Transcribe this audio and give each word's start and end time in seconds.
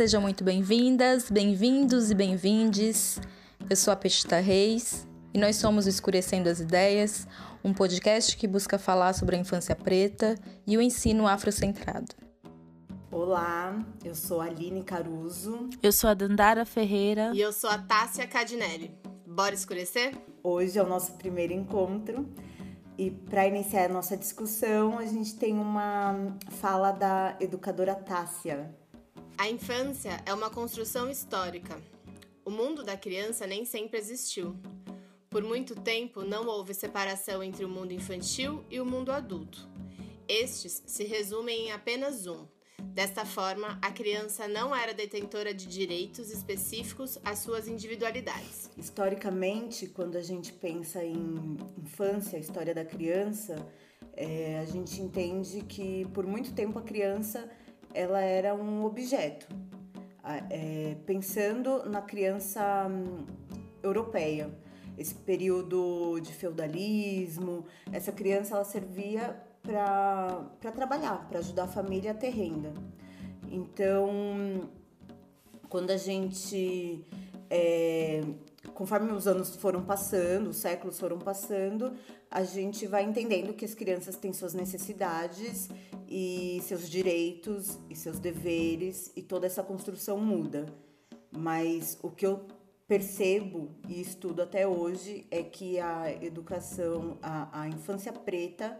sejam 0.00 0.22
muito 0.22 0.42
bem-vindas, 0.42 1.30
bem-vindos 1.30 2.10
e 2.10 2.14
bem-vindes. 2.14 3.20
Eu 3.68 3.76
sou 3.76 3.92
a 3.92 3.96
Pestita 3.96 4.40
Reis 4.40 5.06
e 5.34 5.38
nós 5.38 5.56
somos 5.56 5.84
o 5.84 5.90
Escurecendo 5.90 6.48
as 6.48 6.58
Ideias, 6.58 7.28
um 7.62 7.74
podcast 7.74 8.34
que 8.34 8.48
busca 8.48 8.78
falar 8.78 9.12
sobre 9.12 9.36
a 9.36 9.38
infância 9.38 9.76
preta 9.76 10.36
e 10.66 10.78
o 10.78 10.80
ensino 10.80 11.26
afrocentrado. 11.26 12.14
Olá, 13.12 13.78
eu 14.02 14.14
sou 14.14 14.40
a 14.40 14.46
Aline 14.46 14.82
Caruso. 14.82 15.68
Eu 15.82 15.92
sou 15.92 16.08
a 16.08 16.14
Dandara 16.14 16.64
Ferreira. 16.64 17.32
E 17.34 17.40
eu 17.42 17.52
sou 17.52 17.68
a 17.68 17.76
Tássia 17.76 18.26
Cadinelli. 18.26 18.98
Bora 19.26 19.54
escurecer? 19.54 20.16
Hoje 20.42 20.78
é 20.78 20.82
o 20.82 20.88
nosso 20.88 21.12
primeiro 21.18 21.52
encontro 21.52 22.26
e 22.96 23.10
para 23.10 23.46
iniciar 23.46 23.86
a 23.86 23.88
nossa 23.88 24.16
discussão, 24.16 24.98
a 24.98 25.04
gente 25.04 25.34
tem 25.36 25.54
uma 25.54 26.36
fala 26.50 26.90
da 26.90 27.36
educadora 27.38 27.94
Tássia. 27.94 28.79
A 29.40 29.48
infância 29.48 30.22
é 30.26 30.34
uma 30.34 30.50
construção 30.50 31.08
histórica. 31.08 31.80
O 32.44 32.50
mundo 32.50 32.84
da 32.84 32.94
criança 32.94 33.46
nem 33.46 33.64
sempre 33.64 33.98
existiu. 33.98 34.54
Por 35.30 35.42
muito 35.42 35.74
tempo 35.74 36.22
não 36.22 36.46
houve 36.46 36.74
separação 36.74 37.42
entre 37.42 37.64
o 37.64 37.68
mundo 37.68 37.94
infantil 37.94 38.62
e 38.70 38.78
o 38.78 38.84
mundo 38.84 39.10
adulto. 39.10 39.66
Estes 40.28 40.82
se 40.84 41.04
resumem 41.04 41.68
em 41.68 41.72
apenas 41.72 42.26
um. 42.26 42.46
Desta 42.92 43.24
forma, 43.24 43.78
a 43.80 43.90
criança 43.90 44.46
não 44.46 44.76
era 44.76 44.92
detentora 44.92 45.54
de 45.54 45.66
direitos 45.66 46.30
específicos 46.30 47.18
às 47.24 47.38
suas 47.38 47.66
individualidades. 47.66 48.68
Historicamente, 48.76 49.86
quando 49.86 50.16
a 50.16 50.22
gente 50.22 50.52
pensa 50.52 51.02
em 51.02 51.56
infância, 51.78 52.36
a 52.36 52.40
história 52.40 52.74
da 52.74 52.84
criança, 52.84 53.56
é, 54.14 54.58
a 54.58 54.66
gente 54.66 55.00
entende 55.00 55.62
que 55.62 56.06
por 56.12 56.26
muito 56.26 56.52
tempo 56.52 56.78
a 56.78 56.82
criança 56.82 57.50
ela 57.94 58.20
era 58.20 58.54
um 58.54 58.84
objeto. 58.84 59.46
É, 60.50 60.96
pensando 61.06 61.88
na 61.88 62.02
criança 62.02 62.86
hum, 62.88 63.24
europeia, 63.82 64.50
esse 64.96 65.14
período 65.14 66.20
de 66.20 66.32
feudalismo, 66.32 67.64
essa 67.90 68.12
criança 68.12 68.54
ela 68.54 68.64
servia 68.64 69.40
para 69.62 70.72
trabalhar, 70.72 71.26
para 71.28 71.38
ajudar 71.38 71.64
a 71.64 71.68
família 71.68 72.12
a 72.12 72.14
ter 72.14 72.30
renda. 72.30 72.72
Então, 73.50 74.68
quando 75.68 75.90
a 75.90 75.96
gente 75.96 77.04
é, 77.50 78.22
conforme 78.74 79.12
os 79.12 79.26
anos 79.26 79.56
foram 79.56 79.82
passando, 79.82 80.50
os 80.50 80.56
séculos 80.56 80.98
foram 80.98 81.18
passando, 81.18 81.92
a 82.30 82.44
gente 82.44 82.86
vai 82.86 83.02
entendendo 83.02 83.52
que 83.52 83.64
as 83.64 83.74
crianças 83.74 84.16
têm 84.16 84.32
suas 84.32 84.54
necessidades 84.54 85.68
e 86.08 86.60
seus 86.62 86.88
direitos 86.88 87.78
e 87.88 87.96
seus 87.96 88.20
deveres 88.20 89.10
e 89.16 89.22
toda 89.22 89.46
essa 89.46 89.62
construção 89.62 90.18
muda. 90.18 90.66
Mas 91.32 91.98
o 92.02 92.10
que 92.10 92.24
eu 92.24 92.46
percebo 92.86 93.70
e 93.88 94.00
estudo 94.00 94.42
até 94.42 94.66
hoje 94.66 95.26
é 95.30 95.42
que 95.42 95.80
a 95.80 96.12
educação, 96.22 97.18
a, 97.20 97.62
a 97.62 97.68
infância 97.68 98.12
preta, 98.12 98.78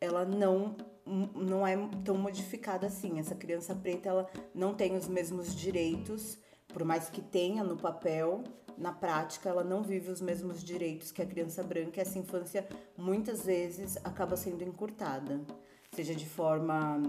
ela 0.00 0.24
não 0.24 0.76
não 1.04 1.66
é 1.66 1.76
tão 2.04 2.16
modificada 2.16 2.86
assim. 2.86 3.18
Essa 3.18 3.34
criança 3.34 3.74
preta 3.74 4.08
ela 4.08 4.30
não 4.54 4.72
tem 4.72 4.96
os 4.96 5.08
mesmos 5.08 5.54
direitos, 5.54 6.38
por 6.72 6.84
mais 6.84 7.08
que 7.08 7.20
tenha 7.20 7.62
no 7.62 7.76
papel, 7.76 8.42
na 8.76 8.92
prática 8.92 9.48
ela 9.48 9.62
não 9.62 9.82
vive 9.82 10.10
os 10.10 10.20
mesmos 10.20 10.62
direitos 10.62 11.12
que 11.12 11.22
a 11.22 11.26
criança 11.26 11.62
branca. 11.62 11.98
E 11.98 12.02
essa 12.02 12.18
infância 12.18 12.66
muitas 12.96 13.44
vezes 13.44 13.96
acaba 14.04 14.36
sendo 14.36 14.64
encurtada 14.64 15.40
seja 15.94 16.14
de 16.14 16.26
forma 16.26 17.02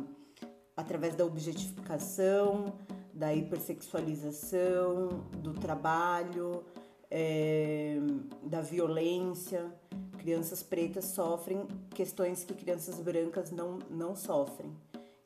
através 0.76 1.16
da 1.16 1.26
objetificação, 1.26 2.74
da 3.14 3.34
hipersexualização, 3.34 5.24
do 5.38 5.54
trabalho, 5.54 6.66
é, 7.10 7.98
da 8.44 8.62
violência. 8.62 9.74
Crianças 10.18 10.62
pretas 10.62 11.06
sofrem 11.06 11.66
questões 11.92 12.44
que 12.44 12.54
crianças 12.54 13.00
brancas 13.00 13.52
não, 13.52 13.80
não 13.90 14.16
sofrem. 14.16 14.76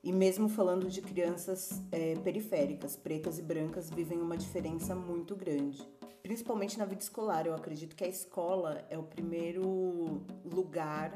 E 0.03 0.11
mesmo 0.11 0.47
falando 0.47 0.89
de 0.89 1.01
crianças 1.01 1.81
é, 1.91 2.15
periféricas, 2.15 2.95
pretas 2.95 3.39
e 3.39 3.41
brancas 3.41 3.89
vivem 3.89 4.21
uma 4.21 4.37
diferença 4.37 4.95
muito 4.95 5.35
grande. 5.35 5.81
Principalmente 6.21 6.77
na 6.77 6.85
vida 6.85 7.01
escolar, 7.01 7.45
eu 7.45 7.53
acredito 7.53 7.95
que 7.95 8.03
a 8.03 8.07
escola 8.07 8.85
é 8.89 8.97
o 8.97 9.03
primeiro 9.03 10.21
lugar 10.45 11.15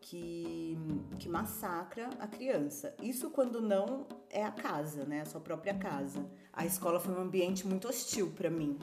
que, 0.00 0.76
que 1.18 1.28
massacra 1.28 2.10
a 2.18 2.26
criança. 2.26 2.94
Isso 3.02 3.30
quando 3.30 3.60
não 3.60 4.06
é 4.28 4.44
a 4.44 4.50
casa, 4.50 5.04
né? 5.04 5.22
A 5.22 5.24
sua 5.24 5.40
própria 5.40 5.74
casa. 5.74 6.24
A 6.52 6.66
escola 6.66 7.00
foi 7.00 7.14
um 7.14 7.20
ambiente 7.20 7.66
muito 7.66 7.88
hostil 7.88 8.30
para 8.32 8.50
mim. 8.50 8.78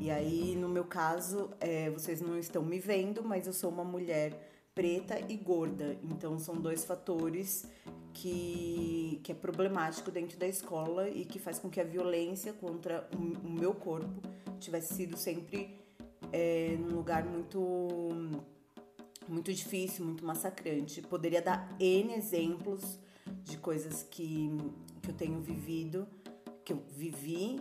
E 0.00 0.10
aí, 0.10 0.56
no 0.56 0.68
meu 0.68 0.84
caso, 0.84 1.50
é, 1.60 1.88
vocês 1.90 2.20
não 2.20 2.36
estão 2.36 2.62
me 2.62 2.80
vendo, 2.80 3.22
mas 3.22 3.46
eu 3.46 3.52
sou 3.52 3.70
uma 3.70 3.84
mulher 3.84 4.52
preta 4.74 5.20
e 5.28 5.36
gorda. 5.36 5.96
Então, 6.02 6.38
são 6.38 6.56
dois 6.56 6.84
fatores 6.84 7.66
que, 8.14 9.20
que 9.22 9.32
é 9.32 9.34
problemático 9.34 10.10
dentro 10.10 10.38
da 10.38 10.46
escola 10.46 11.08
e 11.08 11.24
que 11.24 11.38
faz 11.38 11.58
com 11.58 11.68
que 11.68 11.80
a 11.80 11.84
violência 11.84 12.52
contra 12.52 13.08
o, 13.14 13.46
o 13.46 13.50
meu 13.50 13.74
corpo 13.74 14.22
tivesse 14.60 14.94
sido 14.94 15.16
sempre 15.16 15.76
é, 16.32 16.76
num 16.78 16.96
lugar 16.96 17.24
muito 17.24 17.78
muito 19.26 19.52
difícil, 19.52 20.04
muito 20.04 20.24
massacrante. 20.24 21.00
Poderia 21.02 21.40
dar 21.40 21.74
N 21.80 22.12
exemplos 22.12 22.98
de 23.42 23.56
coisas 23.56 24.02
que, 24.02 24.50
que 25.02 25.10
eu 25.10 25.14
tenho 25.14 25.40
vivido, 25.40 26.06
que 26.62 26.74
eu 26.74 26.82
vivi 26.94 27.58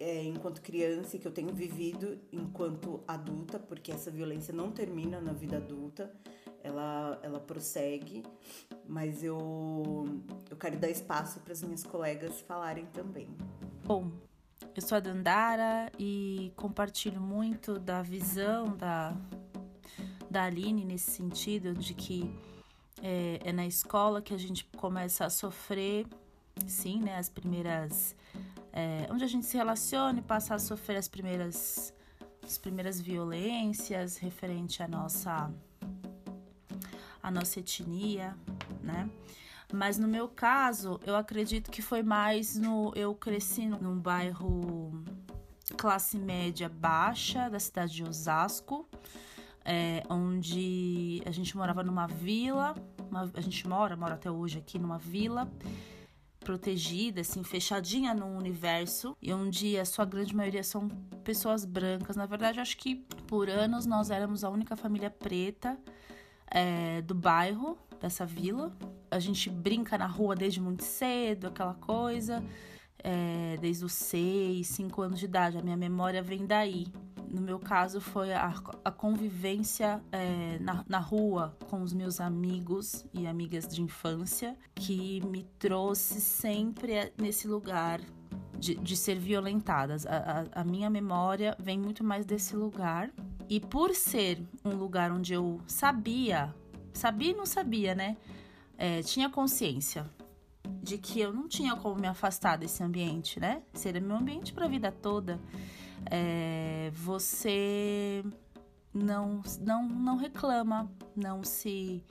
é, 0.00 0.24
enquanto 0.24 0.62
criança 0.62 1.16
e 1.16 1.18
que 1.18 1.28
eu 1.28 1.32
tenho 1.32 1.52
vivido 1.52 2.18
enquanto 2.32 3.02
adulta, 3.06 3.58
porque 3.58 3.92
essa 3.92 4.10
violência 4.10 4.52
não 4.54 4.70
termina 4.70 5.20
na 5.20 5.32
vida 5.32 5.58
adulta, 5.58 6.10
ela, 6.68 7.18
ela 7.22 7.40
prossegue, 7.40 8.22
mas 8.86 9.24
eu, 9.24 10.04
eu 10.50 10.56
quero 10.56 10.78
dar 10.78 10.88
espaço 10.88 11.40
para 11.40 11.52
as 11.52 11.62
minhas 11.62 11.82
colegas 11.82 12.40
falarem 12.40 12.86
também. 12.86 13.28
Bom, 13.84 14.10
eu 14.74 14.82
sou 14.82 14.96
a 14.96 15.00
Dandara 15.00 15.90
e 15.98 16.52
compartilho 16.56 17.20
muito 17.20 17.78
da 17.78 18.02
visão 18.02 18.76
da 18.76 19.16
da 20.30 20.44
Aline 20.44 20.84
nesse 20.84 21.10
sentido, 21.10 21.74
de 21.74 21.94
que 21.94 22.30
é, 23.02 23.40
é 23.44 23.52
na 23.52 23.66
escola 23.66 24.20
que 24.20 24.34
a 24.34 24.38
gente 24.38 24.64
começa 24.76 25.24
a 25.24 25.30
sofrer, 25.30 26.06
sim, 26.66 27.00
né, 27.00 27.16
as 27.16 27.28
primeiras. 27.28 28.14
É, 28.72 29.08
onde 29.10 29.24
a 29.24 29.26
gente 29.26 29.46
se 29.46 29.56
relaciona 29.56 30.18
e 30.18 30.22
passa 30.22 30.54
a 30.54 30.58
sofrer 30.58 30.98
as 30.98 31.08
primeiras, 31.08 31.92
as 32.44 32.58
primeiras 32.58 33.00
violências 33.00 34.18
referente 34.18 34.82
à 34.82 34.88
nossa, 34.88 35.50
à 37.28 37.30
nossa 37.30 37.60
etnia, 37.60 38.36
né? 38.82 39.08
Mas 39.72 39.98
no 39.98 40.08
meu 40.08 40.28
caso, 40.28 40.98
eu 41.04 41.14
acredito 41.14 41.70
que 41.70 41.82
foi 41.82 42.02
mais 42.02 42.56
no. 42.56 42.92
Eu 42.96 43.14
cresci 43.14 43.66
num 43.66 43.98
bairro 43.98 45.04
classe 45.76 46.18
média 46.18 46.68
baixa 46.68 47.50
da 47.50 47.60
cidade 47.60 47.94
de 47.94 48.02
Osasco 48.02 48.88
é, 49.68 50.02
onde 50.08 51.22
a 51.26 51.30
gente 51.30 51.54
morava 51.54 51.82
numa 51.82 52.06
vila, 52.06 52.74
uma, 53.10 53.30
a 53.34 53.40
gente 53.42 53.68
mora, 53.68 53.94
mora 53.94 54.14
até 54.14 54.30
hoje 54.30 54.56
aqui 54.56 54.78
numa 54.78 54.98
vila 54.98 55.46
protegida, 56.40 57.20
assim, 57.20 57.44
fechadinha 57.44 58.14
no 58.14 58.24
universo, 58.24 59.14
e 59.20 59.30
onde 59.30 59.78
a 59.78 59.84
sua 59.84 60.06
grande 60.06 60.34
maioria 60.34 60.64
são 60.64 60.88
pessoas 61.22 61.66
brancas. 61.66 62.16
Na 62.16 62.24
verdade, 62.24 62.58
acho 62.58 62.78
que 62.78 62.94
por 63.26 63.50
anos 63.50 63.84
nós 63.84 64.10
éramos 64.10 64.42
a 64.42 64.48
única 64.48 64.74
família 64.74 65.10
preta 65.10 65.78
é, 66.50 67.02
do 67.02 67.14
bairro, 67.14 67.78
dessa 68.00 68.24
vila. 68.24 68.72
A 69.10 69.18
gente 69.18 69.50
brinca 69.50 69.96
na 69.96 70.06
rua 70.06 70.34
desde 70.34 70.60
muito 70.60 70.84
cedo, 70.84 71.48
aquela 71.48 71.74
coisa, 71.74 72.42
é, 72.98 73.56
desde 73.60 73.84
os 73.84 73.92
seis, 73.92 74.68
cinco 74.68 75.02
anos 75.02 75.18
de 75.18 75.24
idade. 75.24 75.58
A 75.58 75.62
minha 75.62 75.76
memória 75.76 76.22
vem 76.22 76.46
daí 76.46 76.86
no 77.30 77.42
meu 77.42 77.58
caso, 77.58 78.00
foi 78.00 78.32
a, 78.32 78.54
a 78.84 78.90
convivência 78.90 80.02
é, 80.10 80.58
na, 80.60 80.84
na 80.88 80.98
rua 80.98 81.56
com 81.68 81.82
os 81.82 81.92
meus 81.92 82.20
amigos 82.20 83.04
e 83.12 83.26
amigas 83.26 83.68
de 83.68 83.82
infância 83.82 84.56
que 84.74 85.20
me 85.26 85.44
trouxe 85.58 86.20
sempre 86.20 87.12
nesse 87.18 87.46
lugar 87.46 88.00
de, 88.58 88.74
de 88.74 88.96
ser 88.96 89.18
violentadas. 89.18 90.06
A, 90.06 90.46
a, 90.54 90.60
a 90.60 90.64
minha 90.64 90.88
memória 90.88 91.56
vem 91.58 91.78
muito 91.78 92.02
mais 92.02 92.24
desse 92.24 92.56
lugar. 92.56 93.10
E 93.48 93.60
por 93.60 93.94
ser 93.94 94.42
um 94.64 94.74
lugar 94.74 95.10
onde 95.10 95.32
eu 95.32 95.60
sabia, 95.66 96.54
sabia 96.92 97.30
e 97.30 97.34
não 97.34 97.46
sabia, 97.46 97.94
né? 97.94 98.16
É, 98.76 99.02
tinha 99.02 99.28
consciência 99.28 100.08
de 100.82 100.98
que 100.98 101.18
eu 101.20 101.32
não 101.32 101.48
tinha 101.48 101.74
como 101.74 101.98
me 101.98 102.06
afastar 102.06 102.58
desse 102.58 102.82
ambiente, 102.82 103.40
né? 103.40 103.62
Seria 103.72 104.00
meu 104.00 104.16
ambiente 104.16 104.52
para 104.52 104.66
a 104.66 104.68
vida 104.68 104.92
toda 104.92 105.40
é, 106.10 106.90
você 106.94 108.24
não, 108.92 109.42
não, 109.60 109.88
não 109.88 110.16
reclama, 110.16 110.90
não 111.16 111.42
se 111.42 112.02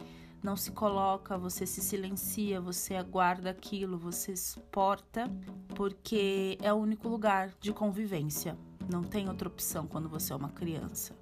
não 0.44 0.56
se 0.56 0.72
coloca, 0.72 1.38
você 1.38 1.66
se 1.66 1.82
silencia, 1.82 2.62
você 2.62 2.96
aguarda 2.96 3.50
aquilo, 3.50 3.98
você 3.98 4.36
suporta, 4.38 5.30
porque 5.76 6.58
é 6.62 6.72
o 6.72 6.78
único 6.78 7.10
lugar 7.10 7.52
de 7.60 7.74
convivência. 7.74 8.56
Não 8.90 9.04
tem 9.04 9.28
outra 9.28 9.48
opção 9.48 9.88
quando 9.88 10.08
você 10.08 10.32
é 10.32 10.36
uma 10.36 10.50
criança. 10.50 11.16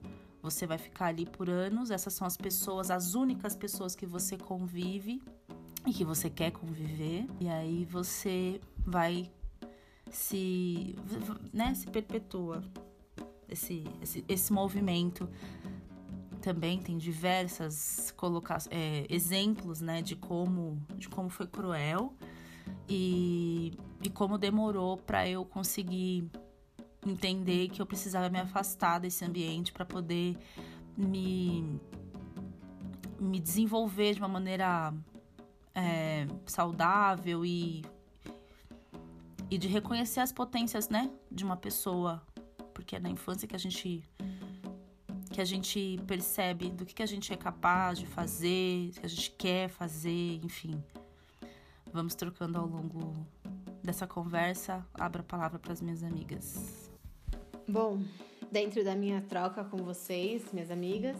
Você 0.45 0.67
vai 0.67 0.77
ficar 0.77 1.07
ali 1.07 1.25
por 1.25 1.49
anos, 1.49 1.89
essas 1.89 2.13
são 2.13 2.27
as 2.27 2.37
pessoas, 2.37 2.91
as 2.91 3.15
únicas 3.15 3.55
pessoas 3.55 3.95
que 3.95 4.05
você 4.05 4.37
convive 4.37 5.19
e 5.87 5.91
que 5.91 6.05
você 6.05 6.29
quer 6.29 6.51
conviver, 6.51 7.25
e 7.39 7.49
aí 7.49 7.83
você 7.85 8.61
vai 8.77 9.31
se, 10.11 10.95
né, 11.51 11.73
se 11.73 11.87
perpetua 11.87 12.63
esse, 13.49 13.85
esse, 13.99 14.23
esse 14.27 14.53
movimento. 14.53 15.27
Também 16.43 16.79
tem 16.79 16.95
diversas 16.95 18.13
coloca 18.15 18.55
é, 18.69 19.07
exemplos 19.09 19.81
né, 19.81 20.03
de, 20.03 20.15
como, 20.15 20.79
de 20.95 21.09
como 21.09 21.27
foi 21.27 21.47
cruel 21.47 22.13
e, 22.87 23.73
e 23.99 24.11
como 24.11 24.37
demorou 24.37 24.95
para 24.95 25.27
eu 25.27 25.43
conseguir 25.43 26.29
entender 27.05 27.69
que 27.69 27.81
eu 27.81 27.85
precisava 27.85 28.29
me 28.29 28.39
afastar 28.39 28.99
desse 28.99 29.23
ambiente 29.23 29.71
para 29.71 29.85
poder 29.85 30.37
me, 30.97 31.79
me 33.19 33.39
desenvolver 33.39 34.13
de 34.13 34.19
uma 34.19 34.27
maneira 34.27 34.93
é, 35.73 36.25
saudável 36.45 37.45
e, 37.45 37.83
e 39.49 39.57
de 39.57 39.67
reconhecer 39.67 40.21
as 40.21 40.31
potências 40.31 40.89
né, 40.89 41.11
de 41.31 41.43
uma 41.43 41.57
pessoa. 41.57 42.21
Porque 42.73 42.95
é 42.95 42.99
na 42.99 43.09
infância 43.09 43.47
que 43.47 43.55
a 43.55 43.59
gente 43.59 44.03
que 45.31 45.41
a 45.41 45.45
gente 45.45 45.99
percebe 46.07 46.69
do 46.69 46.85
que, 46.85 46.93
que 46.93 47.03
a 47.03 47.05
gente 47.05 47.33
é 47.33 47.35
capaz 47.35 47.99
de 47.99 48.05
fazer, 48.05 48.91
que 48.91 49.05
a 49.05 49.09
gente 49.09 49.31
quer 49.31 49.67
fazer, 49.67 50.39
enfim. 50.41 50.81
Vamos 51.91 52.15
trocando 52.15 52.57
ao 52.57 52.65
longo 52.65 53.13
dessa 53.83 54.07
conversa. 54.07 54.85
Abra 54.93 55.21
a 55.21 55.25
palavra 55.25 55.59
para 55.59 55.73
as 55.73 55.81
minhas 55.81 56.03
amigas. 56.03 56.84
Bom, 57.67 57.99
dentro 58.51 58.83
da 58.83 58.93
minha 58.93 59.21
troca 59.21 59.63
com 59.63 59.77
vocês, 59.77 60.43
minhas 60.53 60.69
amigas, 60.69 61.17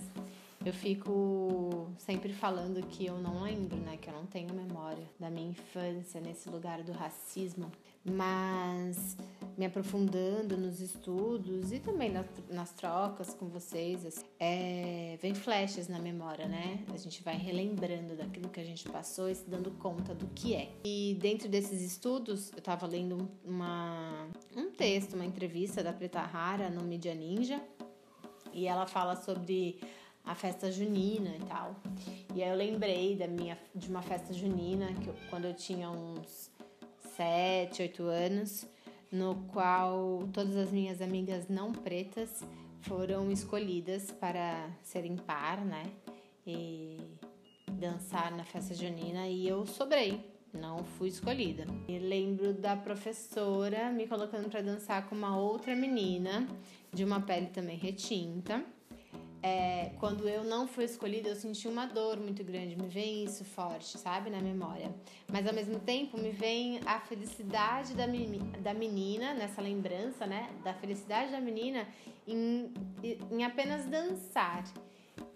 eu 0.63 0.71
fico 0.71 1.87
sempre 1.97 2.31
falando 2.33 2.85
que 2.85 3.03
eu 3.03 3.17
não 3.17 3.41
lembro, 3.41 3.75
né? 3.77 3.97
Que 3.97 4.11
eu 4.11 4.13
não 4.13 4.27
tenho 4.27 4.53
memória 4.53 5.03
da 5.19 5.27
minha 5.27 5.49
infância 5.49 6.21
nesse 6.21 6.47
lugar 6.47 6.83
do 6.83 6.91
racismo. 6.91 7.71
Mas 8.05 9.17
me 9.57 9.65
aprofundando 9.65 10.57
nos 10.57 10.81
estudos 10.81 11.71
e 11.71 11.79
também 11.79 12.11
nas, 12.11 12.25
nas 12.49 12.71
trocas 12.73 13.33
com 13.33 13.47
vocês, 13.47 14.05
assim, 14.05 14.25
é, 14.39 15.17
vem 15.21 15.33
flashes 15.33 15.87
na 15.87 15.97
memória, 15.97 16.47
né? 16.47 16.83
A 16.93 16.97
gente 16.97 17.23
vai 17.23 17.37
relembrando 17.37 18.15
daquilo 18.15 18.49
que 18.49 18.59
a 18.59 18.63
gente 18.63 18.87
passou 18.89 19.29
e 19.29 19.35
se 19.35 19.49
dando 19.49 19.71
conta 19.71 20.13
do 20.13 20.27
que 20.27 20.55
é. 20.55 20.69
E 20.83 21.17
dentro 21.21 21.47
desses 21.47 21.81
estudos, 21.81 22.51
eu 22.53 22.61
tava 22.61 22.85
lendo 22.85 23.29
uma, 23.43 24.27
um 24.55 24.71
texto, 24.71 25.13
uma 25.13 25.25
entrevista 25.25 25.81
da 25.81 25.93
Preta 25.93 26.21
Rara 26.21 26.69
no 26.69 26.83
Media 26.83 27.15
Ninja, 27.15 27.61
e 28.53 28.67
ela 28.67 28.85
fala 28.85 29.15
sobre 29.15 29.79
a 30.23 30.35
festa 30.35 30.71
junina 30.71 31.35
e 31.35 31.45
tal. 31.45 31.75
E 32.33 32.43
aí 32.43 32.49
eu 32.49 32.55
lembrei 32.55 33.15
da 33.15 33.27
minha, 33.27 33.57
de 33.73 33.89
uma 33.89 34.01
festa 34.01 34.33
junina 34.33 34.93
que 34.95 35.07
eu, 35.07 35.15
quando 35.29 35.45
eu 35.45 35.53
tinha 35.53 35.89
uns 35.89 36.49
7, 37.15 37.81
8 37.81 38.03
anos, 38.03 38.67
no 39.11 39.35
qual 39.53 40.27
todas 40.33 40.55
as 40.55 40.71
minhas 40.71 41.01
amigas 41.01 41.47
não 41.47 41.71
pretas 41.71 42.43
foram 42.81 43.31
escolhidas 43.31 44.11
para 44.11 44.69
serem 44.83 45.15
par, 45.15 45.63
né? 45.63 45.83
E 46.45 46.97
dançar 47.71 48.35
na 48.35 48.43
festa 48.43 48.73
junina 48.73 49.27
e 49.27 49.47
eu 49.47 49.65
sobrei, 49.65 50.23
não 50.53 50.83
fui 50.83 51.09
escolhida. 51.09 51.65
E 51.87 51.97
lembro 51.97 52.53
da 52.53 52.75
professora 52.75 53.89
me 53.91 54.07
colocando 54.07 54.49
para 54.49 54.61
dançar 54.61 55.07
com 55.07 55.15
uma 55.15 55.37
outra 55.37 55.75
menina 55.75 56.47
de 56.93 57.03
uma 57.03 57.21
pele 57.21 57.47
também 57.47 57.77
retinta 57.77 58.63
é, 59.45 59.91
quando 59.99 60.27
eu 60.27 60.43
não 60.43 60.67
fui 60.67 60.85
escolhida, 60.85 61.29
eu 61.29 61.35
senti 61.35 61.67
uma 61.67 61.85
dor 61.85 62.17
muito 62.19 62.43
grande. 62.43 62.75
Me 62.75 62.87
vem 62.87 63.23
isso 63.23 63.45
forte, 63.45 63.95
sabe, 63.95 64.31
na 64.31 64.41
memória. 64.41 64.91
Mas 65.31 65.45
ao 65.45 65.53
mesmo 65.53 65.79
tempo, 65.79 66.17
me 66.17 66.31
vem 66.31 66.79
a 66.83 66.99
felicidade 66.99 67.93
da, 67.93 68.07
da 68.59 68.73
menina, 68.73 69.35
nessa 69.35 69.61
lembrança, 69.61 70.25
né? 70.25 70.49
Da 70.63 70.73
felicidade 70.73 71.31
da 71.31 71.39
menina 71.39 71.87
em, 72.27 72.73
em 73.29 73.43
apenas 73.43 73.85
dançar. 73.85 74.63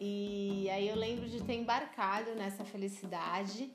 E 0.02 0.68
aí 0.72 0.90
eu 0.90 0.96
lembro 0.96 1.30
de 1.30 1.44
ter 1.44 1.54
embarcado 1.54 2.32
nessa 2.34 2.66
felicidade 2.66 3.72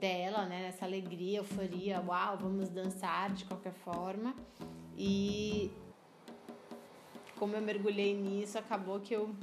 dela, 0.00 0.46
né? 0.46 0.62
Nessa 0.62 0.86
alegria, 0.86 1.40
euforia, 1.40 2.00
uau, 2.00 2.38
vamos 2.38 2.70
dançar 2.70 3.34
de 3.34 3.44
qualquer 3.44 3.74
forma. 3.74 4.34
E 4.96 5.70
como 7.36 7.54
eu 7.54 7.60
mergulhei 7.60 8.14
nisso, 8.14 8.56
acabou 8.56 8.98
que 8.98 9.14
eu 9.14 9.34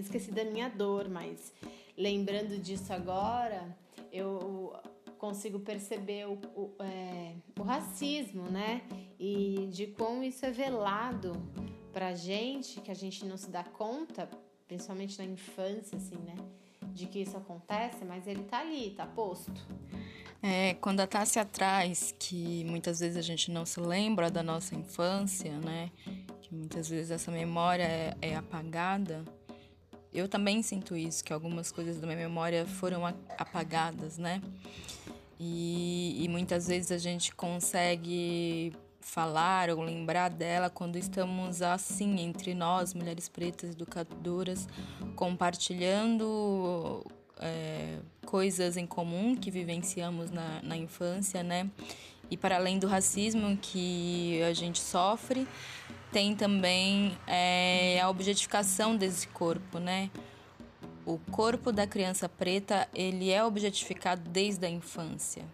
esqueci 0.00 0.30
da 0.30 0.44
minha 0.44 0.68
dor, 0.68 1.08
mas 1.08 1.52
lembrando 1.96 2.58
disso 2.58 2.92
agora, 2.92 3.76
eu 4.12 4.72
consigo 5.18 5.58
perceber 5.58 6.26
o, 6.26 6.38
o, 6.54 6.74
é, 6.80 7.34
o 7.58 7.62
racismo, 7.62 8.44
né? 8.44 8.82
E 9.18 9.68
de 9.72 9.88
como 9.88 10.22
isso 10.22 10.46
é 10.46 10.50
velado 10.50 11.32
pra 11.92 12.14
gente, 12.14 12.80
que 12.80 12.90
a 12.90 12.94
gente 12.94 13.24
não 13.24 13.36
se 13.36 13.50
dá 13.50 13.64
conta, 13.64 14.28
principalmente 14.66 15.18
na 15.18 15.24
infância, 15.24 15.98
assim, 15.98 16.16
né? 16.16 16.36
De 16.94 17.06
que 17.06 17.20
isso 17.20 17.36
acontece, 17.36 18.04
mas 18.04 18.26
ele 18.26 18.44
tá 18.44 18.60
ali, 18.60 18.90
tá 18.90 19.06
posto. 19.06 19.66
É, 20.40 20.74
quando 20.74 21.00
a 21.00 21.06
Tássia 21.06 21.44
traz 21.44 22.14
que 22.16 22.64
muitas 22.64 23.00
vezes 23.00 23.16
a 23.16 23.22
gente 23.22 23.50
não 23.50 23.66
se 23.66 23.80
lembra 23.80 24.30
da 24.30 24.42
nossa 24.42 24.76
infância, 24.76 25.58
né? 25.58 25.90
Que 26.40 26.54
muitas 26.54 26.88
vezes 26.88 27.10
essa 27.10 27.32
memória 27.32 27.82
é, 27.82 28.16
é 28.22 28.36
apagada 28.36 29.24
eu 30.12 30.28
também 30.28 30.62
sinto 30.62 30.96
isso, 30.96 31.22
que 31.24 31.32
algumas 31.32 31.70
coisas 31.70 31.98
da 31.98 32.06
minha 32.06 32.18
memória 32.18 32.66
foram 32.66 33.06
apagadas, 33.06 34.18
né? 34.18 34.42
E, 35.38 36.24
e 36.24 36.28
muitas 36.28 36.66
vezes 36.66 36.90
a 36.90 36.98
gente 36.98 37.34
consegue 37.34 38.72
falar 39.00 39.70
ou 39.70 39.80
lembrar 39.82 40.28
dela 40.28 40.68
quando 40.68 40.96
estamos 40.96 41.62
assim 41.62 42.20
entre 42.20 42.54
nós, 42.54 42.92
mulheres 42.92 43.28
pretas 43.28 43.70
educadoras, 43.70 44.68
compartilhando 45.14 47.04
é, 47.38 47.98
coisas 48.26 48.76
em 48.76 48.86
comum 48.86 49.34
que 49.34 49.50
vivenciamos 49.50 50.30
na, 50.30 50.60
na 50.62 50.76
infância, 50.76 51.42
né? 51.42 51.70
E 52.30 52.36
para 52.36 52.56
além 52.56 52.78
do 52.78 52.86
racismo 52.86 53.56
que 53.56 54.42
a 54.42 54.52
gente 54.52 54.78
sofre, 54.78 55.48
tem 56.12 56.34
também 56.34 57.16
é, 57.26 58.00
a 58.00 58.08
objetificação 58.08 58.96
desse 58.96 59.28
corpo, 59.28 59.78
né? 59.78 60.10
O 61.04 61.18
corpo 61.30 61.72
da 61.72 61.86
criança 61.86 62.28
preta 62.28 62.88
ele 62.94 63.30
é 63.30 63.42
objetificado 63.42 64.28
desde 64.28 64.66
a 64.66 64.68
infância. 64.68 65.44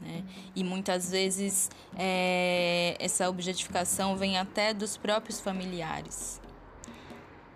Né? 0.00 0.24
E 0.54 0.64
muitas 0.64 1.10
vezes 1.10 1.70
é, 1.96 2.96
essa 2.98 3.28
objetificação 3.28 4.16
vem 4.16 4.36
até 4.36 4.74
dos 4.74 4.96
próprios 4.96 5.40
familiares. 5.40 6.40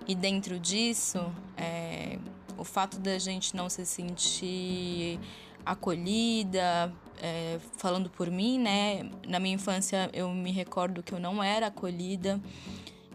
E 0.07 0.15
dentro 0.15 0.59
disso, 0.59 1.33
é, 1.57 2.19
o 2.57 2.65
fato 2.65 2.99
da 2.99 3.19
gente 3.19 3.55
não 3.55 3.69
se 3.69 3.85
sentir 3.85 5.21
acolhida, 5.65 6.93
é, 7.21 7.59
falando 7.77 8.11
por 8.11 8.31
mim, 8.31 8.59
né? 8.59 9.09
Na 9.27 9.39
minha 9.39 9.55
infância 9.55 10.11
eu 10.13 10.31
me 10.31 10.51
recordo 10.51 11.03
que 11.03 11.13
eu 11.13 11.21
não 11.21 11.43
era 11.43 11.69
acolhida 11.69 12.41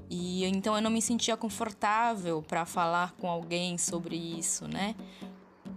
e 0.10 0.46
então 0.46 0.76
eu 0.76 0.82
não 0.82 0.92
me 0.92 1.02
sentia 1.02 1.36
confortável 1.36 2.42
para 2.42 2.66
falar 2.66 3.14
com 3.14 3.30
alguém 3.30 3.78
sobre 3.78 4.16
isso, 4.16 4.68
né? 4.68 4.96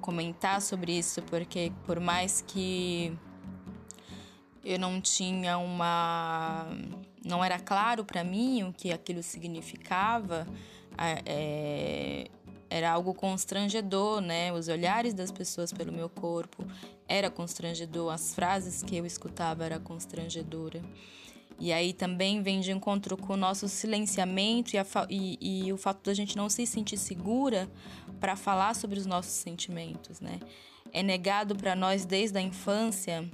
Comentar 0.01 0.61
sobre 0.61 0.99
isso, 0.99 1.23
porque 1.23 1.73
por 1.87 1.99
mais 2.01 2.43
que 2.47 3.17
eu 4.63 4.79
não 4.79 5.01
tinha 5.01 5.57
uma. 5.57 6.67
não 7.25 7.43
era 7.43 7.59
claro 7.59 8.05
para 8.05 8.23
mim 8.25 8.65
o 8.65 8.73
que 8.73 8.93
aquilo 8.93 9.23
significava, 9.23 10.47
é, 11.25 12.29
era 12.69 12.91
algo 12.91 13.15
constrangedor, 13.15 14.21
né? 14.21 14.53
Os 14.53 14.69
olhares 14.69 15.15
das 15.15 15.31
pessoas 15.31 15.73
pelo 15.73 15.93
meu 15.93 16.09
corpo 16.09 16.65
era 17.09 17.31
constrangedor, 17.31 18.13
as 18.13 18.35
frases 18.35 18.83
que 18.83 18.97
eu 18.97 19.07
escutava 19.07 19.65
era 19.65 19.79
constrangedora. 19.79 20.83
E 21.59 21.73
aí 21.73 21.93
também 21.93 22.43
vem 22.43 22.61
de 22.61 22.71
encontro 22.71 23.17
com 23.17 23.33
o 23.33 23.37
nosso 23.37 23.69
silenciamento 23.69 24.77
e, 24.77 24.81
e, 25.09 25.67
e 25.67 25.73
o 25.73 25.77
fato 25.77 26.05
da 26.05 26.13
gente 26.13 26.37
não 26.37 26.51
se 26.51 26.67
sentir 26.67 26.99
segura 26.99 27.69
para 28.21 28.37
falar 28.37 28.75
sobre 28.75 28.99
os 28.99 29.07
nossos 29.07 29.33
sentimentos, 29.33 30.21
né? 30.21 30.39
É 30.93 31.03
negado 31.03 31.57
para 31.57 31.75
nós 31.75 32.05
desde 32.05 32.39
a 32.39 32.43
infância 32.43 33.29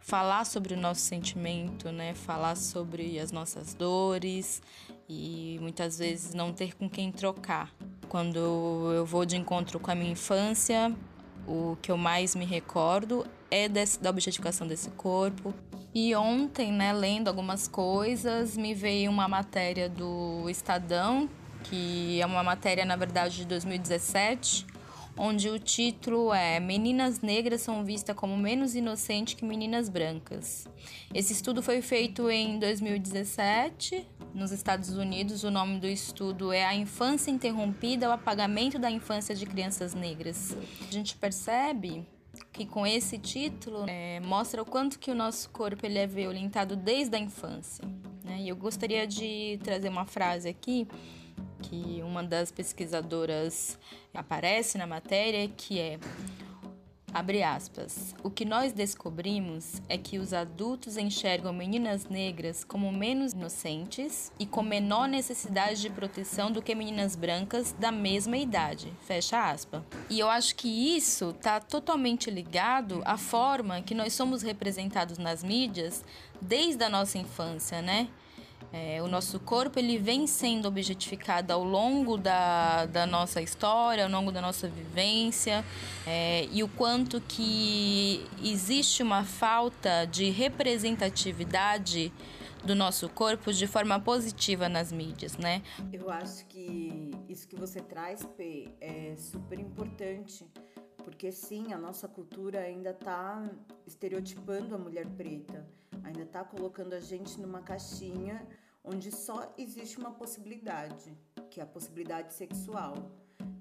falar 0.00 0.46
sobre 0.46 0.72
o 0.72 0.76
nosso 0.76 1.02
sentimento, 1.02 1.92
né? 1.92 2.14
Falar 2.14 2.56
sobre 2.56 3.18
as 3.18 3.30
nossas 3.30 3.74
dores 3.74 4.62
e 5.08 5.58
muitas 5.60 5.98
vezes 5.98 6.34
não 6.34 6.52
ter 6.52 6.76
com 6.76 6.88
quem 6.88 7.10
trocar. 7.10 7.72
Quando 8.08 8.38
eu 8.92 9.04
vou 9.06 9.24
de 9.24 9.36
encontro 9.36 9.80
com 9.80 9.90
a 9.90 9.94
minha 9.94 10.12
infância, 10.12 10.94
o 11.46 11.76
que 11.80 11.90
eu 11.90 11.96
mais 11.96 12.34
me 12.34 12.44
recordo 12.44 13.26
é 13.50 13.68
desse, 13.68 14.00
da 14.00 14.10
objetificação 14.10 14.66
desse 14.66 14.90
corpo. 14.90 15.54
E 15.94 16.14
ontem, 16.14 16.70
né, 16.70 16.92
lendo 16.92 17.28
algumas 17.28 17.66
coisas, 17.66 18.56
me 18.56 18.74
veio 18.74 19.10
uma 19.10 19.26
matéria 19.26 19.88
do 19.88 20.48
Estadão, 20.48 21.28
que 21.64 22.20
é 22.20 22.26
uma 22.26 22.42
matéria, 22.42 22.84
na 22.84 22.96
verdade, 22.96 23.38
de 23.38 23.44
2017, 23.46 24.66
onde 25.18 25.50
o 25.50 25.58
título 25.58 26.32
é 26.32 26.60
Meninas 26.60 27.20
negras 27.20 27.60
são 27.60 27.84
vistas 27.84 28.14
como 28.14 28.36
menos 28.36 28.74
inocentes 28.74 29.34
que 29.34 29.44
meninas 29.44 29.88
brancas. 29.88 30.66
Esse 31.12 31.32
estudo 31.32 31.62
foi 31.62 31.82
feito 31.82 32.30
em 32.30 32.58
2017 32.58 34.06
nos 34.32 34.52
Estados 34.52 34.90
Unidos. 34.90 35.42
O 35.42 35.50
nome 35.50 35.80
do 35.80 35.86
estudo 35.86 36.52
é 36.52 36.64
A 36.64 36.74
Infância 36.74 37.30
Interrompida, 37.30 38.08
o 38.08 38.12
apagamento 38.12 38.78
da 38.78 38.90
infância 38.90 39.34
de 39.34 39.44
crianças 39.44 39.94
negras. 39.94 40.56
A 40.88 40.92
gente 40.92 41.16
percebe 41.16 42.06
que 42.52 42.64
com 42.64 42.86
esse 42.86 43.18
título 43.18 43.84
é, 43.88 44.20
mostra 44.20 44.62
o 44.62 44.64
quanto 44.64 44.98
que 44.98 45.10
o 45.10 45.14
nosso 45.14 45.50
corpo 45.50 45.84
ele 45.84 45.98
é 45.98 46.06
violentado 46.06 46.76
desde 46.76 47.16
a 47.16 47.18
infância. 47.18 47.84
Né? 48.24 48.42
E 48.42 48.48
eu 48.48 48.56
gostaria 48.56 49.06
de 49.06 49.58
trazer 49.64 49.88
uma 49.88 50.04
frase 50.04 50.48
aqui 50.48 50.86
que 51.62 52.00
uma 52.02 52.22
das 52.22 52.50
pesquisadoras 52.50 53.78
aparece 54.14 54.78
na 54.78 54.86
matéria, 54.86 55.48
que 55.48 55.78
é 55.78 55.98
Abre 57.12 57.42
aspas. 57.42 58.14
O 58.22 58.30
que 58.30 58.44
nós 58.44 58.72
descobrimos 58.72 59.80
é 59.88 59.96
que 59.96 60.18
os 60.18 60.34
adultos 60.34 60.98
enxergam 60.98 61.54
meninas 61.54 62.06
negras 62.06 62.64
como 62.64 62.92
menos 62.92 63.32
inocentes 63.32 64.30
e 64.38 64.44
com 64.44 64.62
menor 64.62 65.08
necessidade 65.08 65.80
de 65.80 65.88
proteção 65.88 66.52
do 66.52 66.60
que 66.60 66.74
meninas 66.74 67.16
brancas 67.16 67.72
da 67.72 67.90
mesma 67.90 68.36
idade. 68.36 68.92
Fecha 69.06 69.50
aspas. 69.50 69.82
E 70.10 70.18
eu 70.18 70.28
acho 70.28 70.54
que 70.54 70.68
isso 70.68 71.30
está 71.30 71.58
totalmente 71.60 72.30
ligado 72.30 73.00
à 73.06 73.16
forma 73.16 73.80
que 73.80 73.94
nós 73.94 74.12
somos 74.12 74.42
representados 74.42 75.16
nas 75.16 75.42
mídias 75.42 76.04
desde 76.40 76.84
a 76.84 76.90
nossa 76.90 77.16
infância, 77.16 77.80
né? 77.80 78.08
É, 78.72 79.02
o 79.02 79.08
nosso 79.08 79.40
corpo 79.40 79.78
ele 79.78 79.98
vem 79.98 80.26
sendo 80.26 80.68
objetificado 80.68 81.52
ao 81.52 81.64
longo 81.64 82.18
da, 82.18 82.84
da 82.86 83.06
nossa 83.06 83.40
história, 83.40 84.04
ao 84.04 84.10
longo 84.10 84.30
da 84.30 84.42
nossa 84.42 84.68
vivência, 84.68 85.64
é, 86.06 86.46
e 86.52 86.62
o 86.62 86.68
quanto 86.68 87.20
que 87.20 88.26
existe 88.42 89.02
uma 89.02 89.24
falta 89.24 90.04
de 90.04 90.28
representatividade 90.30 92.12
do 92.64 92.74
nosso 92.74 93.08
corpo 93.08 93.52
de 93.52 93.66
forma 93.66 93.98
positiva 94.00 94.68
nas 94.68 94.92
mídias, 94.92 95.36
né? 95.36 95.62
Eu 95.92 96.10
acho 96.10 96.44
que 96.46 97.10
isso 97.28 97.48
que 97.48 97.56
você 97.56 97.80
traz, 97.80 98.24
P, 98.36 98.68
é 98.80 99.14
super 99.16 99.58
importante, 99.58 100.44
porque 101.08 101.32
sim, 101.32 101.72
a 101.72 101.78
nossa 101.78 102.06
cultura 102.06 102.60
ainda 102.60 102.90
está 102.90 103.42
estereotipando 103.86 104.74
a 104.74 104.78
mulher 104.78 105.06
preta 105.16 105.66
ainda 106.04 106.22
está 106.22 106.44
colocando 106.44 106.92
a 106.92 107.00
gente 107.00 107.40
numa 107.40 107.62
caixinha 107.62 108.46
onde 108.84 109.10
só 109.10 109.54
existe 109.56 109.98
uma 109.98 110.12
possibilidade, 110.12 111.16
que 111.50 111.60
é 111.60 111.62
a 111.62 111.66
possibilidade 111.66 112.34
sexual. 112.34 112.94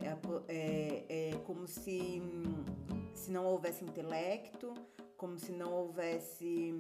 É, 0.02 0.10
é, 0.50 1.30
é 1.32 1.38
como 1.46 1.66
se, 1.68 2.22
se 3.14 3.32
não 3.32 3.46
houvesse 3.46 3.86
intelecto, 3.86 4.74
como 5.16 5.40
se 5.40 5.54
não 5.54 5.72
houvesse 5.72 6.78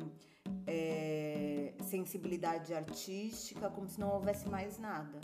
é, 0.65 1.73
sensibilidade 1.81 2.73
artística, 2.73 3.69
como 3.69 3.87
se 3.87 3.99
não 4.01 4.09
houvesse 4.09 4.49
mais 4.49 4.77
nada, 4.77 5.19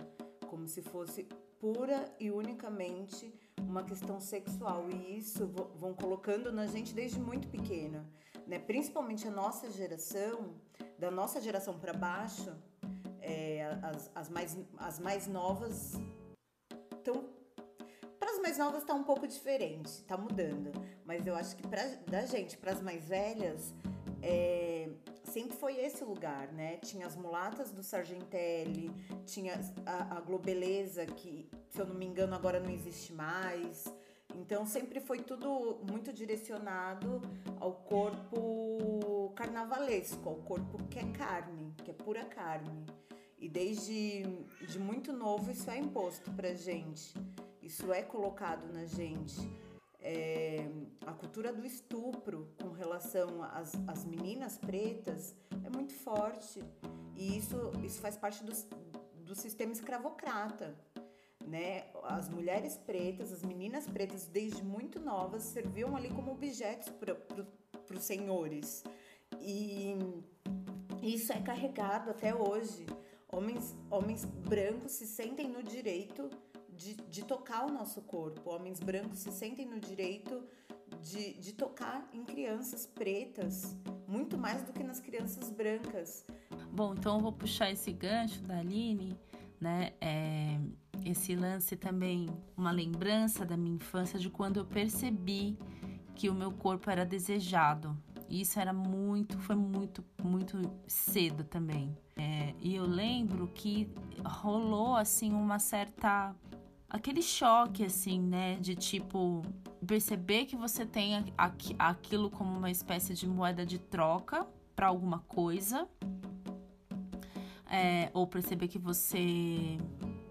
como 0.47 0.65
se 0.69 0.81
fosse 0.81 1.27
pura 1.59 2.09
e 2.17 2.31
unicamente 2.31 3.33
uma 3.67 3.84
questão 3.84 4.20
sexual. 4.20 4.89
E 4.89 5.17
isso 5.17 5.48
vão 5.75 5.93
colocando 5.93 6.51
na 6.51 6.65
gente 6.67 6.93
desde 6.93 7.20
muito 7.20 7.48
pequena 7.48 8.05
né? 8.48 8.60
principalmente 8.60 9.27
a 9.27 9.32
nossa 9.32 9.70
geração, 9.72 10.55
da 10.98 11.10
nossa 11.10 11.41
geração 11.41 11.77
para 11.79 11.93
baixo, 11.93 12.53
é, 13.22 13.63
as, 13.82 14.12
as, 14.13 14.29
mais, 14.29 14.58
as 14.77 15.00
mais 15.00 15.27
novas 15.27 15.93
estão. 16.96 17.29
Para 18.20 18.32
as 18.32 18.39
mais 18.39 18.58
novas 18.58 18.82
está 18.82 18.93
um 18.93 19.03
pouco 19.03 19.27
diferente, 19.27 19.88
está 19.88 20.17
mudando. 20.17 20.72
Mas 21.05 21.25
eu 21.27 21.36
acho 21.36 21.55
que 21.55 21.67
pra, 21.67 21.84
da 22.08 22.25
gente, 22.25 22.58
para 22.58 22.72
as 22.72 22.82
mais 22.82 23.05
velhas, 23.05 23.74
é, 24.22 24.89
sempre 25.25 25.55
foi 25.58 25.77
esse 25.77 26.03
lugar, 26.03 26.51
né? 26.53 26.77
Tinha 26.77 27.05
as 27.05 27.15
mulatas 27.15 27.72
do 27.72 27.84
Sargentelli, 27.84 28.91
tinha 29.25 29.60
a, 29.86 30.17
a 30.17 30.22
Globeleza, 30.22 31.05
que, 31.05 31.50
se 31.74 31.82
eu 31.82 31.88
não 31.88 31.96
me 31.96 32.06
engano, 32.06 32.36
agora 32.36 32.60
não 32.60 32.70
existe 32.70 33.12
mais. 33.13 33.92
Então 34.36 34.63
sempre 34.65 35.00
foi 35.00 35.20
tudo 35.20 35.80
muito 35.89 36.13
direcionado 36.13 37.20
ao 37.60 37.74
corpo 37.74 39.34
carnavalesco, 39.36 40.30
ao 40.30 40.36
corpo 40.36 40.77
que 40.88 41.00
é 41.00 41.12
carne, 41.12 41.74
que 41.84 41.89
é 41.89 41.94
pura 41.94 42.25
carne. 42.25 42.86
E 43.39 43.50
desde 43.50 44.24
de 44.68 44.80
muito 44.80 45.12
novo 45.12 45.51
isso 45.51 45.70
é 45.70 45.77
imposto 45.77 46.32
pra 46.32 46.53
gente, 46.53 47.13
isso 47.62 47.92
é 47.92 48.03
colocado 48.03 48.72
na 48.72 48.86
gente. 48.86 49.42
É, 50.00 50.68
a 51.08 51.13
cultura 51.13 51.51
do 51.51 51.65
estupro 51.65 52.53
com 52.62 52.70
relação 52.70 53.42
às, 53.42 53.74
às 53.88 54.06
meninas 54.06 54.58
pretas 54.58 55.36
é 55.65 55.70
muito 55.70 55.94
forte. 55.94 56.63
E 57.15 57.38
isso, 57.38 57.72
isso 57.84 58.00
faz 58.00 58.15
parte 58.15 58.44
do, 58.44 58.51
do 59.24 59.34
sistema 59.34 59.72
escravocrata 59.72 60.75
né? 61.47 61.85
As 62.03 62.29
mulheres 62.29 62.77
pretas, 62.77 63.31
as 63.31 63.43
meninas 63.43 63.85
pretas, 63.88 64.25
desde 64.25 64.63
muito 64.63 65.00
novas, 65.00 65.43
serviam 65.43 65.95
ali 65.95 66.09
como 66.09 66.31
objetos 66.31 66.89
para 66.89 67.17
os 67.95 68.03
senhores. 68.03 68.83
E 69.39 69.97
isso 71.01 71.31
é 71.33 71.41
carregado 71.41 72.09
até 72.09 72.33
hoje. 72.33 72.85
Homens, 73.31 73.75
homens 73.89 74.25
brancos 74.25 74.91
se 74.93 75.07
sentem 75.07 75.47
no 75.50 75.63
direito 75.63 76.29
de, 76.69 76.95
de 76.95 77.23
tocar 77.25 77.65
o 77.65 77.71
nosso 77.71 78.01
corpo. 78.01 78.50
Homens 78.50 78.79
brancos 78.79 79.19
se 79.19 79.31
sentem 79.31 79.65
no 79.65 79.79
direito 79.79 80.43
de, 81.01 81.33
de 81.33 81.53
tocar 81.53 82.07
em 82.13 82.23
crianças 82.23 82.85
pretas, 82.85 83.75
muito 84.07 84.38
mais 84.38 84.63
do 84.63 84.71
que 84.71 84.83
nas 84.83 85.00
crianças 85.00 85.50
brancas. 85.50 86.25
Bom, 86.71 86.93
então 86.93 87.17
eu 87.17 87.21
vou 87.21 87.33
puxar 87.33 87.71
esse 87.71 87.91
gancho 87.91 88.41
da 88.43 88.59
Aline, 88.59 89.17
né? 89.59 89.93
É, 90.00 90.59
esse 91.05 91.36
lance 91.36 91.75
também, 91.75 92.27
uma 92.55 92.72
lembrança 92.72 93.45
da 93.45 93.57
minha 93.57 93.75
infância 93.75 94.19
de 94.19 94.29
quando 94.29 94.57
eu 94.57 94.65
percebi 94.65 95.57
que 96.15 96.29
o 96.29 96.33
meu 96.33 96.51
corpo 96.51 96.89
era 96.89 97.05
desejado. 97.05 97.98
Isso 98.29 98.60
era 98.60 98.74
muito, 98.74 99.38
foi 99.39 99.55
muito, 99.55 100.03
muito 100.22 100.60
cedo 100.88 101.43
também. 101.43 101.95
É, 102.15 102.53
e 102.62 102.75
eu 102.75 102.86
lembro 102.86 103.48
que 103.53 103.89
rolou 104.24 104.95
assim 104.95 105.33
uma 105.33 105.60
certa 105.60 106.36
aquele 106.89 107.24
choque 107.24 107.83
assim, 107.83 108.19
né, 108.22 108.55
de 108.60 108.75
tipo 108.75 109.41
perceber 109.86 110.45
que 110.45 110.55
você 110.55 110.86
tem 110.86 111.25
aquilo 111.77 112.29
como 112.29 112.55
uma 112.55 112.69
espécie 112.69 113.13
de 113.15 113.27
moeda 113.27 113.65
de 113.65 113.79
troca 113.79 114.48
para 114.75 114.88
alguma 114.88 115.19
coisa, 115.19 115.88
é, 117.69 118.12
ou 118.13 118.27
perceber 118.27 118.67
que 118.67 118.77
você 118.77 119.77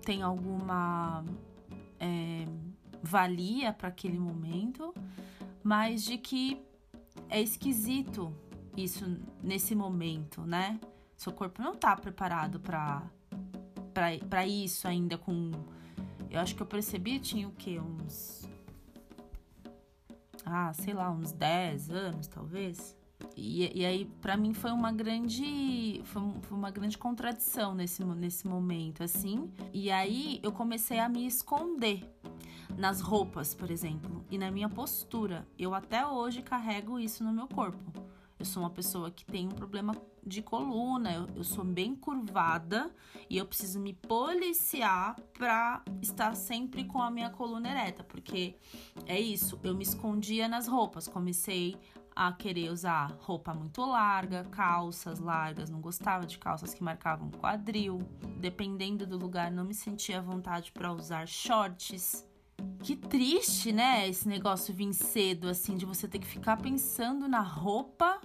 tem 0.02 0.22
alguma 0.22 1.24
é, 1.98 2.46
valia 3.02 3.72
para 3.72 3.88
aquele 3.88 4.18
momento, 4.18 4.92
mas 5.62 6.04
de 6.04 6.18
que 6.18 6.60
é 7.28 7.40
esquisito 7.40 8.34
isso 8.76 9.18
nesse 9.42 9.74
momento, 9.74 10.42
né? 10.42 10.80
Seu 11.16 11.32
corpo 11.32 11.62
não 11.62 11.74
tá 11.74 11.96
preparado 11.96 12.60
para 12.60 13.02
para 14.28 14.46
isso 14.46 14.88
ainda 14.88 15.18
com 15.18 15.50
eu 16.30 16.40
acho 16.40 16.56
que 16.56 16.62
eu 16.62 16.66
percebi 16.66 17.18
tinha 17.18 17.46
o 17.46 17.52
que 17.52 17.78
uns 17.78 18.48
ah, 20.44 20.72
sei 20.72 20.94
lá, 20.94 21.10
uns 21.10 21.32
10 21.32 21.90
anos 21.90 22.26
talvez. 22.26 22.96
E, 23.36 23.80
e 23.80 23.84
aí, 23.84 24.04
para 24.20 24.36
mim, 24.36 24.52
foi 24.52 24.70
uma 24.70 24.92
grande. 24.92 26.00
Foi, 26.04 26.22
foi, 26.42 26.58
uma 26.58 26.70
grande 26.70 26.98
contradição 26.98 27.74
nesse, 27.74 28.04
nesse 28.04 28.46
momento, 28.46 29.02
assim. 29.02 29.50
E 29.72 29.90
aí 29.90 30.40
eu 30.42 30.52
comecei 30.52 30.98
a 30.98 31.08
me 31.08 31.26
esconder 31.26 32.04
nas 32.76 33.00
roupas, 33.00 33.54
por 33.54 33.70
exemplo, 33.70 34.24
e 34.30 34.38
na 34.38 34.50
minha 34.50 34.68
postura. 34.68 35.46
Eu 35.58 35.74
até 35.74 36.06
hoje 36.06 36.42
carrego 36.42 36.98
isso 36.98 37.22
no 37.24 37.32
meu 37.32 37.46
corpo. 37.46 37.92
Eu 38.38 38.44
sou 38.44 38.62
uma 38.62 38.70
pessoa 38.70 39.10
que 39.10 39.24
tem 39.24 39.46
um 39.46 39.50
problema 39.50 39.94
de 40.24 40.42
coluna, 40.42 41.12
eu, 41.12 41.28
eu 41.36 41.44
sou 41.44 41.64
bem 41.64 41.94
curvada 41.94 42.90
e 43.28 43.38
eu 43.38 43.46
preciso 43.46 43.78
me 43.78 43.92
policiar 43.92 45.16
para 45.32 45.82
estar 46.00 46.34
sempre 46.34 46.84
com 46.84 47.00
a 47.00 47.10
minha 47.10 47.30
coluna 47.30 47.70
ereta, 47.70 48.04
porque 48.04 48.56
é 49.06 49.20
isso, 49.20 49.58
eu 49.62 49.74
me 49.74 49.82
escondia 49.82 50.48
nas 50.48 50.66
roupas, 50.66 51.08
comecei 51.08 51.76
a 52.14 52.32
querer 52.32 52.70
usar 52.70 53.16
roupa 53.20 53.54
muito 53.54 53.84
larga, 53.84 54.44
calças 54.44 55.18
largas, 55.18 55.70
não 55.70 55.80
gostava 55.80 56.26
de 56.26 56.38
calças 56.38 56.74
que 56.74 56.82
marcavam 56.82 57.30
quadril. 57.30 58.00
Dependendo 58.38 59.06
do 59.06 59.16
lugar, 59.16 59.50
não 59.50 59.64
me 59.64 59.74
sentia 59.74 60.18
à 60.18 60.22
vontade 60.22 60.72
para 60.72 60.92
usar 60.92 61.26
shorts. 61.26 62.26
que 62.82 62.96
triste, 62.96 63.72
né? 63.72 64.08
Esse 64.08 64.28
negócio 64.28 64.74
vir 64.74 64.92
cedo, 64.92 65.48
assim, 65.48 65.76
de 65.76 65.86
você 65.86 66.06
ter 66.06 66.18
que 66.18 66.26
ficar 66.26 66.56
pensando 66.56 67.28
na 67.28 67.40
roupa 67.40 68.20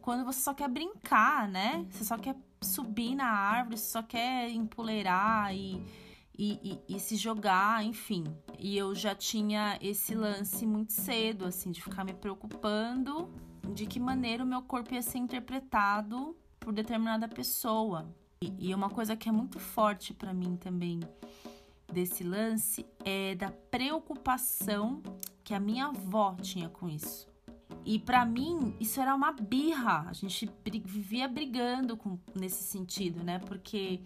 quando 0.00 0.24
você 0.24 0.40
só 0.40 0.54
quer 0.54 0.68
brincar, 0.68 1.48
né? 1.48 1.86
Você 1.90 2.04
só 2.04 2.16
quer 2.18 2.36
subir 2.60 3.14
na 3.14 3.26
árvore, 3.26 3.76
você 3.78 3.90
só 3.90 4.02
quer 4.02 4.50
empoleirar 4.50 5.54
e, 5.54 5.82
e, 6.40 6.58
e, 6.88 6.96
e, 6.96 6.98
se 6.98 7.16
jogar, 7.16 7.84
enfim. 7.84 8.24
E 8.58 8.74
eu 8.74 8.94
já 8.94 9.14
tinha 9.14 9.78
esse 9.78 10.14
lance 10.14 10.66
muito 10.66 10.90
cedo, 10.90 11.44
assim, 11.44 11.70
de 11.70 11.82
ficar 11.82 12.02
me 12.02 12.14
preocupando 12.14 13.30
de 13.74 13.84
que 13.84 14.00
maneira 14.00 14.42
o 14.42 14.46
meu 14.46 14.62
corpo 14.62 14.94
ia 14.94 15.02
ser 15.02 15.18
interpretado 15.18 16.34
por 16.58 16.72
determinada 16.72 17.28
pessoa. 17.28 18.10
E, 18.42 18.70
e 18.70 18.74
uma 18.74 18.88
coisa 18.88 19.14
que 19.14 19.28
é 19.28 19.32
muito 19.32 19.60
forte 19.60 20.14
para 20.14 20.32
mim 20.32 20.56
também 20.56 21.00
desse 21.92 22.24
lance 22.24 22.86
é 23.04 23.34
da 23.34 23.50
preocupação 23.50 25.02
que 25.44 25.52
a 25.52 25.60
minha 25.60 25.88
avó 25.88 26.34
tinha 26.40 26.70
com 26.70 26.88
isso. 26.88 27.28
E 27.84 27.98
para 27.98 28.24
mim, 28.24 28.74
isso 28.80 28.98
era 28.98 29.14
uma 29.14 29.32
birra. 29.32 30.06
A 30.08 30.14
gente 30.14 30.50
vivia 30.86 31.28
brigando 31.28 31.98
com, 31.98 32.18
nesse 32.34 32.62
sentido, 32.62 33.22
né? 33.22 33.38
Porque 33.40 34.00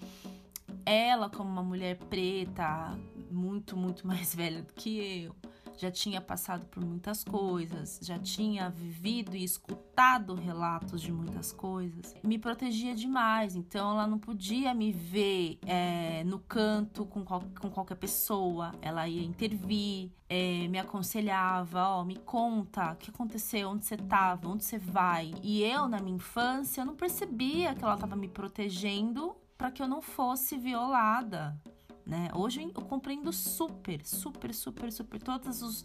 ela, 0.87 1.29
como 1.29 1.51
uma 1.51 1.63
mulher 1.63 1.97
preta, 1.97 2.99
muito, 3.31 3.77
muito 3.77 4.07
mais 4.09 4.35
velha 4.35 4.63
do 4.63 4.73
que 4.73 5.25
eu, 5.25 5.35
já 5.77 5.91
tinha 5.91 6.21
passado 6.21 6.67
por 6.67 6.85
muitas 6.85 7.25
coisas, 7.25 7.99
já 8.03 8.19
tinha 8.19 8.71
vivido 8.71 9.37
e 9.37 9.43
escutado 9.43 10.35
relatos 10.35 11.01
de 11.01 11.13
muitas 11.13 11.53
coisas, 11.53 12.15
me 12.23 12.39
protegia 12.39 12.95
demais. 12.95 13.57
Então 13.57 13.91
ela 13.91 14.07
não 14.07 14.19
podia 14.19 14.73
me 14.73 14.93
ver 14.93 15.59
é, 15.67 16.23
no 16.25 16.39
canto 16.39 17.05
com, 17.07 17.25
qual, 17.25 17.43
com 17.61 17.71
qualquer 17.71 17.97
pessoa, 17.97 18.73
ela 18.81 19.09
ia 19.09 19.25
intervir, 19.25 20.11
é, 20.29 20.69
me 20.69 20.79
aconselhava: 20.79 21.89
Ó, 21.89 22.01
oh, 22.01 22.05
me 22.05 22.17
conta 22.17 22.93
o 22.93 22.97
que 22.97 23.11
aconteceu, 23.11 23.69
onde 23.71 23.85
você 23.85 23.95
estava, 23.95 24.49
onde 24.49 24.65
você 24.65 24.79
vai. 24.79 25.33
E 25.43 25.63
eu, 25.63 25.89
na 25.89 26.01
minha 26.01 26.17
infância, 26.17 26.85
não 26.85 26.95
percebia 26.95 27.75
que 27.75 27.85
ela 27.85 27.95
estava 27.95 28.17
me 28.17 28.29
protegendo 28.29 29.37
para 29.57 29.71
que 29.71 29.83
eu 29.83 29.89
não 29.89 30.03
fosse 30.03 30.57
violada 30.57 31.59
né? 32.07 32.29
Hoje 32.35 32.63
eu 32.63 32.83
compreendo 32.83 33.33
super, 33.33 34.05
super, 34.05 34.53
super, 34.53 34.93
super 34.93 35.23
todos 35.23 35.63
os, 35.63 35.85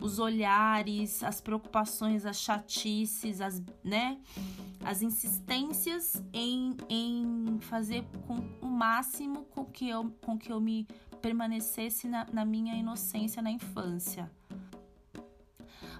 os 0.00 0.18
olhares, 0.18 1.22
as 1.22 1.40
preocupações, 1.40 2.26
as 2.26 2.40
chatices, 2.40 3.40
as, 3.40 3.62
né? 3.84 4.18
As 4.84 5.00
insistências 5.00 6.22
em, 6.32 6.76
em 6.88 7.58
fazer 7.60 8.04
com 8.26 8.38
o 8.60 8.66
máximo 8.66 9.44
com 9.44 9.64
que 9.64 9.88
eu, 9.88 10.10
com 10.22 10.36
que 10.36 10.50
eu 10.50 10.60
me 10.60 10.88
permanecesse 11.22 12.08
na, 12.08 12.26
na 12.32 12.44
minha 12.44 12.74
inocência 12.74 13.40
na 13.40 13.50
infância. 13.50 14.30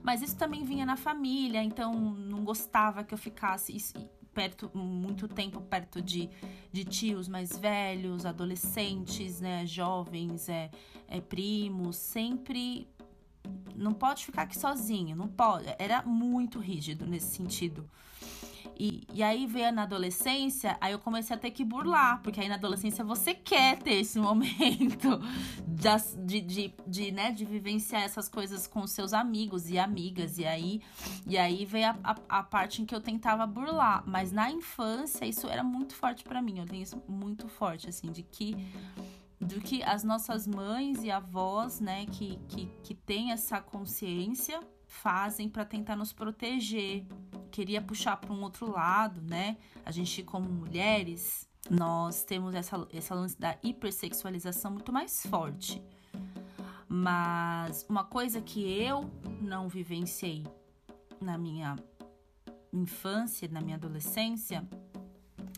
Mas 0.03 0.23
isso 0.23 0.37
também 0.37 0.65
vinha 0.65 0.87
na 0.87 0.97
família, 0.97 1.63
então 1.63 1.93
não 1.93 2.43
gostava 2.43 3.05
que 3.05 3.13
eu 3.13 3.19
ficasse. 3.19 3.77
Isso, 3.77 3.93
perto, 4.41 4.71
muito 4.73 5.29
tempo 5.29 5.61
perto 5.61 6.01
de, 6.01 6.31
de 6.73 6.83
tios 6.83 7.29
mais 7.29 7.59
velhos, 7.59 8.25
adolescentes, 8.25 9.39
né, 9.39 9.67
jovens, 9.67 10.49
é, 10.49 10.71
é, 11.07 11.21
primos, 11.21 11.97
sempre 11.97 12.89
não 13.77 13.93
pode 13.93 14.25
ficar 14.25 14.43
aqui 14.43 14.59
sozinho, 14.59 15.15
não 15.15 15.29
pode. 15.29 15.67
Era 15.79 16.03
muito 16.03 16.59
rígido 16.59 17.07
nesse 17.07 17.37
sentido. 17.37 17.87
E, 18.83 19.03
e 19.13 19.23
aí 19.23 19.47
veio 19.47 19.71
na 19.71 19.83
adolescência, 19.83 20.79
aí 20.81 20.93
eu 20.93 20.99
comecei 20.99 21.37
a 21.37 21.39
ter 21.39 21.51
que 21.51 21.63
burlar, 21.63 22.23
porque 22.23 22.41
aí 22.41 22.49
na 22.49 22.55
adolescência 22.55 23.05
você 23.05 23.35
quer 23.35 23.79
ter 23.79 23.97
esse 23.97 24.17
momento 24.19 25.21
de, 26.25 26.41
de, 26.41 26.75
de, 26.87 27.13
né, 27.13 27.31
de 27.31 27.45
vivenciar 27.45 28.03
essas 28.05 28.27
coisas 28.27 28.67
com 28.67 28.87
seus 28.87 29.13
amigos 29.13 29.69
e 29.69 29.79
amigas. 29.79 30.39
E 30.39 30.47
aí, 30.47 30.81
e 31.27 31.37
aí 31.37 31.67
veio 31.67 31.89
a, 31.89 31.99
a, 32.03 32.39
a 32.39 32.43
parte 32.43 32.81
em 32.81 32.87
que 32.87 32.95
eu 32.95 33.03
tentava 33.03 33.47
burlar. 33.47 34.03
Mas 34.07 34.33
na 34.33 34.51
infância, 34.51 35.27
isso 35.27 35.47
era 35.47 35.63
muito 35.63 35.95
forte 35.95 36.25
para 36.25 36.41
mim. 36.41 36.61
Eu 36.61 36.67
tenho 36.67 36.83
isso 36.83 37.03
muito 37.07 37.49
forte, 37.49 37.87
assim, 37.87 38.11
de 38.11 38.23
que 38.23 38.57
do 39.39 39.61
que 39.61 39.83
as 39.83 40.03
nossas 40.03 40.47
mães 40.47 41.05
e 41.05 41.11
avós, 41.11 41.81
né, 41.81 42.07
que, 42.07 42.39
que, 42.49 42.67
que 42.83 42.95
têm 42.95 43.33
essa 43.33 43.61
consciência 43.61 44.59
fazem 44.87 45.49
para 45.49 45.65
tentar 45.67 45.97
nos 45.97 46.13
proteger. 46.13 47.05
Queria 47.61 47.83
puxar 47.83 48.17
para 48.17 48.33
um 48.33 48.41
outro 48.41 48.73
lado, 48.73 49.21
né? 49.21 49.59
A 49.85 49.91
gente, 49.91 50.23
como 50.23 50.49
mulheres, 50.49 51.47
nós 51.69 52.25
temos 52.25 52.55
essa, 52.55 52.89
essa 52.91 53.15
lance 53.15 53.39
da 53.39 53.55
hipersexualização 53.63 54.71
muito 54.71 54.91
mais 54.91 55.27
forte. 55.27 55.83
Mas 56.89 57.85
uma 57.87 58.03
coisa 58.03 58.41
que 58.41 58.63
eu 58.63 59.11
não 59.43 59.69
vivenciei 59.69 60.43
na 61.21 61.37
minha 61.37 61.77
infância, 62.73 63.47
na 63.53 63.61
minha 63.61 63.77
adolescência, 63.77 64.67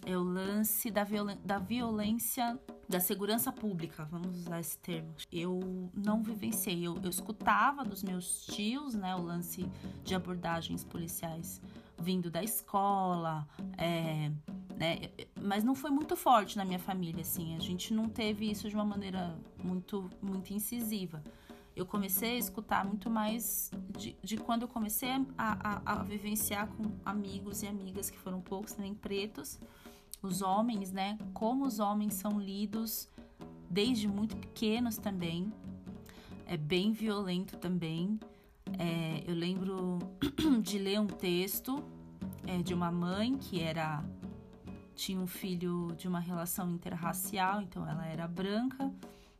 é 0.05 0.19
o 0.19 0.25
lance 0.25 0.91
da, 0.91 1.05
violen 1.05 1.39
da 1.45 1.61
violência 1.61 2.59
da 2.89 2.99
segurança 2.99 3.53
pública, 3.53 4.05
vamos 4.07 4.41
usar 4.41 4.59
esse 4.59 4.77
termo. 4.77 5.15
Eu 5.31 5.89
não 5.95 6.21
vivenciei, 6.21 6.85
eu, 6.85 6.99
eu 7.01 7.11
escutava 7.11 7.85
dos 7.85 8.03
meus 8.03 8.45
tios, 8.45 8.93
né, 8.93 9.15
o 9.15 9.23
lance 9.23 9.65
de 10.03 10.17
abordagens 10.17 10.83
policiais 10.83 11.63
vindo 12.03 12.31
da 12.31 12.43
escola, 12.43 13.49
é, 13.79 14.31
né, 14.77 15.11
mas 15.41 15.63
não 15.63 15.75
foi 15.75 15.91
muito 15.91 16.17
forte 16.17 16.57
na 16.57 16.65
minha 16.65 16.79
família, 16.79 17.23
assim, 17.23 17.57
a 17.57 17.61
gente 17.61 17.95
não 17.95 18.09
teve 18.09 18.51
isso 18.51 18.69
de 18.69 18.75
uma 18.75 18.85
maneira 18.85 19.35
muito, 19.63 20.11
muito 20.21 20.53
incisiva. 20.53 21.23
Eu 21.75 21.87
comecei 21.87 22.33
a 22.33 22.39
escutar 22.39 22.85
muito 22.85 23.09
mais 23.09 23.71
de, 23.97 24.15
de 24.23 24.37
quando 24.37 24.63
eu 24.63 24.69
comecei 24.69 25.09
a, 25.11 25.23
a, 25.39 25.93
a 25.93 26.03
vivenciar 26.03 26.67
com 26.69 26.85
amigos 27.05 27.63
e 27.63 27.67
amigas 27.67 28.11
que 28.11 28.19
foram 28.19 28.43
poucos, 28.43 28.75
também 28.75 28.95
pretos, 28.95 29.59
os 30.23 30.43
homens, 30.43 30.93
né? 30.93 31.19
Como 31.33 31.65
os 31.65 31.79
homens 31.79 32.15
são 32.15 32.39
lidos 32.39 33.09
desde 33.71 34.07
muito 34.07 34.37
pequenos 34.37 34.99
também. 34.99 35.51
É 36.47 36.57
bem 36.59 36.93
violento 36.93 37.57
também. 37.57 38.21
É, 38.79 39.23
eu 39.27 39.35
lembro 39.35 39.99
de 40.63 40.79
ler 40.79 41.01
um 41.01 41.07
texto 41.07 41.83
é, 42.47 42.63
de 42.63 42.75
uma 42.75 42.91
mãe 42.91 43.37
que 43.37 43.61
era 43.61 44.05
tinha 44.95 45.19
um 45.19 45.27
filho 45.27 45.89
de 45.97 46.07
uma 46.07 46.21
relação 46.21 46.71
interracial, 46.71 47.63
então 47.63 47.89
ela 47.89 48.07
era 48.07 48.29
branca, 48.29 48.93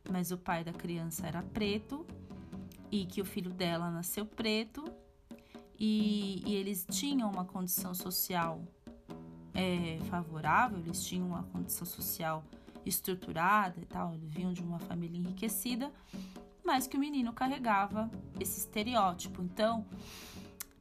mas 0.09 0.31
o 0.31 0.37
pai 0.37 0.63
da 0.63 0.73
criança 0.73 1.27
era 1.27 1.41
preto 1.41 2.05
e 2.91 3.05
que 3.05 3.21
o 3.21 3.25
filho 3.25 3.51
dela 3.51 3.89
nasceu 3.89 4.25
preto 4.25 4.83
e, 5.79 6.43
e 6.45 6.55
eles 6.55 6.85
tinham 6.89 7.31
uma 7.31 7.45
condição 7.45 7.93
social 7.93 8.61
é, 9.53 9.99
favorável, 10.09 10.79
eles 10.79 11.05
tinham 11.05 11.27
uma 11.27 11.43
condição 11.43 11.85
social 11.85 12.43
estruturada 12.85 13.79
e 13.79 13.85
tal, 13.85 14.13
eles 14.13 14.29
vinham 14.29 14.51
de 14.51 14.61
uma 14.61 14.79
família 14.79 15.17
enriquecida, 15.17 15.91
mas 16.63 16.87
que 16.87 16.97
o 16.97 16.99
menino 16.99 17.33
carregava 17.33 18.09
esse 18.39 18.59
estereótipo. 18.59 19.41
Então, 19.41 19.85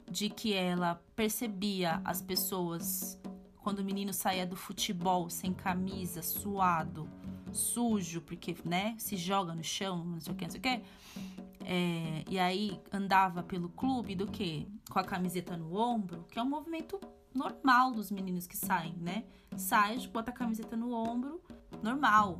de 0.08 0.28
que 0.28 0.52
ela 0.52 1.02
percebia 1.16 2.00
as 2.04 2.20
pessoas 2.20 3.18
quando 3.62 3.78
o 3.78 3.84
menino 3.84 4.12
saía 4.12 4.44
do 4.44 4.56
futebol 4.56 5.30
sem 5.30 5.54
camisa, 5.54 6.20
suado, 6.20 7.08
sujo, 7.52 8.20
porque, 8.20 8.56
né, 8.64 8.94
se 8.98 9.16
joga 9.16 9.54
no 9.54 9.62
chão, 9.62 10.04
não 10.04 10.20
sei 10.20 10.32
o 10.32 10.36
que, 10.36 10.44
não 10.44 10.50
sei 10.50 10.60
o 10.60 10.62
que. 10.62 10.82
É, 11.64 12.24
e 12.28 12.38
aí 12.38 12.80
andava 12.92 13.42
pelo 13.42 13.68
clube 13.68 14.16
do 14.16 14.26
que? 14.26 14.68
Com 14.90 14.98
a 14.98 15.04
camiseta 15.04 15.56
no 15.56 15.76
ombro, 15.76 16.26
que 16.28 16.38
é 16.38 16.42
um 16.42 16.48
movimento 16.48 17.00
normal 17.32 17.92
dos 17.92 18.10
meninos 18.10 18.46
que 18.46 18.56
saem, 18.56 18.94
né? 18.94 19.24
Sai, 19.56 19.96
bota 20.08 20.30
a 20.30 20.34
camiseta 20.34 20.76
no 20.76 20.92
ombro, 20.92 21.40
normal. 21.82 22.38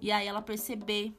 E 0.00 0.12
aí 0.12 0.26
ela 0.26 0.42
perceber 0.42 1.16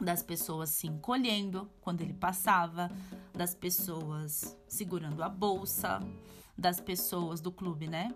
das 0.00 0.22
pessoas 0.22 0.70
se 0.70 0.86
encolhendo 0.86 1.70
quando 1.80 2.00
ele 2.00 2.14
passava, 2.14 2.90
das 3.32 3.54
pessoas 3.54 4.56
segurando 4.66 5.22
a 5.22 5.28
bolsa, 5.28 6.00
das 6.56 6.80
pessoas 6.80 7.40
do 7.40 7.52
clube, 7.52 7.86
né? 7.86 8.14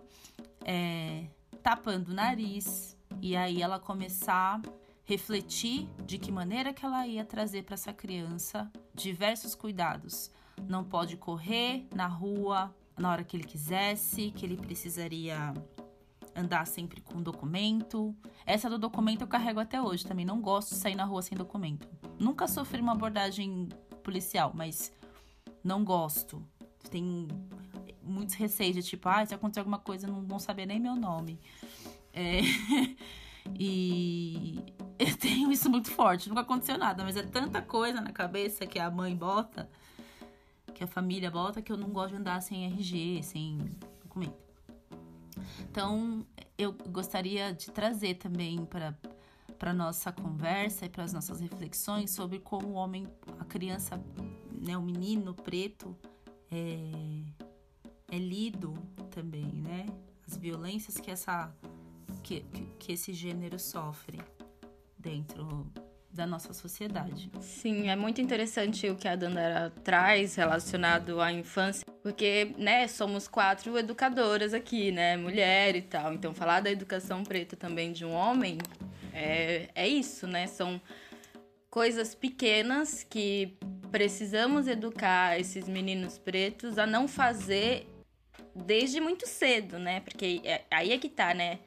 É, 0.63 1.27
tapando 1.63 2.11
o 2.11 2.13
nariz. 2.13 2.97
E 3.21 3.35
aí 3.35 3.61
ela 3.61 3.79
começar 3.79 4.59
a 4.59 4.61
refletir 5.03 5.89
de 6.05 6.17
que 6.17 6.31
maneira 6.31 6.73
que 6.73 6.85
ela 6.85 7.05
ia 7.07 7.25
trazer 7.25 7.63
para 7.63 7.73
essa 7.73 7.91
criança 7.91 8.71
diversos 8.93 9.55
cuidados. 9.55 10.31
Não 10.67 10.83
pode 10.83 11.17
correr 11.17 11.87
na 11.93 12.07
rua, 12.07 12.73
na 12.97 13.11
hora 13.11 13.23
que 13.23 13.35
ele 13.35 13.43
quisesse, 13.43 14.31
que 14.31 14.45
ele 14.45 14.57
precisaria 14.57 15.53
andar 16.39 16.65
sempre 16.65 17.01
com 17.01 17.21
documento. 17.21 18.15
Essa 18.45 18.69
do 18.69 18.77
documento 18.77 19.21
eu 19.21 19.27
carrego 19.27 19.59
até 19.59 19.81
hoje, 19.81 20.05
também 20.05 20.25
não 20.25 20.41
gosto 20.41 20.69
de 20.69 20.75
sair 20.75 20.95
na 20.95 21.05
rua 21.05 21.21
sem 21.21 21.37
documento. 21.37 21.87
Nunca 22.19 22.47
sofri 22.47 22.81
uma 22.81 22.93
abordagem 22.93 23.69
policial, 24.03 24.51
mas 24.53 24.91
não 25.63 25.83
gosto. 25.83 26.43
Tem 26.89 27.27
muitos 28.01 28.35
receios 28.35 28.75
de 28.75 28.83
tipo, 28.83 29.07
ah, 29.09 29.25
se 29.25 29.33
acontecer 29.33 29.59
alguma 29.59 29.79
coisa, 29.79 30.07
não 30.07 30.25
vão 30.25 30.39
saber 30.39 30.65
nem 30.65 30.79
meu 30.79 30.95
nome. 30.95 31.39
É... 32.13 32.41
E 33.57 34.63
eu 34.97 35.17
tenho 35.17 35.51
isso 35.51 35.69
muito 35.69 35.89
forte, 35.89 36.29
nunca 36.29 36.41
aconteceu 36.41 36.77
nada, 36.77 37.03
mas 37.03 37.15
é 37.15 37.23
tanta 37.23 37.61
coisa 37.61 38.01
na 38.01 38.11
cabeça 38.11 38.67
que 38.67 38.77
a 38.77 38.91
mãe 38.91 39.15
bota, 39.15 39.69
que 40.73 40.83
a 40.83 40.87
família 40.87 41.31
bota, 41.31 41.61
que 41.61 41.71
eu 41.71 41.77
não 41.77 41.89
gosto 41.89 42.11
de 42.11 42.17
andar 42.17 42.41
sem 42.41 42.65
RG, 42.65 43.23
sem 43.23 43.57
documento. 44.03 44.48
Então, 45.61 46.25
eu 46.57 46.73
gostaria 46.89 47.53
de 47.53 47.71
trazer 47.71 48.15
também 48.15 48.65
para 48.65 48.95
para 49.59 49.73
nossa 49.73 50.09
conversa 50.09 50.85
e 50.85 50.89
para 50.89 51.03
as 51.03 51.11
nossas 51.11 51.41
reflexões 51.41 52.11
sobre 52.11 52.39
como 52.39 52.69
o 52.69 52.73
homem, 52.73 53.05
a 53.37 53.43
criança, 53.43 54.01
né, 54.49 54.77
o 54.77 54.81
menino 54.81 55.33
preto 55.33 55.93
é, 56.49 57.25
é 58.09 58.17
lido 58.17 58.73
também, 59.11 59.51
né? 59.51 59.85
As 60.25 60.37
violências 60.37 60.97
que 60.97 61.11
essa 61.11 61.53
que, 62.23 62.45
que, 62.79 62.93
esse 62.93 63.11
gênero 63.11 63.59
sofre 63.59 64.19
dentro 64.97 65.69
da 66.11 66.25
nossa 66.25 66.53
sociedade. 66.53 67.31
Sim, 67.39 67.89
é 67.89 67.95
muito 67.95 68.19
interessante 68.19 68.89
o 68.89 68.95
que 68.95 69.07
a 69.07 69.15
Dandara 69.15 69.71
traz 69.83 70.35
relacionado 70.35 71.21
à 71.21 71.31
infância, 71.31 71.85
porque, 72.01 72.53
né, 72.57 72.87
somos 72.87 73.27
quatro 73.27 73.77
educadoras 73.77 74.53
aqui, 74.53 74.91
né, 74.91 75.15
mulher 75.15 75.75
e 75.75 75.81
tal. 75.81 76.13
Então, 76.13 76.33
falar 76.33 76.61
da 76.61 76.71
educação 76.71 77.23
preta 77.23 77.55
também 77.55 77.91
de 77.91 78.03
um 78.03 78.11
homem 78.11 78.57
é, 79.13 79.69
é 79.75 79.87
isso, 79.87 80.27
né? 80.27 80.47
São 80.47 80.79
coisas 81.69 82.15
pequenas 82.15 83.03
que 83.03 83.57
precisamos 83.91 84.67
educar 84.67 85.39
esses 85.39 85.67
meninos 85.67 86.17
pretos 86.17 86.77
a 86.77 86.85
não 86.85 87.07
fazer 87.07 87.87
desde 88.55 88.99
muito 88.99 89.27
cedo, 89.27 89.77
né? 89.77 89.99
Porque 89.99 90.41
é, 90.43 90.63
aí 90.71 90.91
é 90.91 90.97
que 90.97 91.09
tá, 91.09 91.33
né? 91.33 91.59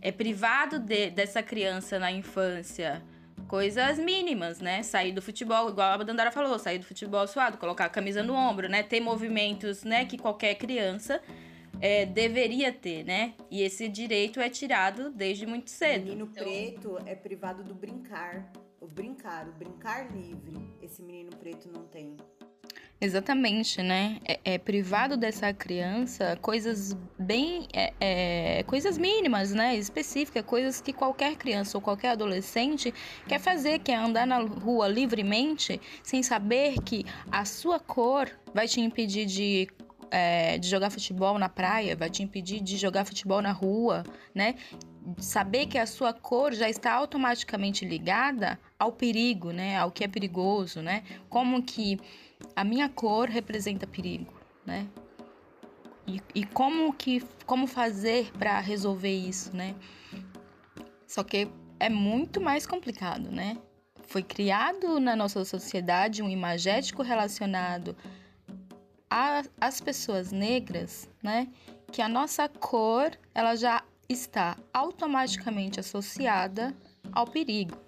É 0.00 0.10
privado 0.10 0.78
de, 0.78 1.10
dessa 1.10 1.42
criança 1.42 1.98
na 1.98 2.10
infância 2.10 3.02
coisas 3.48 3.98
mínimas, 3.98 4.60
né? 4.60 4.82
Sair 4.82 5.12
do 5.12 5.22
futebol, 5.22 5.68
igual 5.68 6.00
a 6.00 6.04
Dandara 6.04 6.30
falou, 6.30 6.58
sair 6.58 6.78
do 6.78 6.84
futebol 6.84 7.26
suado, 7.26 7.58
colocar 7.58 7.86
a 7.86 7.88
camisa 7.88 8.22
no 8.22 8.34
ombro, 8.34 8.68
né? 8.68 8.82
Ter 8.82 9.00
movimentos, 9.00 9.84
né? 9.84 10.04
Que 10.04 10.18
qualquer 10.18 10.54
criança 10.56 11.20
é, 11.80 12.06
deveria 12.06 12.72
ter, 12.72 13.04
né? 13.04 13.34
E 13.50 13.62
esse 13.62 13.88
direito 13.88 14.40
é 14.40 14.48
tirado 14.48 15.10
desde 15.10 15.46
muito 15.46 15.70
cedo. 15.70 16.02
O 16.02 16.04
menino 16.04 16.28
então... 16.30 16.44
preto 16.44 16.98
é 17.06 17.14
privado 17.14 17.62
do 17.62 17.74
brincar. 17.74 18.50
O 18.80 18.86
brincar, 18.86 19.48
o 19.48 19.52
brincar 19.52 20.10
livre. 20.12 20.58
Esse 20.82 21.02
menino 21.02 21.30
preto 21.36 21.68
não 21.72 21.84
tem. 21.84 22.16
Exatamente, 23.00 23.82
né? 23.82 24.18
É, 24.24 24.40
é, 24.44 24.58
privado 24.58 25.16
dessa 25.16 25.52
criança 25.52 26.38
coisas 26.40 26.96
bem. 27.18 27.66
É, 27.72 27.92
é, 28.00 28.62
coisas 28.62 28.96
mínimas, 28.96 29.52
né? 29.52 29.76
Específicas, 29.76 30.44
coisas 30.44 30.80
que 30.80 30.92
qualquer 30.92 31.36
criança 31.36 31.76
ou 31.76 31.82
qualquer 31.82 32.10
adolescente 32.10 32.94
quer 33.28 33.40
fazer, 33.40 33.80
quer 33.80 33.96
andar 33.96 34.26
na 34.26 34.38
rua 34.38 34.88
livremente, 34.88 35.80
sem 36.02 36.22
saber 36.22 36.80
que 36.82 37.04
a 37.30 37.44
sua 37.44 37.78
cor 37.78 38.30
vai 38.54 38.66
te 38.68 38.80
impedir 38.80 39.26
de 39.26 39.68
é, 40.10 40.58
de 40.58 40.68
jogar 40.68 40.90
futebol 40.90 41.36
na 41.38 41.48
praia, 41.48 41.96
vai 41.96 42.08
te 42.08 42.22
impedir 42.22 42.60
de 42.60 42.76
jogar 42.76 43.04
futebol 43.04 43.42
na 43.42 43.50
rua, 43.50 44.04
né? 44.32 44.54
Saber 45.18 45.66
que 45.66 45.76
a 45.76 45.86
sua 45.86 46.12
cor 46.12 46.54
já 46.54 46.70
está 46.70 46.92
automaticamente 46.92 47.84
ligada 47.84 48.58
ao 48.78 48.92
perigo, 48.92 49.50
né? 49.50 49.76
Ao 49.76 49.90
que 49.90 50.04
é 50.04 50.08
perigoso, 50.08 50.80
né? 50.80 51.02
Como 51.28 51.62
que 51.62 51.98
a 52.54 52.64
minha 52.64 52.88
cor 52.88 53.28
representa 53.28 53.86
perigo, 53.86 54.32
né? 54.64 54.86
E, 56.06 56.20
e 56.34 56.44
como 56.44 56.92
que 56.92 57.22
como 57.46 57.66
fazer 57.66 58.30
para 58.38 58.60
resolver 58.60 59.14
isso, 59.14 59.54
né? 59.56 59.74
Só 61.06 61.22
que 61.22 61.48
é 61.78 61.88
muito 61.88 62.40
mais 62.40 62.66
complicado, 62.66 63.30
né? 63.30 63.56
Foi 64.06 64.22
criado 64.22 65.00
na 65.00 65.16
nossa 65.16 65.44
sociedade 65.44 66.22
um 66.22 66.28
imagético 66.28 67.02
relacionado 67.02 67.96
as 69.60 69.80
pessoas 69.80 70.32
negras, 70.32 71.08
né, 71.22 71.48
que 71.92 72.02
a 72.02 72.08
nossa 72.08 72.48
cor 72.48 73.12
ela 73.34 73.54
já 73.54 73.84
está 74.08 74.56
automaticamente 74.72 75.78
associada 75.78 76.74
ao 77.12 77.26
perigo. 77.26 77.83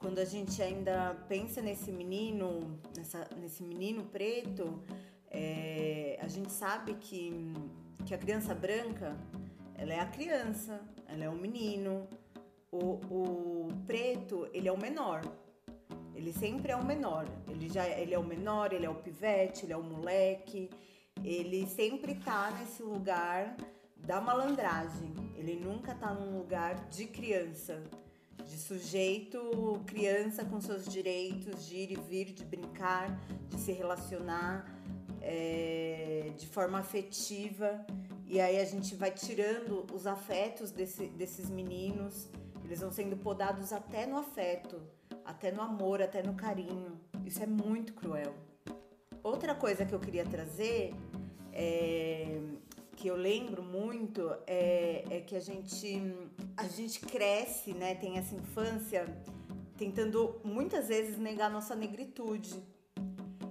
Quando 0.00 0.18
a 0.18 0.24
gente 0.24 0.62
ainda 0.62 1.14
pensa 1.28 1.60
nesse 1.60 1.92
menino, 1.92 2.80
nessa, 2.96 3.28
nesse 3.36 3.62
menino 3.62 4.04
preto, 4.04 4.82
é, 5.30 6.18
a 6.20 6.26
gente 6.26 6.50
sabe 6.50 6.94
que, 6.94 7.52
que 8.06 8.14
a 8.14 8.18
criança 8.18 8.54
branca, 8.54 9.16
ela 9.76 9.92
é 9.92 10.00
a 10.00 10.06
criança, 10.06 10.80
ela 11.06 11.24
é 11.24 11.28
o 11.28 11.36
menino, 11.36 12.08
o, 12.72 12.98
o 13.10 13.68
preto, 13.86 14.48
ele 14.52 14.68
é 14.68 14.72
o 14.72 14.78
menor, 14.78 15.20
ele 16.20 16.34
sempre 16.34 16.70
é 16.70 16.76
o 16.76 16.84
menor. 16.84 17.26
Ele 17.48 17.66
já 17.66 17.88
ele 17.88 18.12
é 18.12 18.18
o 18.18 18.22
menor, 18.22 18.74
ele 18.74 18.84
é 18.84 18.90
o 18.90 18.94
pivete, 18.94 19.64
ele 19.64 19.72
é 19.72 19.76
o 19.76 19.82
moleque. 19.82 20.68
Ele 21.24 21.66
sempre 21.66 22.14
tá 22.14 22.50
nesse 22.58 22.82
lugar 22.82 23.56
da 23.96 24.20
malandragem. 24.20 25.14
Ele 25.34 25.56
nunca 25.56 25.94
tá 25.94 26.12
num 26.12 26.36
lugar 26.36 26.74
de 26.88 27.06
criança, 27.06 27.82
de 28.46 28.58
sujeito 28.58 29.80
criança 29.86 30.44
com 30.44 30.60
seus 30.60 30.84
direitos 30.84 31.66
de 31.66 31.76
ir 31.76 31.92
e 31.92 31.96
vir, 31.96 32.32
de 32.32 32.44
brincar, 32.44 33.18
de 33.48 33.58
se 33.58 33.72
relacionar 33.72 34.64
é, 35.20 36.32
de 36.36 36.46
forma 36.46 36.78
afetiva. 36.78 37.84
E 38.26 38.40
aí 38.40 38.58
a 38.60 38.64
gente 38.64 38.94
vai 38.94 39.10
tirando 39.10 39.86
os 39.92 40.06
afetos 40.06 40.70
desse, 40.70 41.06
desses 41.08 41.50
meninos. 41.50 42.28
Eles 42.64 42.80
vão 42.80 42.92
sendo 42.92 43.16
podados 43.16 43.72
até 43.72 44.06
no 44.06 44.16
afeto 44.16 44.80
até 45.30 45.52
no 45.52 45.62
amor, 45.62 46.02
até 46.02 46.22
no 46.22 46.34
carinho. 46.34 47.00
Isso 47.24 47.42
é 47.42 47.46
muito 47.46 47.92
cruel. 47.94 48.34
Outra 49.22 49.54
coisa 49.54 49.84
que 49.84 49.94
eu 49.94 50.00
queria 50.00 50.24
trazer, 50.24 50.94
é, 51.52 52.40
que 53.00 53.08
eu 53.08 53.16
lembro 53.16 53.62
muito, 53.62 54.30
é, 54.46 55.02
é, 55.08 55.20
que 55.20 55.34
a 55.34 55.40
gente, 55.40 56.14
a 56.54 56.68
gente 56.68 57.00
cresce, 57.00 57.72
né? 57.72 57.94
Tem 57.94 58.18
essa 58.18 58.34
infância 58.34 59.06
tentando 59.78 60.38
muitas 60.44 60.88
vezes 60.88 61.16
negar 61.16 61.50
nossa 61.50 61.74
negritude. 61.74 62.62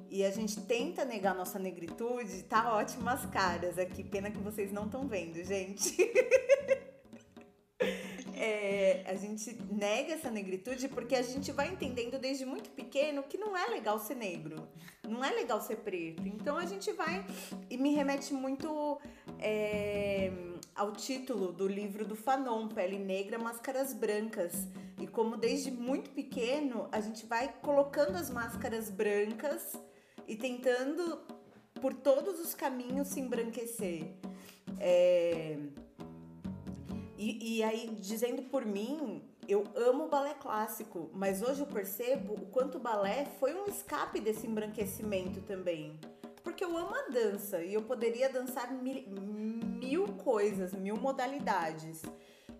E 0.08 0.24
a 0.24 0.30
gente 0.30 0.62
tenta 0.62 1.04
negar 1.04 1.34
nossa 1.34 1.58
negritude, 1.58 2.44
tá 2.44 2.76
ótimas 2.76 3.26
caras 3.26 3.80
aqui. 3.80 4.04
Pena 4.04 4.30
que 4.30 4.38
vocês 4.38 4.72
não 4.72 4.86
estão 4.86 5.08
vendo, 5.08 5.44
gente. 5.44 5.98
é, 8.38 9.04
a 9.08 9.16
gente 9.16 9.58
nega 9.72 10.14
essa 10.14 10.30
negritude 10.30 10.90
porque 10.90 11.16
a 11.16 11.24
gente 11.24 11.52
vai 11.52 11.70
entendendo 11.70 12.20
desde 12.20 12.46
muito 12.46 12.70
pequeno 12.70 13.24
que 13.24 13.38
não 13.38 13.58
é 13.58 13.66
legal 13.68 14.00
ser 14.00 14.16
negro, 14.16 14.68
não 15.08 15.26
é 15.26 15.32
legal 15.32 15.60
ser 15.60 15.78
preto. 15.78 16.28
Então 16.28 16.56
a 16.56 16.66
gente 16.66 16.92
vai 16.92 17.26
e 17.68 17.78
me 17.78 17.96
remete 17.96 18.32
muito 18.32 19.00
é, 19.40 20.32
ao 20.76 20.92
título 20.92 21.52
do 21.52 21.68
livro 21.68 22.06
do 22.06 22.16
Fanon, 22.16 22.68
Pele 22.68 23.00
Negra, 23.00 23.40
Máscaras 23.40 23.94
Brancas. 23.94 24.68
E 25.00 25.08
como 25.08 25.38
desde 25.38 25.72
muito 25.72 26.10
pequeno 26.10 26.90
a 26.92 27.00
gente 27.00 27.26
vai 27.26 27.54
colocando 27.62 28.18
as 28.18 28.30
máscaras 28.30 28.90
brancas 28.90 29.80
e 30.28 30.36
tentando 30.36 31.22
por 31.82 31.94
todos 31.94 32.40
os 32.40 32.54
caminhos 32.54 33.08
se 33.08 33.20
embranquecer. 33.20 34.14
É, 34.80 35.58
e, 37.18 37.58
e 37.58 37.64
aí, 37.64 37.98
dizendo 38.00 38.44
por 38.44 38.66
mim, 38.66 39.22
eu 39.48 39.66
amo 39.76 40.08
balé 40.08 40.34
clássico, 40.36 41.10
mas 41.14 41.42
hoje 41.42 41.62
eu 41.62 41.66
percebo 41.66 42.34
o 42.34 42.46
quanto 42.46 42.78
o 42.78 42.80
balé 42.80 43.26
foi 43.40 43.54
um 43.54 43.66
escape 43.66 44.22
desse 44.22 44.48
embranquecimento 44.48 45.42
também. 45.42 46.00
Porque 46.44 46.64
eu 46.64 46.78
amo 46.78 46.94
a 46.96 47.10
dança 47.10 47.64
e 47.64 47.74
eu 47.74 47.82
poderia 47.82 48.30
dançar 48.30 48.72
mil, 48.74 49.04
mil 49.08 50.08
coisas, 50.14 50.74
mil 50.74 50.98
modalidades. 50.98 52.02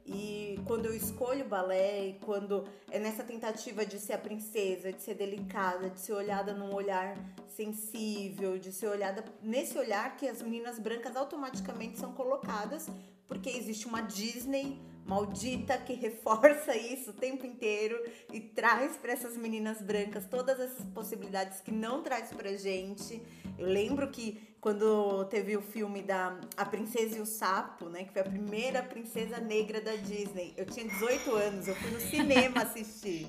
E 0.06 0.60
quando 0.66 0.88
eu 0.88 0.96
escolho 0.96 1.46
balé 1.46 2.16
quando 2.26 2.66
é 2.90 2.98
nessa 2.98 3.24
tentativa 3.24 3.86
de 3.86 4.00
ser 4.00 4.14
a 4.14 4.18
princesa, 4.18 4.92
de 4.92 5.02
ser 5.02 5.14
delicada, 5.14 5.90
de 5.90 6.00
ser 6.00 6.14
olhada 6.14 6.54
num 6.54 6.74
olhar 6.74 7.16
sensível, 7.48 8.58
de 8.58 8.72
ser 8.72 8.88
olhada 8.88 9.24
nesse 9.42 9.78
olhar 9.78 10.18
que 10.18 10.28
as 10.28 10.42
meninas 10.42 10.80
brancas 10.80 11.16
automaticamente 11.16 12.00
são 12.00 12.12
colocadas 12.14 12.90
porque 13.28 13.50
existe 13.50 13.86
uma 13.86 14.02
Disney 14.02 14.80
maldita 15.10 15.76
que 15.76 15.94
reforça 15.94 16.78
isso 16.78 17.10
o 17.10 17.14
tempo 17.14 17.44
inteiro 17.44 18.00
e 18.32 18.40
traz 18.40 18.96
para 18.96 19.12
essas 19.12 19.36
meninas 19.36 19.82
brancas 19.82 20.28
todas 20.28 20.60
essas 20.60 20.86
possibilidades 20.94 21.60
que 21.62 21.72
não 21.72 22.04
traz 22.04 22.30
pra 22.32 22.56
gente. 22.56 23.20
Eu 23.58 23.66
lembro 23.66 24.08
que 24.12 24.40
quando 24.62 25.26
teve 25.26 25.58
o 25.58 25.62
filme 25.64 26.04
da 26.04 26.40
A 26.56 26.64
Princesa 26.64 27.18
e 27.18 27.22
o 27.22 27.26
Sapo, 27.26 27.90
né, 27.90 28.04
que 28.04 28.14
foi 28.14 28.22
a 28.22 28.26
primeira 28.26 28.84
princesa 28.84 29.40
negra 29.40 29.82
da 29.82 29.96
Disney, 29.96 30.54
eu 30.56 30.66
tinha 30.68 30.88
18 30.88 31.36
anos, 31.36 31.68
eu 31.68 31.76
fui 31.76 31.90
no 31.90 32.00
cinema 32.00 32.62
assistir. 32.62 33.28